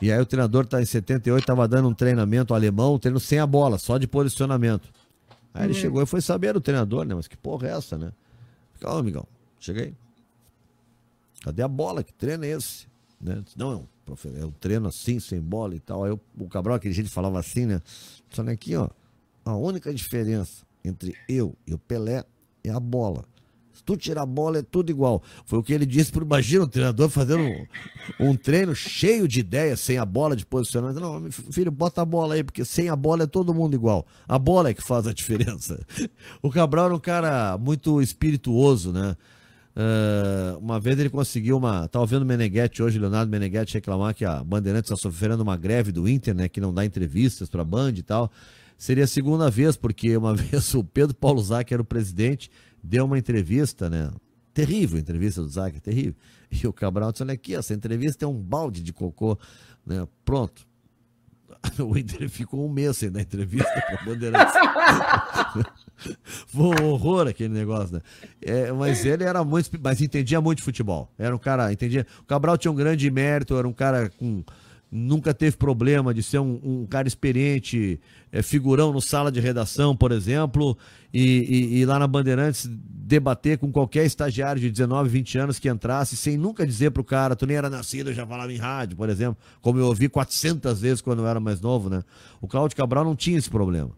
[0.00, 3.46] E aí o treinador tá em 78, estava dando um treinamento alemão, treino sem a
[3.46, 4.88] bola, só de posicionamento.
[5.54, 5.78] Aí ele uhum.
[5.80, 7.14] chegou e foi saber do treinador, né?
[7.14, 8.12] Mas que porra é essa, né?
[8.80, 9.26] Calma, amigão.
[9.60, 9.94] Cheguei.
[11.42, 12.02] Cadê a bola?
[12.02, 12.86] Que treino é esse?
[13.20, 13.44] Né?
[13.56, 13.86] Não, é um
[14.34, 16.04] eu treino assim, sem bola e tal.
[16.04, 17.80] Aí eu, o Cabral, aquele jeito falava assim, né?
[18.30, 18.88] Só aqui, ó.
[19.44, 22.24] A única diferença entre eu e o Pelé
[22.64, 23.24] é a bola.
[23.72, 25.22] Se tu tirar a bola, é tudo igual.
[25.46, 27.66] Foi o que ele disse pro Imagina, o treinador fazendo um,
[28.28, 31.00] um, treino cheio de ideias, sem a bola de posicionamento.
[31.00, 34.06] Não, filho, bota a bola aí, porque sem a bola é todo mundo igual.
[34.28, 35.80] A bola é que faz a diferença.
[36.42, 39.16] O Cabral era um cara muito espirituoso, né?
[39.74, 41.86] Uh, uma vez ele conseguiu uma.
[41.86, 45.90] Estava vendo o Meneghetti hoje, Leonardo Meneghetti, reclamar que a Bandeirantes está sofrendo uma greve
[45.90, 46.46] do Inter, né?
[46.46, 48.30] Que não dá entrevistas para a Band e tal.
[48.82, 52.50] Seria a segunda vez, porque uma vez o Pedro Paulo Zac era o presidente,
[52.82, 54.10] deu uma entrevista, né?
[54.52, 56.16] Terrível a entrevista do Zac, terrível.
[56.50, 59.38] E o Cabral disse: olha aqui, essa entrevista é um balde de cocô,
[59.86, 60.04] né?
[60.24, 60.66] Pronto.
[61.78, 64.52] O Inter ficou um mês sem dar entrevista a Bandeirantes.
[66.48, 68.00] Foi um horror aquele negócio, né?
[68.40, 69.70] É, mas ele era muito.
[69.80, 71.08] Mas entendia muito de futebol.
[71.16, 72.04] Era um cara, entendia.
[72.20, 74.42] O Cabral tinha um grande mérito, era um cara com.
[74.94, 77.98] Nunca teve problema de ser um, um cara experiente,
[78.30, 80.76] é, figurão no sala de redação, por exemplo,
[81.14, 85.66] e, e, e, lá na Bandeirantes debater com qualquer estagiário de 19, 20 anos que
[85.66, 88.94] entrasse, sem nunca dizer pro cara, tu nem era nascido, eu já falava em rádio,
[88.94, 92.02] por exemplo, como eu ouvi 400 vezes quando eu era mais novo, né?
[92.38, 93.92] O Cláudio Cabral não tinha esse problema.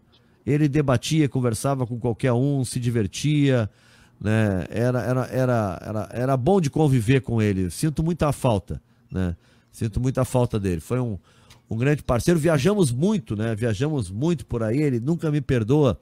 [0.45, 3.69] Ele debatia, conversava com qualquer um, se divertia,
[4.17, 4.65] né?
[4.69, 7.69] Era, era, era, era, era bom de conviver com ele.
[7.69, 8.81] Sinto muita falta,
[9.11, 9.35] né?
[9.75, 10.79] Sinto muita falta dele.
[10.79, 11.19] Foi um,
[11.69, 12.39] um grande parceiro.
[12.39, 13.53] Viajamos muito, né?
[13.53, 14.81] Viajamos muito por aí.
[14.81, 15.99] Ele nunca me perdoa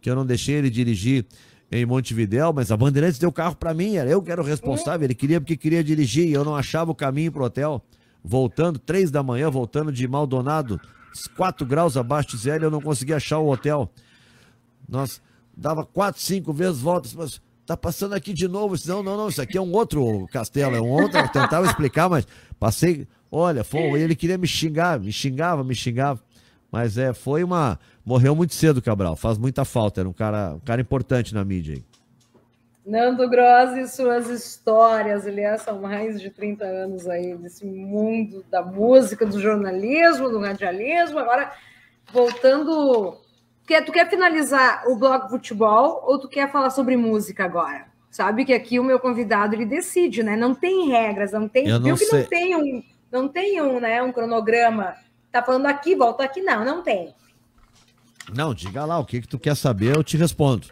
[0.00, 1.26] que eu não deixei ele dirigir
[1.72, 5.04] em Montevidéu, mas a Bandeirantes deu carro para mim, era eu que era o responsável.
[5.04, 7.84] Ele queria porque queria dirigir e eu não achava o caminho pro hotel.
[8.22, 10.80] Voltando, três da manhã, voltando de Maldonado,
[11.36, 13.90] 4 graus abaixo de zero, eu não conseguia achar o hotel.
[14.88, 15.20] Nós
[15.56, 18.76] dava quatro, cinco vezes voltas, mas tá passando aqui de novo.
[18.86, 21.18] Não, não, não, isso aqui é um outro castelo, é um outro.
[21.18, 22.26] Eu tentava explicar, mas
[22.58, 23.06] passei.
[23.30, 26.20] Olha, foi, ele queria me xingar, me xingava, me xingava.
[26.70, 27.78] Mas é, foi uma.
[28.04, 29.16] Morreu muito cedo, Cabral.
[29.16, 30.00] Faz muita falta.
[30.00, 31.74] Era um cara, um cara importante na mídia.
[31.74, 31.84] Aí.
[32.86, 38.62] Nando Gross e suas histórias, aliás, são mais de 30 anos aí desse mundo da
[38.62, 41.18] música, do jornalismo, do radialismo.
[41.18, 41.52] Agora,
[42.12, 43.18] voltando.
[43.66, 47.86] Quer, tu quer finalizar o blog futebol ou tu quer falar sobre música agora?
[48.08, 50.36] Sabe que aqui o meu convidado ele decide, né?
[50.36, 51.68] Não tem regras, não tem.
[51.68, 52.08] Eu não viu sei.
[52.08, 54.94] que não tem um, não tem um, né, um cronograma.
[55.32, 57.12] Tá falando aqui, volta aqui, não, não tem.
[58.34, 60.68] Não, diga lá o que, que tu quer saber, eu te respondo.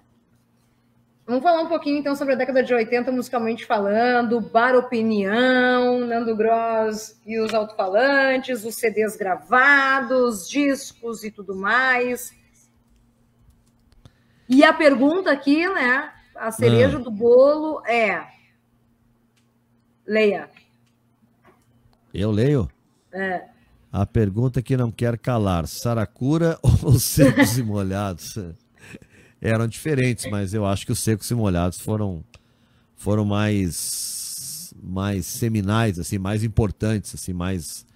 [1.27, 6.37] Vamos falar um pouquinho então sobre a década de 80, musicalmente falando, Bar Opinião, Nando
[6.37, 12.33] Gross e os alto-falantes, os CDs gravados, discos e tudo mais.
[14.49, 16.11] E a pergunta aqui, né?
[16.35, 17.01] A cereja ah.
[17.01, 18.27] do bolo é.
[20.07, 20.51] Leia.
[22.12, 22.71] Eu leio?
[23.12, 23.45] É.
[23.93, 28.37] A pergunta que não quer calar: Saracura ou secos e molhados?
[29.45, 32.25] eram diferentes, mas eu acho que os secos e molhados foram
[32.97, 37.87] foram mais mais seminais, assim, mais importantes, assim, mais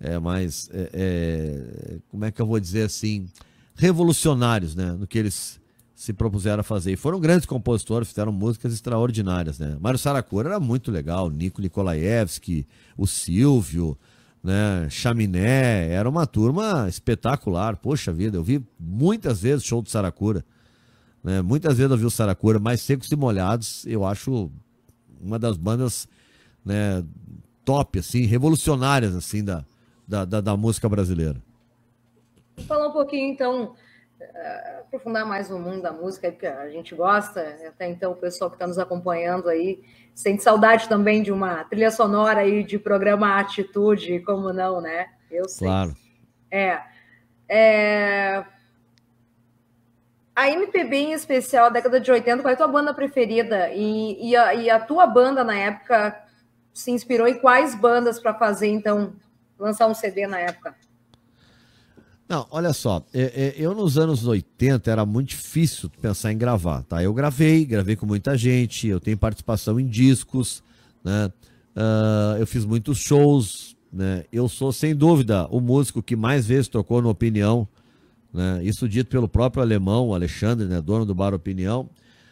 [0.00, 3.28] é, mais é, é, como é que eu vou dizer assim,
[3.76, 5.60] revolucionários, né, no que eles
[5.98, 6.92] se propuseram a fazer.
[6.92, 9.76] E foram grandes compositores, fizeram músicas extraordinárias, né?
[9.80, 12.64] Mário Saracura era muito legal, Nico Nikolaevski,
[12.96, 13.98] o Silvio,
[14.40, 14.86] né?
[14.88, 17.76] Chaminé, era uma turma espetacular.
[17.78, 20.44] Poxa vida, eu vi muitas vezes show do Saracura.
[21.20, 21.42] Né?
[21.42, 24.52] Muitas vezes eu vi o Saracura, mais secos e molhados, eu acho
[25.20, 26.06] uma das bandas
[26.64, 27.04] né,
[27.64, 29.64] top, assim, revolucionárias assim da,
[30.06, 31.42] da, da, da música brasileira.
[32.68, 33.74] Falar um pouquinho, então,
[34.80, 38.56] aprofundar mais no mundo da música, porque a gente gosta, até então o pessoal que
[38.56, 39.82] está nos acompanhando aí
[40.14, 45.08] sente saudade também de uma trilha sonora aí de programa Atitude, como não, né?
[45.30, 45.68] Eu sei.
[45.68, 45.94] Claro.
[46.50, 46.80] É.
[47.48, 48.44] é...
[50.34, 53.70] A MPB em especial, década de 80, qual é a tua banda preferida?
[53.70, 56.24] E, e, a, e a tua banda na época
[56.72, 59.14] se inspirou em quais bandas para fazer, então,
[59.58, 60.76] lançar um CD na época?
[62.28, 66.82] Não, olha só, é, é, eu nos anos 80 era muito difícil pensar em gravar,
[66.82, 67.02] tá?
[67.02, 70.62] Eu gravei, gravei com muita gente, eu tenho participação em discos,
[71.02, 71.32] né?
[71.74, 74.24] Uh, eu fiz muitos shows, né?
[74.30, 77.66] Eu sou, sem dúvida, o músico que mais vezes tocou no Opinião,
[78.32, 78.60] né?
[78.62, 80.82] Isso dito pelo próprio alemão, Alexandre, né?
[80.82, 81.88] Dono do Bar Opinião.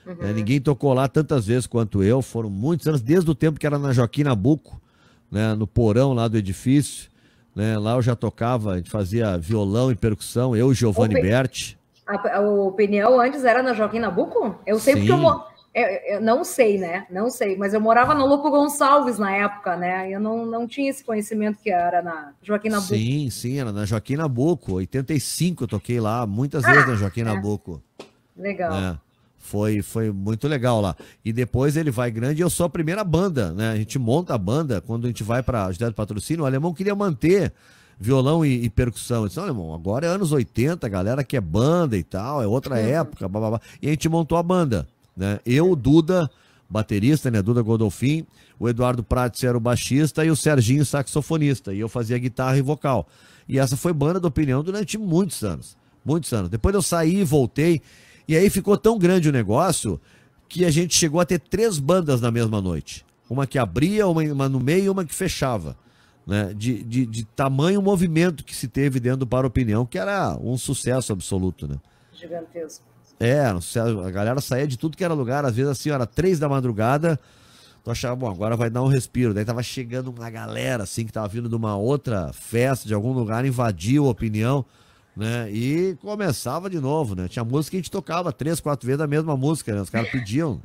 [0.07, 0.15] Uhum.
[0.17, 0.33] Né?
[0.35, 3.79] Ninguém tocou lá tantas vezes quanto eu, foram muitos anos, desde o tempo que era
[3.79, 4.79] na Joaquim Nabuco,
[5.31, 5.55] né?
[5.55, 7.09] No porão lá do edifício.
[7.57, 7.79] Né?
[7.79, 11.23] Lá eu já tocava, a gente fazia violão e percussão, eu e Giovanni Ope...
[11.23, 11.79] Berti.
[12.07, 14.55] A, a, opinião antes era na Joaquim Nabuco?
[14.67, 15.01] Eu sei Sim.
[15.01, 15.43] porque eu,
[15.75, 17.07] eu, eu, não sei, né?
[17.11, 20.09] Não sei, mas eu morava no Lopo Gonçalves na época, né?
[20.11, 22.95] Eu não, não tinha esse conhecimento que era na Joaquim Nabuco.
[22.95, 24.75] Sim, sim, era na Joaquim Nabuco.
[24.75, 27.25] 85 eu toquei lá, muitas ah, vezes na Joaquim é.
[27.25, 27.83] Nabuco.
[28.37, 28.73] Legal.
[28.75, 28.99] É.
[29.47, 30.97] Foi, foi muito legal lá.
[31.25, 33.71] E depois ele vai grande e eu sou a primeira banda, né?
[33.71, 36.43] A gente monta a banda quando a gente vai para ajudar do patrocínio.
[36.43, 37.53] O alemão queria manter
[37.99, 39.23] violão e, e percussão.
[39.23, 42.79] Eu disse, alemão, agora é anos 80, galera que é banda e tal, é outra
[42.79, 43.61] época, blá, blá, blá.
[43.81, 45.39] E a gente montou a banda, né?
[45.47, 46.29] Eu, o Duda,
[46.69, 47.41] baterista, né?
[47.41, 48.27] Duda Godolfin,
[48.59, 51.73] o Eduardo Prates era o baixista e o Serginho, saxofonista.
[51.73, 53.07] E eu fazia guitarra e vocal.
[53.49, 55.77] E essa foi banda da opinião durante muitos anos.
[56.05, 56.51] Muitos anos.
[56.51, 57.81] Depois eu saí, voltei.
[58.29, 60.01] E aí ficou tão grande o negócio
[60.49, 63.05] que a gente chegou a ter três bandas na mesma noite.
[63.29, 65.77] Uma que abria, uma, no meio e uma que fechava.
[66.27, 66.53] Né?
[66.55, 70.57] De, de, de tamanho movimento que se teve dentro do Para Opinião, que era um
[70.57, 71.69] sucesso absoluto.
[71.69, 71.77] Né?
[72.13, 72.85] Gigantesco.
[73.19, 76.49] É, a galera saía de tudo que era lugar, às vezes assim, era três da
[76.51, 77.19] madrugada,
[77.83, 79.33] tu achava, bom, agora vai dar um respiro.
[79.33, 83.13] Daí tava chegando uma galera, assim, que tava vindo de uma outra festa, de algum
[83.13, 84.67] lugar, invadiu a opinião
[85.17, 85.51] né?
[85.51, 87.27] E começava de novo, né?
[87.27, 89.81] Tinha música que a gente tocava três, quatro vezes a mesma música, né?
[89.81, 90.61] Os caras pediam.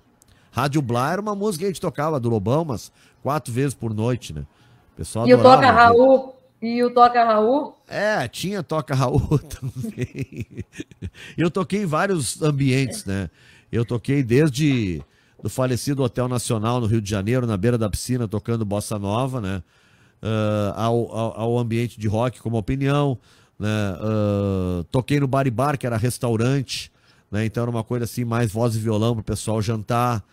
[0.51, 2.91] Rádio Blá era uma música que a gente tocava do Lobão, mas
[3.23, 4.45] quatro vezes por noite, né?
[4.93, 6.35] O pessoal e o Toca Raul?
[6.61, 7.77] E o Toca Raul?
[7.87, 10.45] É, tinha Toca Raul também.
[11.37, 13.29] Eu toquei em vários ambientes, né?
[13.71, 15.01] Eu toquei desde
[15.41, 19.39] do falecido Hotel Nacional no Rio de Janeiro, na beira da piscina, tocando bossa nova,
[19.39, 19.63] né?
[20.21, 23.17] Uh, ao, ao, ao ambiente de rock como opinião,
[23.61, 23.95] né?
[24.01, 26.91] Uh, toquei no Bar Bar, que era restaurante,
[27.31, 27.45] né?
[27.45, 30.23] Então era uma coisa assim, mais voz e violão para o pessoal jantar.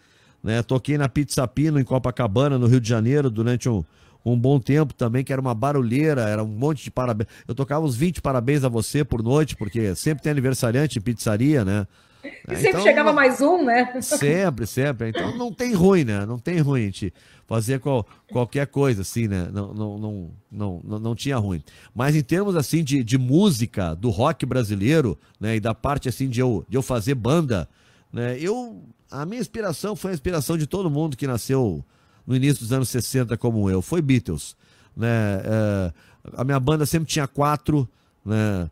[0.42, 0.62] Né?
[0.62, 3.84] Toquei na Pizza Pino, em Copacabana, no Rio de Janeiro, durante um,
[4.24, 7.28] um bom tempo também, que era uma barulheira, era um monte de parabéns.
[7.46, 11.66] Eu tocava uns 20 parabéns a você por noite, porque sempre tem aniversariante em pizzaria,
[11.66, 11.86] né?
[12.24, 14.00] E sempre então, chegava mais um, né?
[14.00, 15.08] Sempre, sempre.
[15.10, 16.26] Então não tem ruim, né?
[16.26, 16.82] Não tem ruim.
[16.82, 17.14] A gente
[17.46, 19.48] fazer qual, qualquer coisa, assim, né?
[19.52, 21.62] Não, não, não, não, não, não tinha ruim.
[21.94, 25.56] Mas em termos, assim, de, de música, do rock brasileiro, né?
[25.56, 27.68] E da parte, assim, de eu, de eu fazer banda,
[28.12, 28.36] né?
[28.40, 31.84] Eu, a minha inspiração foi a inspiração de todo mundo que nasceu
[32.26, 33.80] no início dos anos 60 como eu.
[33.80, 34.56] Foi Beatles,
[34.96, 35.40] né?
[35.44, 35.92] É,
[36.36, 37.88] a minha banda sempre tinha quatro,
[38.24, 38.68] né?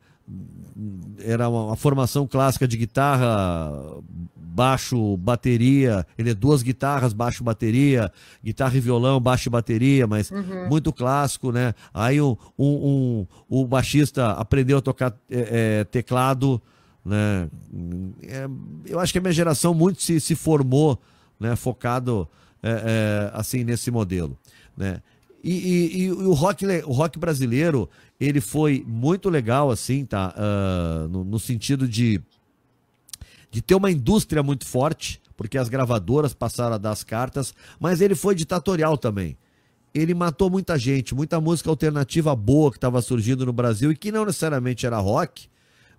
[1.19, 3.71] Era uma, uma formação clássica de guitarra,
[4.57, 8.11] baixo, bateria, ele é duas guitarras, baixo, bateria,
[8.43, 10.69] guitarra e violão, baixo e bateria, mas uhum.
[10.69, 11.75] muito clássico, né?
[11.93, 16.61] Aí um, um, um, o baixista aprendeu a tocar é, é, teclado,
[17.05, 17.51] né?
[18.23, 18.49] É,
[18.87, 20.99] eu acho que a minha geração muito se, se formou,
[21.39, 21.55] né?
[21.55, 22.27] Focado
[22.63, 24.39] é, é, assim nesse modelo,
[24.75, 25.03] né?
[25.45, 27.89] E, e, e, o rock, o rock brasileiro,
[28.19, 30.35] ele foi muito legal, assim, tá?
[30.37, 32.23] Uh, no, no sentido de
[33.57, 38.03] de ter uma indústria muito forte, porque as gravadoras passaram a dar as cartas, mas
[38.03, 39.35] ele foi ditatorial também.
[39.95, 44.13] Ele matou muita gente, muita música alternativa boa que estava surgindo no Brasil e que
[44.13, 45.49] não necessariamente era rock,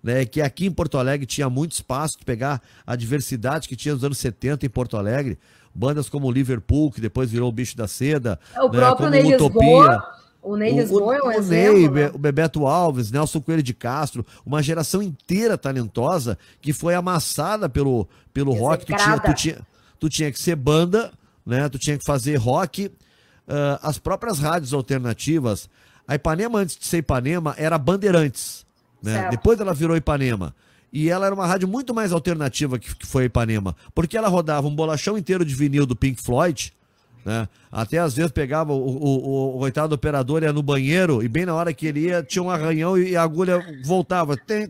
[0.00, 3.94] né, que aqui em Porto Alegre tinha muito espaço de pegar a diversidade que tinha
[3.94, 5.36] nos anos 70 em Porto Alegre,
[5.74, 9.22] bandas como Liverpool, que depois virou o Bicho da Seda, é, o né, próprio Ney
[9.22, 10.17] Lisboa,
[10.48, 11.74] o Ney Lisboa é um o exemplo.
[11.74, 12.10] Ney, né?
[12.14, 18.08] o Bebeto Alves, Nelson Coelho de Castro, uma geração inteira talentosa que foi amassada pelo,
[18.32, 18.86] pelo rock.
[18.86, 19.58] Tu tinha, tu, tinha,
[20.00, 21.12] tu tinha que ser banda,
[21.44, 21.68] né?
[21.68, 22.86] Tu tinha que fazer rock.
[22.86, 25.68] Uh, as próprias rádios alternativas.
[26.06, 28.64] A Ipanema, antes de ser Ipanema, era Bandeirantes.
[29.02, 29.28] Né?
[29.30, 30.54] Depois ela virou Ipanema.
[30.90, 33.76] E ela era uma rádio muito mais alternativa que, que foi a Ipanema.
[33.94, 36.72] Porque ela rodava um bolachão inteiro de vinil do Pink Floyd.
[37.24, 37.48] Né?
[37.70, 41.54] Até às vezes pegava o, o, o, coitado operador ia no banheiro e bem na
[41.54, 44.36] hora que ele ia tinha um arranhão e a agulha voltava.
[44.36, 44.68] Tem,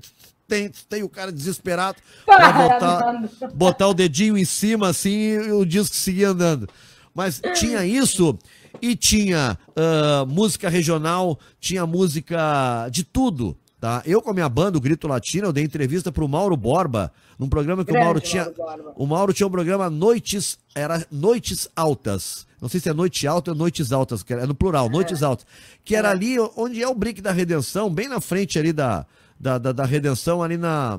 [0.49, 5.65] tem, tem o cara desesperado para botar, botar o dedinho em cima assim e o
[5.65, 6.69] disco seguia andando.
[7.15, 8.39] Mas tinha isso
[8.81, 13.57] e tinha uh, música regional, tinha música de tudo.
[13.81, 14.03] Tá?
[14.05, 17.13] Eu com a minha banda, o Grito Latino, eu dei entrevista para o Mauro Borba,
[17.39, 18.53] num programa que Grande, o Mauro tinha.
[18.59, 22.45] Mauro o Mauro tinha um programa Noites, era Noites Altas.
[22.61, 24.89] Não sei se é Noite Alta ou Noites Altas, que é no plural, é.
[24.89, 25.47] Noites Altas.
[25.85, 26.11] Que era é.
[26.11, 29.07] ali onde é o Brick da Redenção, bem na frente ali da,
[29.39, 30.99] da, da, da Redenção, ali na.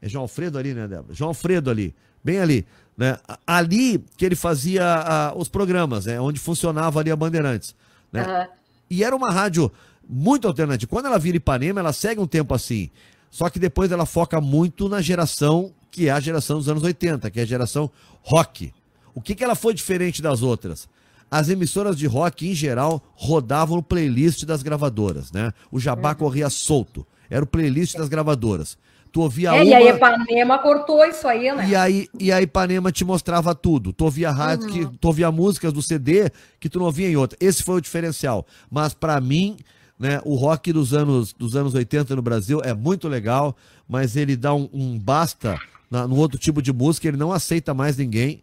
[0.00, 1.12] É João Alfredo ali, né, Débora?
[1.12, 1.92] João Alfredo ali,
[2.22, 2.64] bem ali.
[2.96, 3.18] Né?
[3.44, 6.20] Ali que ele fazia os programas, né?
[6.20, 7.74] onde funcionava ali a Bandeirantes.
[8.12, 8.22] Né?
[8.22, 8.46] Uhum.
[8.90, 9.72] E era uma rádio
[10.08, 10.88] muito alternativa.
[10.88, 12.90] Quando ela vira Ipanema, ela segue um tempo assim.
[13.30, 17.30] Só que depois ela foca muito na geração que é a geração dos anos 80,
[17.30, 17.88] que é a geração
[18.22, 18.72] rock.
[19.14, 20.88] O que, que ela foi diferente das outras?
[21.30, 25.52] As emissoras de rock, em geral, rodavam no playlist das gravadoras, né?
[25.70, 26.14] O jabá uhum.
[26.16, 27.06] corria solto.
[27.30, 28.76] Era o playlist das gravadoras.
[29.12, 29.64] Tu ouvia é, uma...
[29.64, 31.68] E a Ipanema cortou isso aí, né?
[31.68, 33.92] E aí, e a Ipanema te mostrava tudo.
[33.92, 34.72] Tu ouvia rádio, uhum.
[34.72, 37.36] que, tu ouvia músicas do CD que tu não ouvia em outra.
[37.38, 38.46] Esse foi o diferencial.
[38.70, 39.58] Mas para mim,
[40.02, 40.20] né?
[40.24, 43.56] O rock dos anos, dos anos 80 no Brasil é muito legal,
[43.88, 45.56] mas ele dá um, um basta
[45.88, 48.42] na, no outro tipo de música, ele não aceita mais ninguém.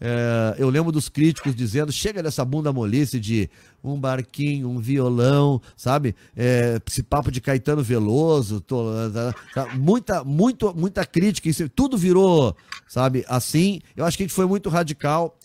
[0.00, 3.48] É, eu lembro dos críticos dizendo: chega dessa bunda molice de
[3.84, 6.16] um barquinho, um violão, sabe?
[6.36, 11.96] É, esse papo de Caetano Veloso, tô, tá, tá, muita, muito, muita crítica, isso, tudo
[11.96, 12.54] virou,
[12.88, 13.24] sabe?
[13.28, 15.38] Assim, eu acho que a gente foi muito radical.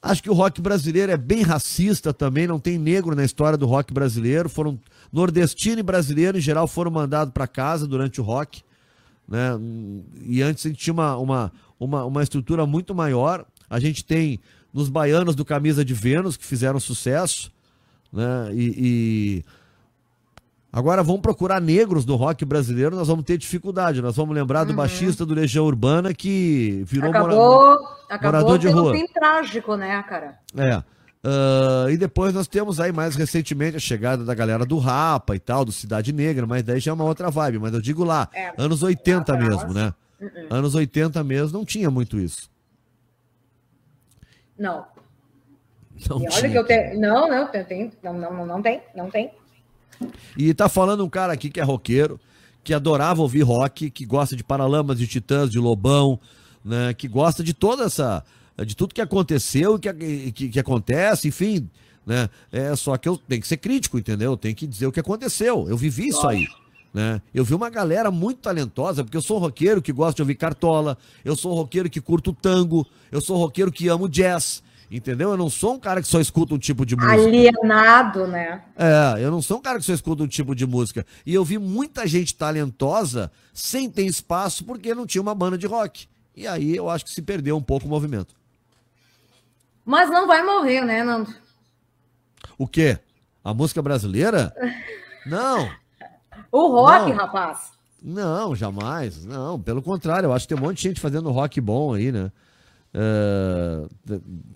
[0.00, 3.66] Acho que o rock brasileiro é bem racista também, não tem negro na história do
[3.66, 4.48] rock brasileiro.
[4.48, 4.78] Foram
[5.12, 8.62] nordestino e brasileiro em geral foram mandados para casa durante o rock,
[9.26, 9.50] né?
[10.24, 13.44] E antes a gente tinha uma, uma, uma, uma estrutura muito maior.
[13.68, 14.40] A gente tem
[14.72, 17.50] nos baianos do Camisa de Vênus que fizeram sucesso,
[18.12, 18.50] né?
[18.52, 19.44] E, e
[20.70, 24.02] Agora vamos procurar negros do rock brasileiro, nós vamos ter dificuldade.
[24.02, 24.76] Nós vamos lembrar do uhum.
[24.76, 27.78] baixista do Legião Urbana que virou acabou, mora...
[28.08, 28.92] acabou morador de rua.
[28.92, 30.38] Bem trágico, né, cara?
[30.56, 30.82] É.
[31.24, 35.38] Uh, e depois nós temos aí mais recentemente a chegada da galera do Rapa e
[35.40, 37.58] tal, do Cidade Negra, mas daí já é uma outra vibe.
[37.58, 39.92] Mas eu digo lá, é, anos 80 mesmo, né?
[40.20, 40.46] Uh -uh.
[40.50, 42.50] Anos 80 mesmo, não tinha muito isso.
[44.56, 44.86] Não.
[46.08, 47.00] Não, e olha que eu tenho.
[47.00, 49.32] Não, não, tem, não, não, não tem, não tem.
[50.36, 52.20] E tá falando um cara aqui que é roqueiro,
[52.62, 56.18] que adorava ouvir rock, que gosta de Paralamas, de Titãs, de Lobão,
[56.64, 56.94] né?
[56.94, 58.24] Que gosta de toda essa.
[58.66, 61.68] de tudo que aconteceu e que, que, que, acontece, enfim.
[62.06, 62.28] Né?
[62.50, 64.32] É só que eu tenho que ser crítico, entendeu?
[64.32, 65.66] Eu tenho que dizer o que aconteceu.
[65.68, 66.46] Eu vivi isso aí.
[66.92, 67.20] Né?
[67.34, 70.96] Eu vi uma galera muito talentosa, porque eu sou roqueiro que gosta de ouvir cartola,
[71.24, 75.30] eu sou roqueiro que curto tango, eu sou roqueiro que amo jazz, Entendeu?
[75.30, 77.12] Eu não sou um cara que só escuta um tipo de música.
[77.12, 78.62] Alienado, né?
[78.74, 81.04] É, eu não sou um cara que só escuta um tipo de música.
[81.26, 85.66] E eu vi muita gente talentosa sem ter espaço porque não tinha uma banda de
[85.66, 86.08] rock.
[86.34, 88.34] E aí eu acho que se perdeu um pouco o movimento.
[89.84, 91.34] Mas não vai morrer, né, Nando?
[92.56, 92.98] O quê?
[93.44, 94.54] A música brasileira?
[95.26, 95.70] Não.
[96.50, 97.16] O rock, não.
[97.16, 97.72] rapaz.
[98.02, 99.24] Não, jamais.
[99.26, 102.10] Não, pelo contrário, eu acho que tem um monte de gente fazendo rock bom aí,
[102.10, 102.32] né?
[102.98, 103.88] Uh,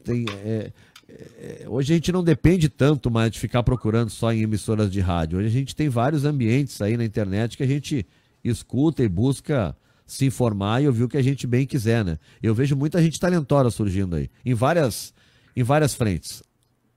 [0.03, 0.73] tem, é,
[1.09, 5.01] é, hoje a gente não depende tanto mais de ficar procurando só em emissoras de
[5.01, 5.39] rádio.
[5.39, 8.07] Hoje a gente tem vários ambientes aí na internet que a gente
[8.43, 12.19] escuta e busca se informar e ouvir o que a gente bem quiser, né?
[12.43, 15.15] Eu vejo muita gente talentosa surgindo aí, em várias,
[15.55, 16.43] em várias frentes.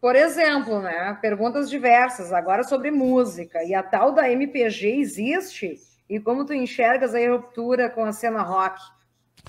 [0.02, 1.18] Por exemplo, né?
[1.22, 3.64] Perguntas diversas, agora sobre música.
[3.64, 5.80] E a tal da MPG existe?
[6.10, 8.80] E como tu enxergas a ruptura com a cena rock?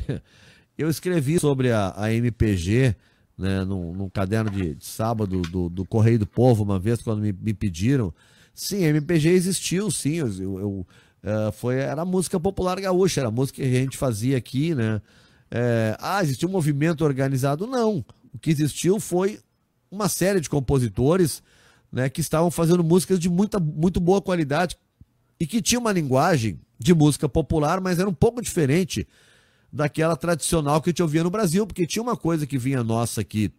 [0.77, 2.95] Eu escrevi sobre a, a MPG
[3.37, 7.21] né, num, num caderno de, de sábado do, do, Correio do Povo, uma vez, quando
[7.21, 8.13] me, me pediram.
[8.55, 10.15] Sim, a MPG existiu, sim.
[10.17, 10.69] Eu, eu, eu
[11.49, 15.01] uh, foi, era música popular gaúcha, era música que a gente fazia aqui, né?
[15.51, 17.67] É, ah, existiu um movimento organizado?
[17.67, 18.05] Não.
[18.35, 19.39] O que existiu foi
[19.91, 21.43] uma série de compositores
[21.93, 24.77] né, que estavam fazendo músicas de muita, muito boa qualidade
[25.39, 29.07] e que tinha uma linguagem de música popular, mas era um pouco diferente
[29.73, 33.21] daquela tradicional que a gente ouvia no Brasil, porque tinha uma coisa que vinha nossa
[33.21, 33.53] aqui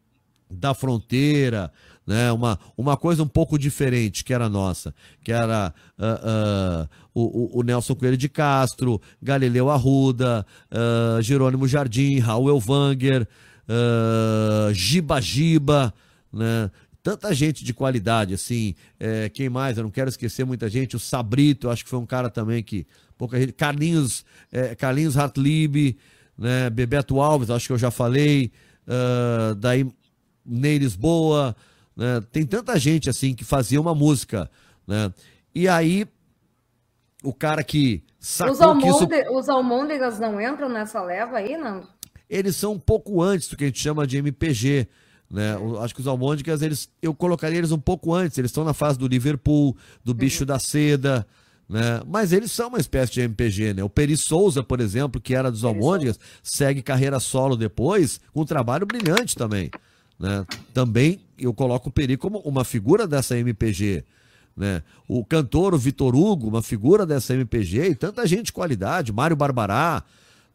[0.49, 1.71] da fronteira,
[2.05, 2.31] né?
[2.31, 4.93] uma, uma coisa um pouco diferente que era nossa,
[5.23, 12.19] que era uh, uh, o, o, Nelson Coelho de Castro, Galileu Arruda, uh, Jerônimo Jardim,
[12.19, 13.27] Raul Elvanger,
[14.73, 15.93] Giba Giba,
[16.31, 16.71] né?
[17.03, 19.77] tanta gente de qualidade, assim, é, quem mais?
[19.77, 22.85] Eu não quero esquecer muita gente, o Sabrito, acho que foi um cara também que
[23.17, 25.97] pouca gente, Carlinhos, é, Carlinhos Hartlib,
[26.37, 28.51] né, Bebeto Alves, acho que eu já falei,
[28.87, 29.89] uh, daí
[30.45, 31.55] Ney Lisboa,
[31.95, 34.49] né, tem tanta gente assim que fazia uma música,
[34.85, 35.11] né,
[35.53, 36.07] e aí
[37.23, 39.33] o cara que sacou os, almônde, isso...
[39.33, 41.87] os almôndegas não entram nessa leva aí, não?
[42.29, 44.87] Eles são um pouco antes do que a gente chama de MPG,
[45.29, 45.55] né?
[45.81, 48.37] Acho que os almôndegas, eles, eu colocaria eles um pouco antes.
[48.37, 50.47] Eles estão na fase do Liverpool, do Bicho uhum.
[50.47, 51.27] da Seda,
[51.69, 52.01] né?
[52.07, 53.83] Mas eles são uma espécie de MPG, né?
[53.83, 58.45] O Peri Souza, por exemplo, que era dos Almôndegas, segue carreira solo depois, com um
[58.45, 59.69] trabalho brilhante também,
[60.19, 60.45] né?
[60.73, 64.05] Também eu coloco o Peri como uma figura dessa MPG,
[64.55, 64.81] né?
[65.07, 69.35] O cantor, o Vitor Hugo, uma figura dessa MPG, e tanta gente de qualidade, Mário
[69.35, 70.03] Barbará,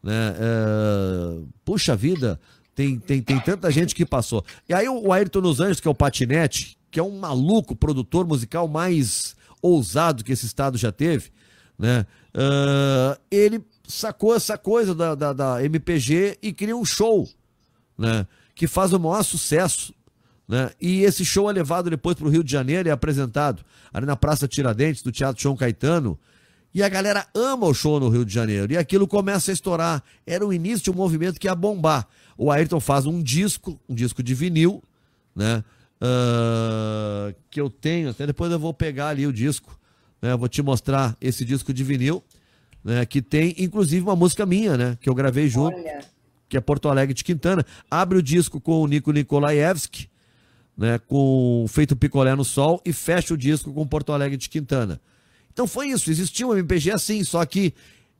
[0.01, 0.35] né?
[0.37, 1.39] É...
[1.63, 2.39] Puxa vida,
[2.73, 4.43] tem, tem, tem tanta gente que passou.
[4.67, 8.25] E aí o Ayrton nos Anjos, que é o patinete, que é um maluco produtor
[8.25, 11.31] musical mais ousado que esse estado já teve,
[11.79, 12.05] né?
[12.35, 17.27] Uh, ele sacou essa coisa da, da, da, MPG e cria um show,
[17.97, 18.27] né?
[18.53, 19.93] Que faz o maior sucesso,
[20.47, 20.71] né?
[20.79, 23.63] E esse show é levado depois para o Rio de Janeiro e é apresentado
[23.93, 26.19] ali na Praça Tiradentes, do Teatro João Caetano.
[26.73, 28.73] E a galera ama o show no Rio de Janeiro.
[28.73, 30.03] E aquilo começa a estourar.
[30.25, 32.07] Era o início de um movimento que ia bombar.
[32.35, 34.83] O Ayrton faz um disco, um disco de vinil,
[35.35, 35.63] né?
[36.03, 39.79] Uh, que eu tenho, até depois eu vou pegar ali o disco,
[40.21, 40.35] né?
[40.35, 42.23] vou te mostrar esse disco de vinil,
[42.83, 43.05] né?
[43.05, 44.97] que tem inclusive uma música minha, né?
[44.99, 46.03] que eu gravei junto, Olha.
[46.49, 47.65] que é Porto Alegre de Quintana.
[47.89, 50.09] Abre o disco com o Nico Nikolaevski,
[50.77, 50.99] né?
[51.07, 54.99] com Feito Picolé no Sol, e fecha o disco com Porto Alegre de Quintana.
[55.51, 57.73] Então foi isso, existia um MPG assim, só que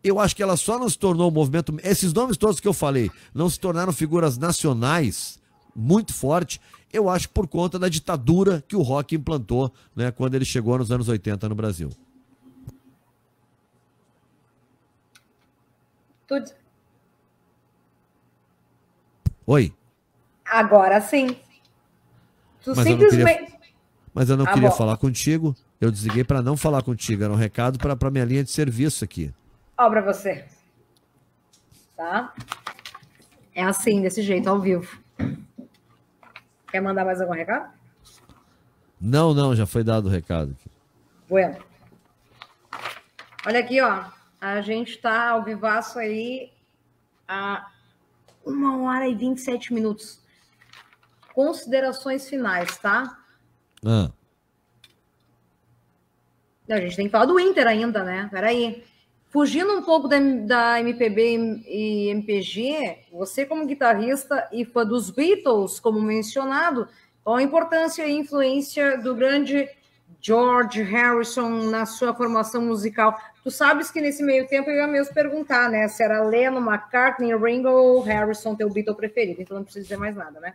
[0.03, 1.75] eu acho que ela só não se tornou um movimento.
[1.81, 5.39] Esses nomes todos que eu falei não se tornaram figuras nacionais
[5.75, 6.59] muito forte
[6.93, 10.91] eu acho por conta da ditadura que o rock implantou né, quando ele chegou nos
[10.91, 11.89] anos 80 no Brasil.
[16.27, 16.51] Tudo.
[19.47, 19.73] Oi.
[20.45, 21.35] Agora sim.
[22.63, 23.39] Tu mas simplesmente.
[23.39, 23.59] Eu queria,
[24.13, 24.75] mas eu não ah, queria bom.
[24.75, 25.55] falar contigo.
[25.81, 27.23] Eu desliguei para não falar contigo.
[27.23, 29.33] Era um recado para minha linha de serviço aqui.
[29.77, 30.45] Ó, para você.
[31.97, 32.33] Tá?
[33.53, 34.87] É assim, desse jeito, ao vivo.
[36.73, 37.71] Quer mandar mais algum recado?
[38.99, 40.57] Não, não, já foi dado o recado.
[41.29, 41.55] Bueno.
[43.45, 44.05] Olha aqui, ó.
[44.41, 46.51] A gente está ao vivaço aí
[47.27, 47.69] a
[48.43, 50.19] uma hora e 27 minutos.
[51.35, 53.19] Considerações finais, tá?
[53.85, 54.09] Ah.
[56.67, 58.27] A gente tem que falar do Inter ainda, né?
[58.31, 58.83] Peraí.
[59.33, 65.79] Fugindo um pouco da, da MPB e MPG, você como guitarrista e fã dos Beatles,
[65.79, 66.87] como mencionado,
[67.23, 69.67] qual a importância e influência do grande
[70.21, 73.19] George Harrison na sua formação musical?
[73.43, 75.87] Tu sabes que nesse meio tempo eu ia mesmo perguntar, né?
[75.87, 79.41] Se era Lennon, McCartney, Ringo ou Harrison teu Beatle preferido.
[79.41, 80.53] Então não precisa dizer mais nada, né?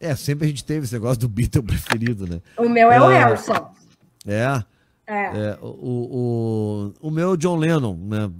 [0.00, 2.42] É, sempre a gente teve esse negócio do Beatle preferido, né?
[2.56, 3.72] O meu é, é o Harrison.
[4.26, 4.71] É.
[5.06, 5.24] É.
[5.24, 8.30] é o, o, o meu John Lennon, né?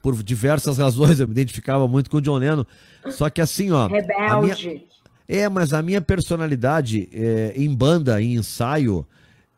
[0.00, 2.64] Por diversas razões, eu me identificava muito com o John Lennon.
[3.10, 3.88] Só que assim, ó.
[3.88, 4.68] Rebelde.
[4.68, 4.82] Minha,
[5.28, 9.04] é, mas a minha personalidade é, em banda, em ensaio,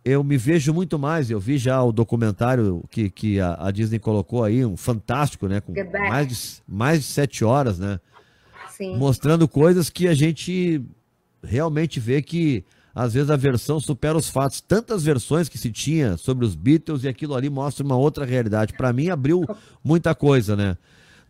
[0.05, 1.31] eu me vejo muito mais.
[1.31, 5.61] Eu vi já o documentário que, que a, a Disney colocou aí, um fantástico, né?
[5.61, 5.75] Com
[6.09, 8.01] mais de, mais de sete horas, né?
[8.71, 8.97] Sim.
[8.97, 10.83] Mostrando coisas que a gente
[11.43, 12.65] realmente vê que
[12.99, 14.61] às vezes a versão supera os fatos.
[14.61, 18.73] Tantas versões que se tinha sobre os Beatles e aquilo ali mostra uma outra realidade.
[18.73, 19.45] Para mim, abriu
[19.85, 20.77] muita coisa, né?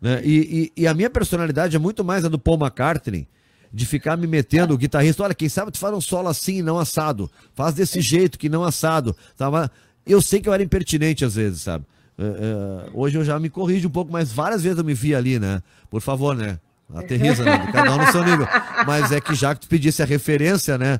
[0.01, 0.19] né?
[0.25, 3.27] E, e, e, a minha personalidade é muito mais a do Paul McCartney,
[3.71, 6.79] de ficar me metendo, o guitarrista, olha, quem sabe tu faz um solo assim, não
[6.79, 7.29] assado.
[7.53, 9.15] Faz desse jeito, que não assado.
[9.37, 9.69] Tava...
[10.07, 11.85] Eu sei que eu era impertinente às vezes, sabe?
[12.17, 15.13] É, é, hoje eu já me corrijo um pouco, mas várias vezes eu me vi
[15.13, 15.61] ali, né?
[15.87, 16.59] Por favor, né?
[16.93, 17.69] Aterriza, né?
[17.71, 18.47] Cada um no seu nível.
[18.85, 20.99] Mas é que já que tu pedisse a referência, né?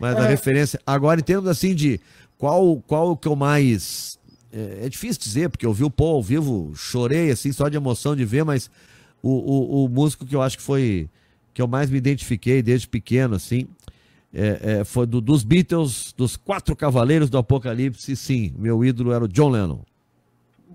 [0.00, 0.28] Mas a é.
[0.28, 0.80] referência.
[0.86, 2.00] Agora, em termos assim de
[2.38, 4.18] qual, qual que eu mais.
[4.52, 7.76] É, é, difícil dizer, porque eu vi o Paul ao vivo, chorei assim, só de
[7.76, 8.70] emoção de ver, mas
[9.22, 11.10] o, o, o músico que eu acho que foi.
[11.52, 13.66] que eu mais me identifiquei desde pequeno, assim.
[14.32, 18.54] É, é, foi do, dos Beatles, dos quatro cavaleiros do Apocalipse, sim.
[18.58, 19.80] Meu ídolo era o John Lennon.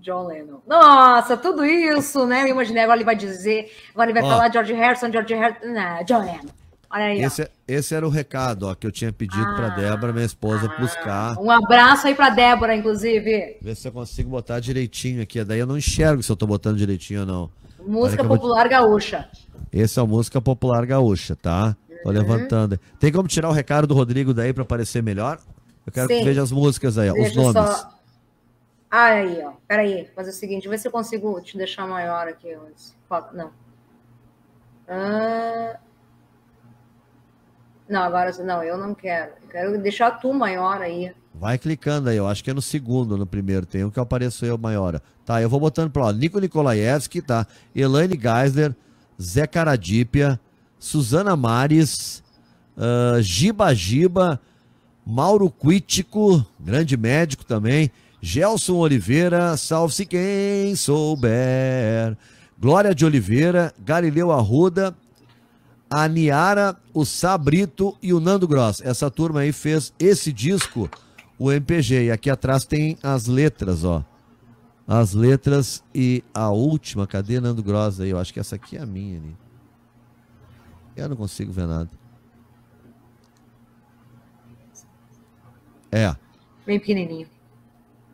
[0.02, 0.58] John Lennon.
[0.66, 2.42] Nossa, tudo isso, né?
[2.42, 5.68] Eu imaginei, agora ele vai dizer, agora ele vai ó, falar George Harrison, George Harrison,
[5.68, 6.52] não, John Lennon.
[6.90, 10.12] Olha aí, esse, esse era o recado ó, que eu tinha pedido ah, para Débora,
[10.12, 11.38] minha esposa, ah, buscar.
[11.38, 13.56] Um abraço aí para Débora, inclusive.
[13.62, 15.42] Ver se eu consigo botar direitinho aqui.
[15.42, 17.50] Daí eu não enxergo se eu tô botando direitinho ou não.
[17.86, 19.26] Música popular gaúcha.
[19.72, 21.74] Esse é a música popular gaúcha, tá?
[22.02, 22.14] Tô uhum.
[22.14, 22.78] levantando.
[23.00, 25.38] Tem como tirar o recado do Rodrigo daí para aparecer melhor?
[25.86, 26.18] Eu quero Sim.
[26.18, 27.54] que veja as músicas aí, ó, os nomes.
[27.54, 28.01] Só...
[28.94, 29.54] Ah, aí, ó.
[29.66, 32.54] Peraí, fazer o seguinte, ver se eu consigo te deixar maior aqui.
[33.32, 33.50] Não.
[34.86, 35.78] Ah...
[37.88, 39.32] Não, agora não, eu não quero.
[39.42, 41.10] Eu quero deixar tu maior aí.
[41.34, 43.64] Vai clicando aí, eu acho que é no segundo, no primeiro.
[43.64, 45.00] Tem um que apareceu eu maior.
[45.24, 46.12] Tá, eu vou botando pra lá.
[46.12, 47.46] Nico Nikolaevski, tá?
[47.74, 48.76] Elaine Geisler,
[49.20, 50.38] Zé Caradípia,
[50.78, 52.22] Suzana Mares,
[52.76, 54.38] uh, Giba Giba,
[55.04, 57.90] Mauro Quítico, grande médico também,
[58.24, 62.16] Gelson Oliveira, salve-se quem souber,
[62.56, 64.96] Glória de Oliveira, Galileu Arruda,
[65.90, 68.80] a Niara, o Sabrito e o Nando Gross.
[68.80, 70.88] Essa turma aí fez esse disco,
[71.36, 72.04] o MPG.
[72.04, 74.04] E aqui atrás tem as letras, ó.
[74.86, 78.10] As letras e a última, cadê Nando Gross aí?
[78.10, 79.36] Eu acho que essa aqui é a minha ali.
[80.94, 81.90] Eu não consigo ver nada.
[85.90, 86.14] É.
[86.64, 87.31] Bem pequenininho.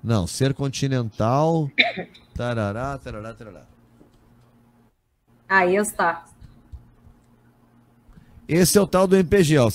[0.09, 1.71] Não, ser continental.
[2.35, 3.63] Tarará, tarará, tarará.
[5.47, 6.25] Aí está.
[8.49, 9.69] Esse é o tal do MPG, ó.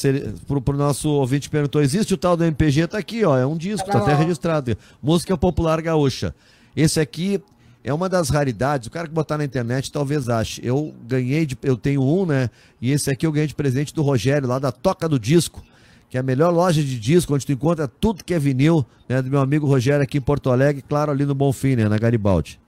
[0.48, 2.88] Pro, pro nosso ouvinte perguntou: existe o tal do MPG?
[2.88, 3.38] Tá aqui, ó.
[3.38, 4.76] É um disco, tá até registrado.
[5.04, 6.34] Música popular gaúcha.
[6.76, 7.40] Esse aqui
[7.84, 8.88] é uma das raridades.
[8.88, 10.60] O cara que botar na internet talvez ache.
[10.64, 11.56] Eu ganhei de.
[11.62, 12.50] Eu tenho um, né?
[12.82, 15.64] E esse aqui eu ganhei de presente do Rogério, lá da Toca do Disco
[16.14, 19.20] que é a melhor loja de disco, onde tu encontra tudo que é vinil, né,
[19.20, 22.62] do meu amigo Rogério aqui em Porto Alegre, claro, ali no Bonfim, né, na Garibaldi.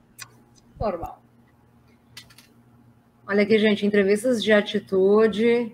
[0.79, 1.21] Normal.
[3.27, 5.71] Olha aqui, gente, entrevistas de atitude.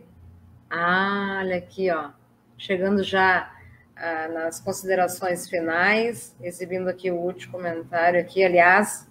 [0.69, 2.09] Ah, olha aqui, ó.
[2.57, 3.49] Chegando já
[3.95, 8.43] ah, nas considerações finais, exibindo aqui o último comentário aqui.
[8.43, 9.07] Aliás,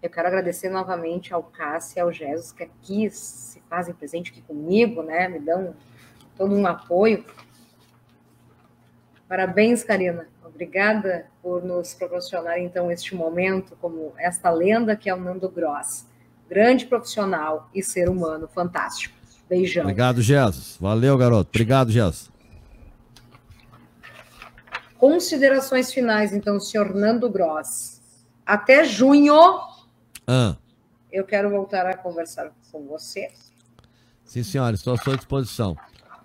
[0.00, 4.42] eu quero agradecer novamente ao Cássio e ao Jesus, que aqui se fazem presente aqui
[4.42, 5.26] comigo, né?
[5.26, 5.74] Me dão
[6.36, 7.24] todo um apoio.
[9.32, 10.26] Parabéns, Karina.
[10.44, 16.04] Obrigada por nos proporcionar, então, este momento como esta lenda que é o Nando Gross.
[16.50, 19.16] Grande profissional e ser humano fantástico.
[19.48, 19.84] Beijão.
[19.84, 20.76] Obrigado, Jesus.
[20.78, 21.48] Valeu, garoto.
[21.48, 22.30] Obrigado, Jesus.
[24.98, 28.02] Considerações finais, então, senhor Nando Gross.
[28.44, 29.34] Até junho,
[30.26, 30.58] ah.
[31.10, 33.30] eu quero voltar a conversar com você.
[34.26, 35.74] Sim, senhora, estou à sua disposição.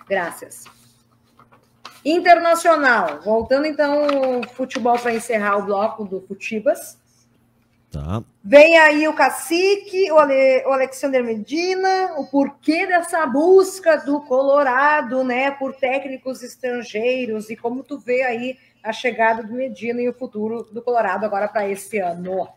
[0.10, 0.66] Graças.
[2.10, 3.20] Internacional.
[3.22, 6.98] Voltando então futebol para encerrar o bloco do Futibas.
[7.92, 8.24] Tá.
[8.44, 15.24] Vem aí o Cacique, o, Ale, o Alexander Medina, o porquê dessa busca do Colorado,
[15.24, 20.14] né, por técnicos estrangeiros e como tu vê aí a chegada do Medina e o
[20.14, 22.48] futuro do Colorado agora para esse ano.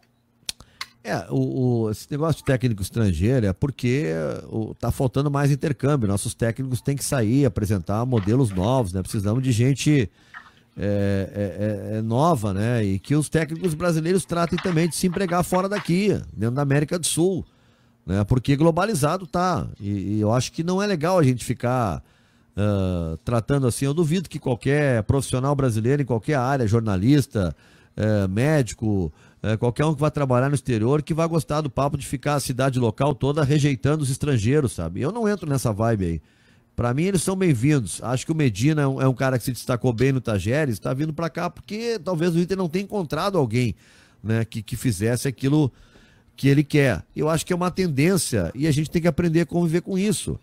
[1.03, 4.09] É, o, o, esse negócio de técnico estrangeiro é porque
[4.51, 6.07] o, tá faltando mais intercâmbio.
[6.09, 9.01] Nossos técnicos têm que sair, apresentar modelos novos, né?
[9.01, 10.11] Precisamos de gente
[10.77, 12.85] é, é, é, é nova, né?
[12.85, 16.99] E que os técnicos brasileiros tratem também de se empregar fora daqui, dentro da América
[16.99, 17.47] do Sul,
[18.05, 18.23] né?
[18.25, 19.67] Porque globalizado tá.
[19.81, 22.03] E, e eu acho que não é legal a gente ficar
[22.57, 23.87] uh, tratando assim.
[23.87, 27.57] Eu duvido que qualquer profissional brasileiro em qualquer área, jornalista,
[27.97, 29.13] uh, médico,
[29.43, 32.35] é, qualquer um que vai trabalhar no exterior que vai gostar do papo de ficar
[32.35, 35.01] a cidade local toda rejeitando os estrangeiros, sabe?
[35.01, 36.23] Eu não entro nessa vibe aí.
[36.77, 38.03] Para mim, eles são bem-vindos.
[38.03, 40.75] Acho que o Medina é um, é um, cara que se destacou bem no Tajeres,
[40.75, 43.75] está vindo para cá porque talvez o Inter não tenha encontrado alguém
[44.23, 45.73] né, que, que fizesse aquilo
[46.37, 47.05] que ele quer.
[47.15, 49.99] Eu acho que é uma tendência e a gente tem que aprender a conviver com
[49.99, 50.39] isso.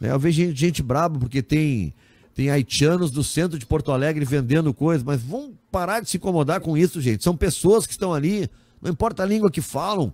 [0.00, 0.10] Né?
[0.10, 1.92] Eu vejo gente, gente braba porque tem
[2.34, 6.60] tem haitianos do centro de Porto Alegre vendendo coisas, mas vamos parar de se incomodar
[6.60, 7.22] com isso, gente.
[7.22, 8.48] São pessoas que estão ali,
[8.80, 10.12] não importa a língua que falam.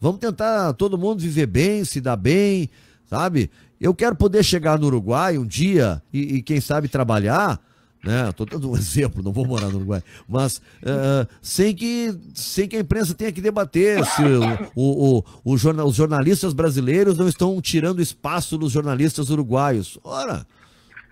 [0.00, 2.68] Vamos tentar todo mundo viver bem, se dar bem,
[3.06, 3.50] sabe?
[3.80, 7.60] Eu quero poder chegar no Uruguai um dia e, e quem sabe trabalhar,
[8.02, 8.30] né?
[8.30, 12.76] Estou dando um exemplo, não vou morar no Uruguai, mas uh, sem, que, sem que
[12.76, 14.42] a imprensa tenha que debater se o,
[14.74, 20.00] o, o, o jornal, os jornalistas brasileiros não estão tirando espaço dos jornalistas uruguaios.
[20.02, 20.44] Ora,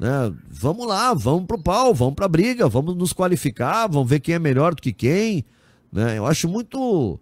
[0.01, 0.33] né?
[0.49, 4.39] Vamos lá, vamos pro pau, vamos pra briga, vamos nos qualificar, vamos ver quem é
[4.39, 5.45] melhor do que quem.
[5.93, 6.17] Né?
[6.17, 7.21] Eu acho muito,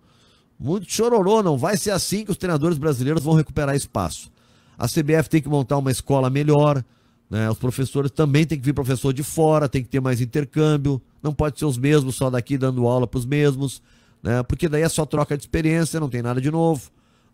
[0.57, 4.31] muito chororô, não vai ser assim que os treinadores brasileiros vão recuperar espaço.
[4.79, 6.85] A CBF tem que montar uma escola melhor,
[7.29, 7.51] né?
[7.51, 11.35] Os professores também tem que vir professor de fora, tem que ter mais intercâmbio, não
[11.35, 13.83] pode ser os mesmos só daqui dando aula para os mesmos.
[14.23, 14.41] né?
[14.45, 16.91] Porque daí é só troca de experiência, não tem nada de novo.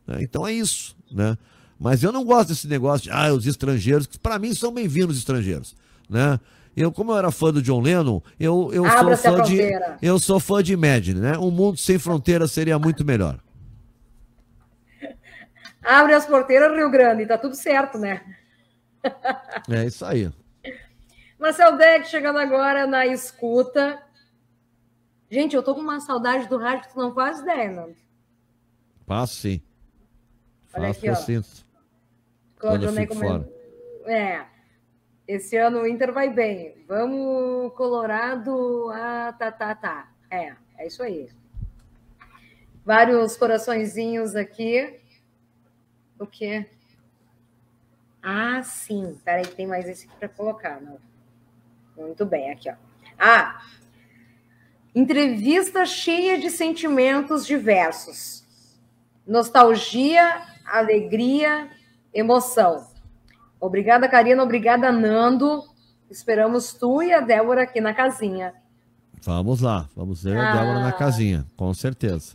[0.06, 0.22] Né?
[0.22, 1.36] Então é isso, né?
[1.84, 5.18] Mas eu não gosto desse negócio de, ah, os estrangeiros, que para mim são bem-vindos
[5.18, 5.76] estrangeiros,
[6.08, 6.40] né?
[6.74, 9.60] Eu, como eu era fã do John Lennon, eu, eu sou fã de
[10.00, 11.36] eu sou fã de Imagine, né?
[11.36, 13.38] Um mundo sem fronteiras seria muito melhor.
[15.84, 18.22] Abre as porteiras, Rio Grande, tá tudo certo, né?
[19.68, 20.32] É isso aí.
[21.38, 24.02] Marcel Deck chegando agora na escuta.
[25.30, 27.96] Gente, eu tô com uma saudade do rádio que tu não faz ideia, Nando.
[29.04, 29.60] Passo sim.
[30.72, 31.14] Olha Faço aqui, ó.
[31.14, 31.63] Sinto.
[32.64, 33.46] Cláudio Ney comendo.
[34.06, 34.46] É.
[35.28, 36.82] Esse ano o Inter vai bem.
[36.88, 38.88] Vamos, Colorado.
[38.90, 40.10] Ah, tá, tá, tá.
[40.30, 41.28] É, é isso aí.
[42.82, 44.98] Vários coraçõezinhos aqui.
[46.18, 46.66] O quê?
[48.22, 49.20] Ah, sim.
[49.22, 50.80] Peraí, tem mais esse aqui para colocar.
[50.80, 50.98] Não.
[51.98, 52.74] Muito bem, aqui, ó.
[53.18, 53.62] Ah,
[54.94, 58.42] entrevista cheia de sentimentos diversos.
[59.26, 61.70] Nostalgia, alegria,
[62.14, 62.86] emoção.
[63.60, 64.42] Obrigada, Karina.
[64.42, 65.62] Obrigada, Nando.
[66.10, 68.54] Esperamos tu e a Débora aqui na casinha.
[69.22, 72.34] Vamos lá, vamos ver ah, a Débora na casinha, com certeza.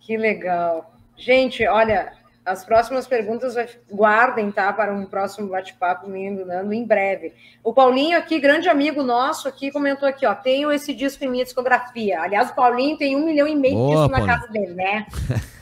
[0.00, 0.94] Que legal.
[1.16, 2.12] Gente, olha,
[2.44, 3.54] as próximas perguntas
[3.90, 4.72] guardem, tá?
[4.72, 7.32] Para um próximo bate-papo lindo, Nando, em breve.
[7.62, 10.34] O Paulinho aqui, grande amigo nosso aqui, comentou aqui, ó.
[10.34, 12.20] Tenho esse disco em minha discografia.
[12.20, 15.06] Aliás, o Paulinho tem um milhão e meio de discos na casa dele, né?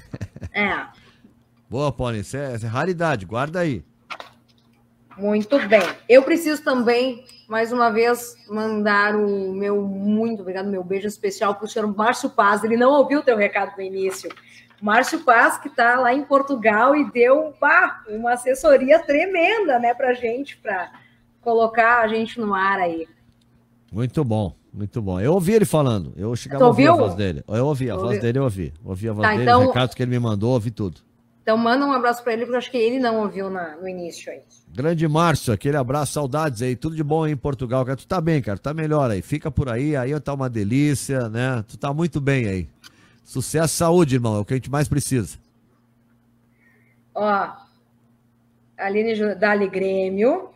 [0.52, 0.99] é.
[1.70, 2.22] Boa, Paulinho.
[2.22, 3.84] Isso é, isso é raridade, guarda aí.
[5.16, 5.82] Muito bem.
[6.08, 11.66] Eu preciso também, mais uma vez, mandar o meu muito obrigado, meu beijo especial para
[11.66, 12.64] o senhor Márcio Paz.
[12.64, 14.28] Ele não ouviu o teu recado no início.
[14.82, 20.08] Márcio Paz, que está lá em Portugal e deu pá, uma assessoria tremenda né, para
[20.08, 20.90] a gente, para
[21.40, 23.06] colocar a gente no ar aí.
[23.92, 25.20] Muito bom, muito bom.
[25.20, 27.44] Eu ouvi ele falando, eu chegava a ouvir a voz dele.
[27.46, 28.72] Eu ouvi, a voz dele eu ouvi.
[28.84, 29.60] Ouvi a voz tá, dele, então...
[29.60, 31.00] os recados que ele me mandou, ouvi tudo.
[31.50, 33.88] Então manda um abraço para ele, porque eu acho que ele não ouviu na, no
[33.88, 34.40] início aí.
[34.72, 37.96] Grande Márcio, aquele abraço, saudades aí, tudo de bom aí em Portugal, cara.
[37.96, 39.20] Tu tá bem, cara, tá melhor aí.
[39.20, 41.64] Fica por aí, aí tá uma delícia, né?
[41.66, 42.68] Tu tá muito bem aí.
[43.24, 45.38] Sucesso, saúde, irmão, é o que a gente mais precisa.
[47.12, 47.50] Ó,
[48.78, 50.50] Aline Dali Grêmio.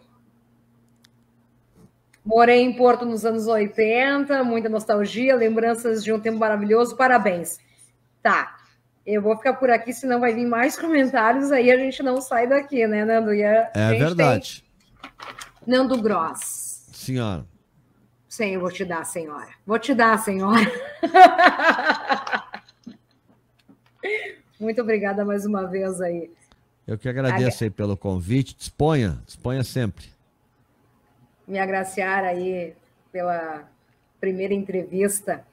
[2.25, 7.59] Morei em Porto nos anos 80, muita nostalgia, lembranças de um tempo maravilhoso, parabéns.
[8.23, 8.64] Tá,
[9.07, 12.47] eu vou ficar por aqui, senão vai vir mais comentários, aí a gente não sai
[12.47, 13.33] daqui, né, Nando?
[13.33, 14.65] é verdade.
[15.67, 16.87] Nando Gross.
[16.93, 17.45] Senhora.
[18.29, 19.49] Sim, eu vou te dar, senhora.
[19.65, 20.71] Vou te dar, senhora.
[24.59, 26.31] Muito obrigada mais uma vez aí.
[26.87, 28.57] Eu que agradeço aí pelo convite.
[28.57, 30.07] Disponha, disponha sempre.
[31.47, 32.75] Me agraciar aí
[33.13, 33.69] pela
[34.21, 35.45] primeira entrevista,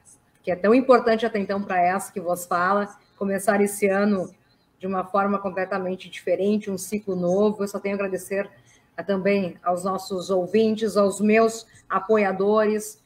[0.42, 2.90] que é tão importante até então para essa que vos fala.
[3.22, 4.34] Começar esse ano
[4.80, 7.62] de uma forma completamente diferente, um ciclo novo.
[7.62, 8.50] Eu só tenho a agradecer
[8.98, 13.00] a, também aos nossos ouvintes, aos meus apoiadores,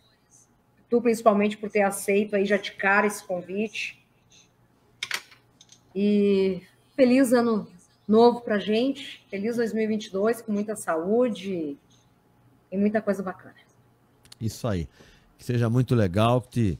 [0.90, 4.02] tu principalmente por ter aceito aí já de cara esse convite.
[5.94, 6.62] E
[6.96, 7.68] feliz ano
[8.08, 11.78] novo para gente, feliz 2022, com muita saúde
[12.72, 13.56] e muita coisa bacana.
[14.40, 14.88] Isso aí.
[15.38, 16.80] Que seja muito legal, que te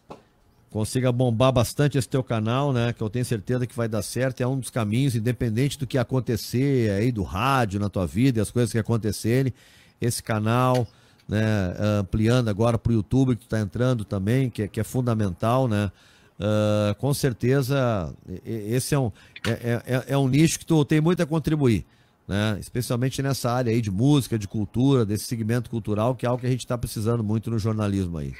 [0.76, 2.92] consiga bombar bastante esse teu canal, né?
[2.92, 4.42] Que eu tenho certeza que vai dar certo.
[4.42, 8.52] É um dos caminhos, independente do que acontecer aí do rádio na tua vida as
[8.52, 9.54] coisas que acontecerem.
[10.02, 10.86] Esse canal,
[11.30, 11.74] né?
[12.02, 15.70] Ampliando agora para o YouTube que tu está entrando também, que, é, que é fundamental,
[15.70, 15.90] né?
[16.38, 18.14] Uh, com certeza,
[18.46, 19.10] esse é um,
[19.48, 21.86] é, é, é, é, um nicho que tu tem muito a contribuir,
[22.28, 22.58] né?
[22.60, 26.48] especialmente nessa área aí de música, de cultura, desse segmento cultural, que é algo que
[26.48, 28.34] a gente está precisando muito no jornalismo aí.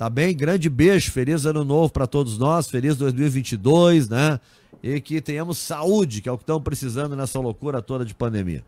[0.00, 0.34] Tá bem?
[0.34, 4.40] Grande beijo, feliz ano novo para todos nós, feliz 2022, né?
[4.82, 8.64] E que tenhamos saúde, que é o que estamos precisando nessa loucura toda de pandemia.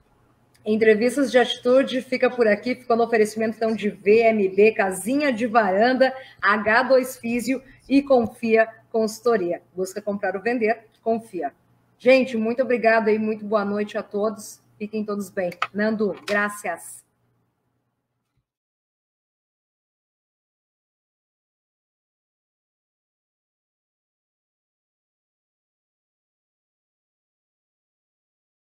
[0.62, 6.12] Entrevistas de atitude fica por aqui, ficou no oferecimento então de VMB, Casinha de Varanda,
[6.42, 9.62] H2 Físio e Confia Consultoria.
[9.74, 11.50] Busca comprar ou vender, confia.
[11.98, 14.60] Gente, muito obrigado e muito boa noite a todos.
[14.78, 15.50] Fiquem todos bem.
[15.72, 17.01] Nando, graças.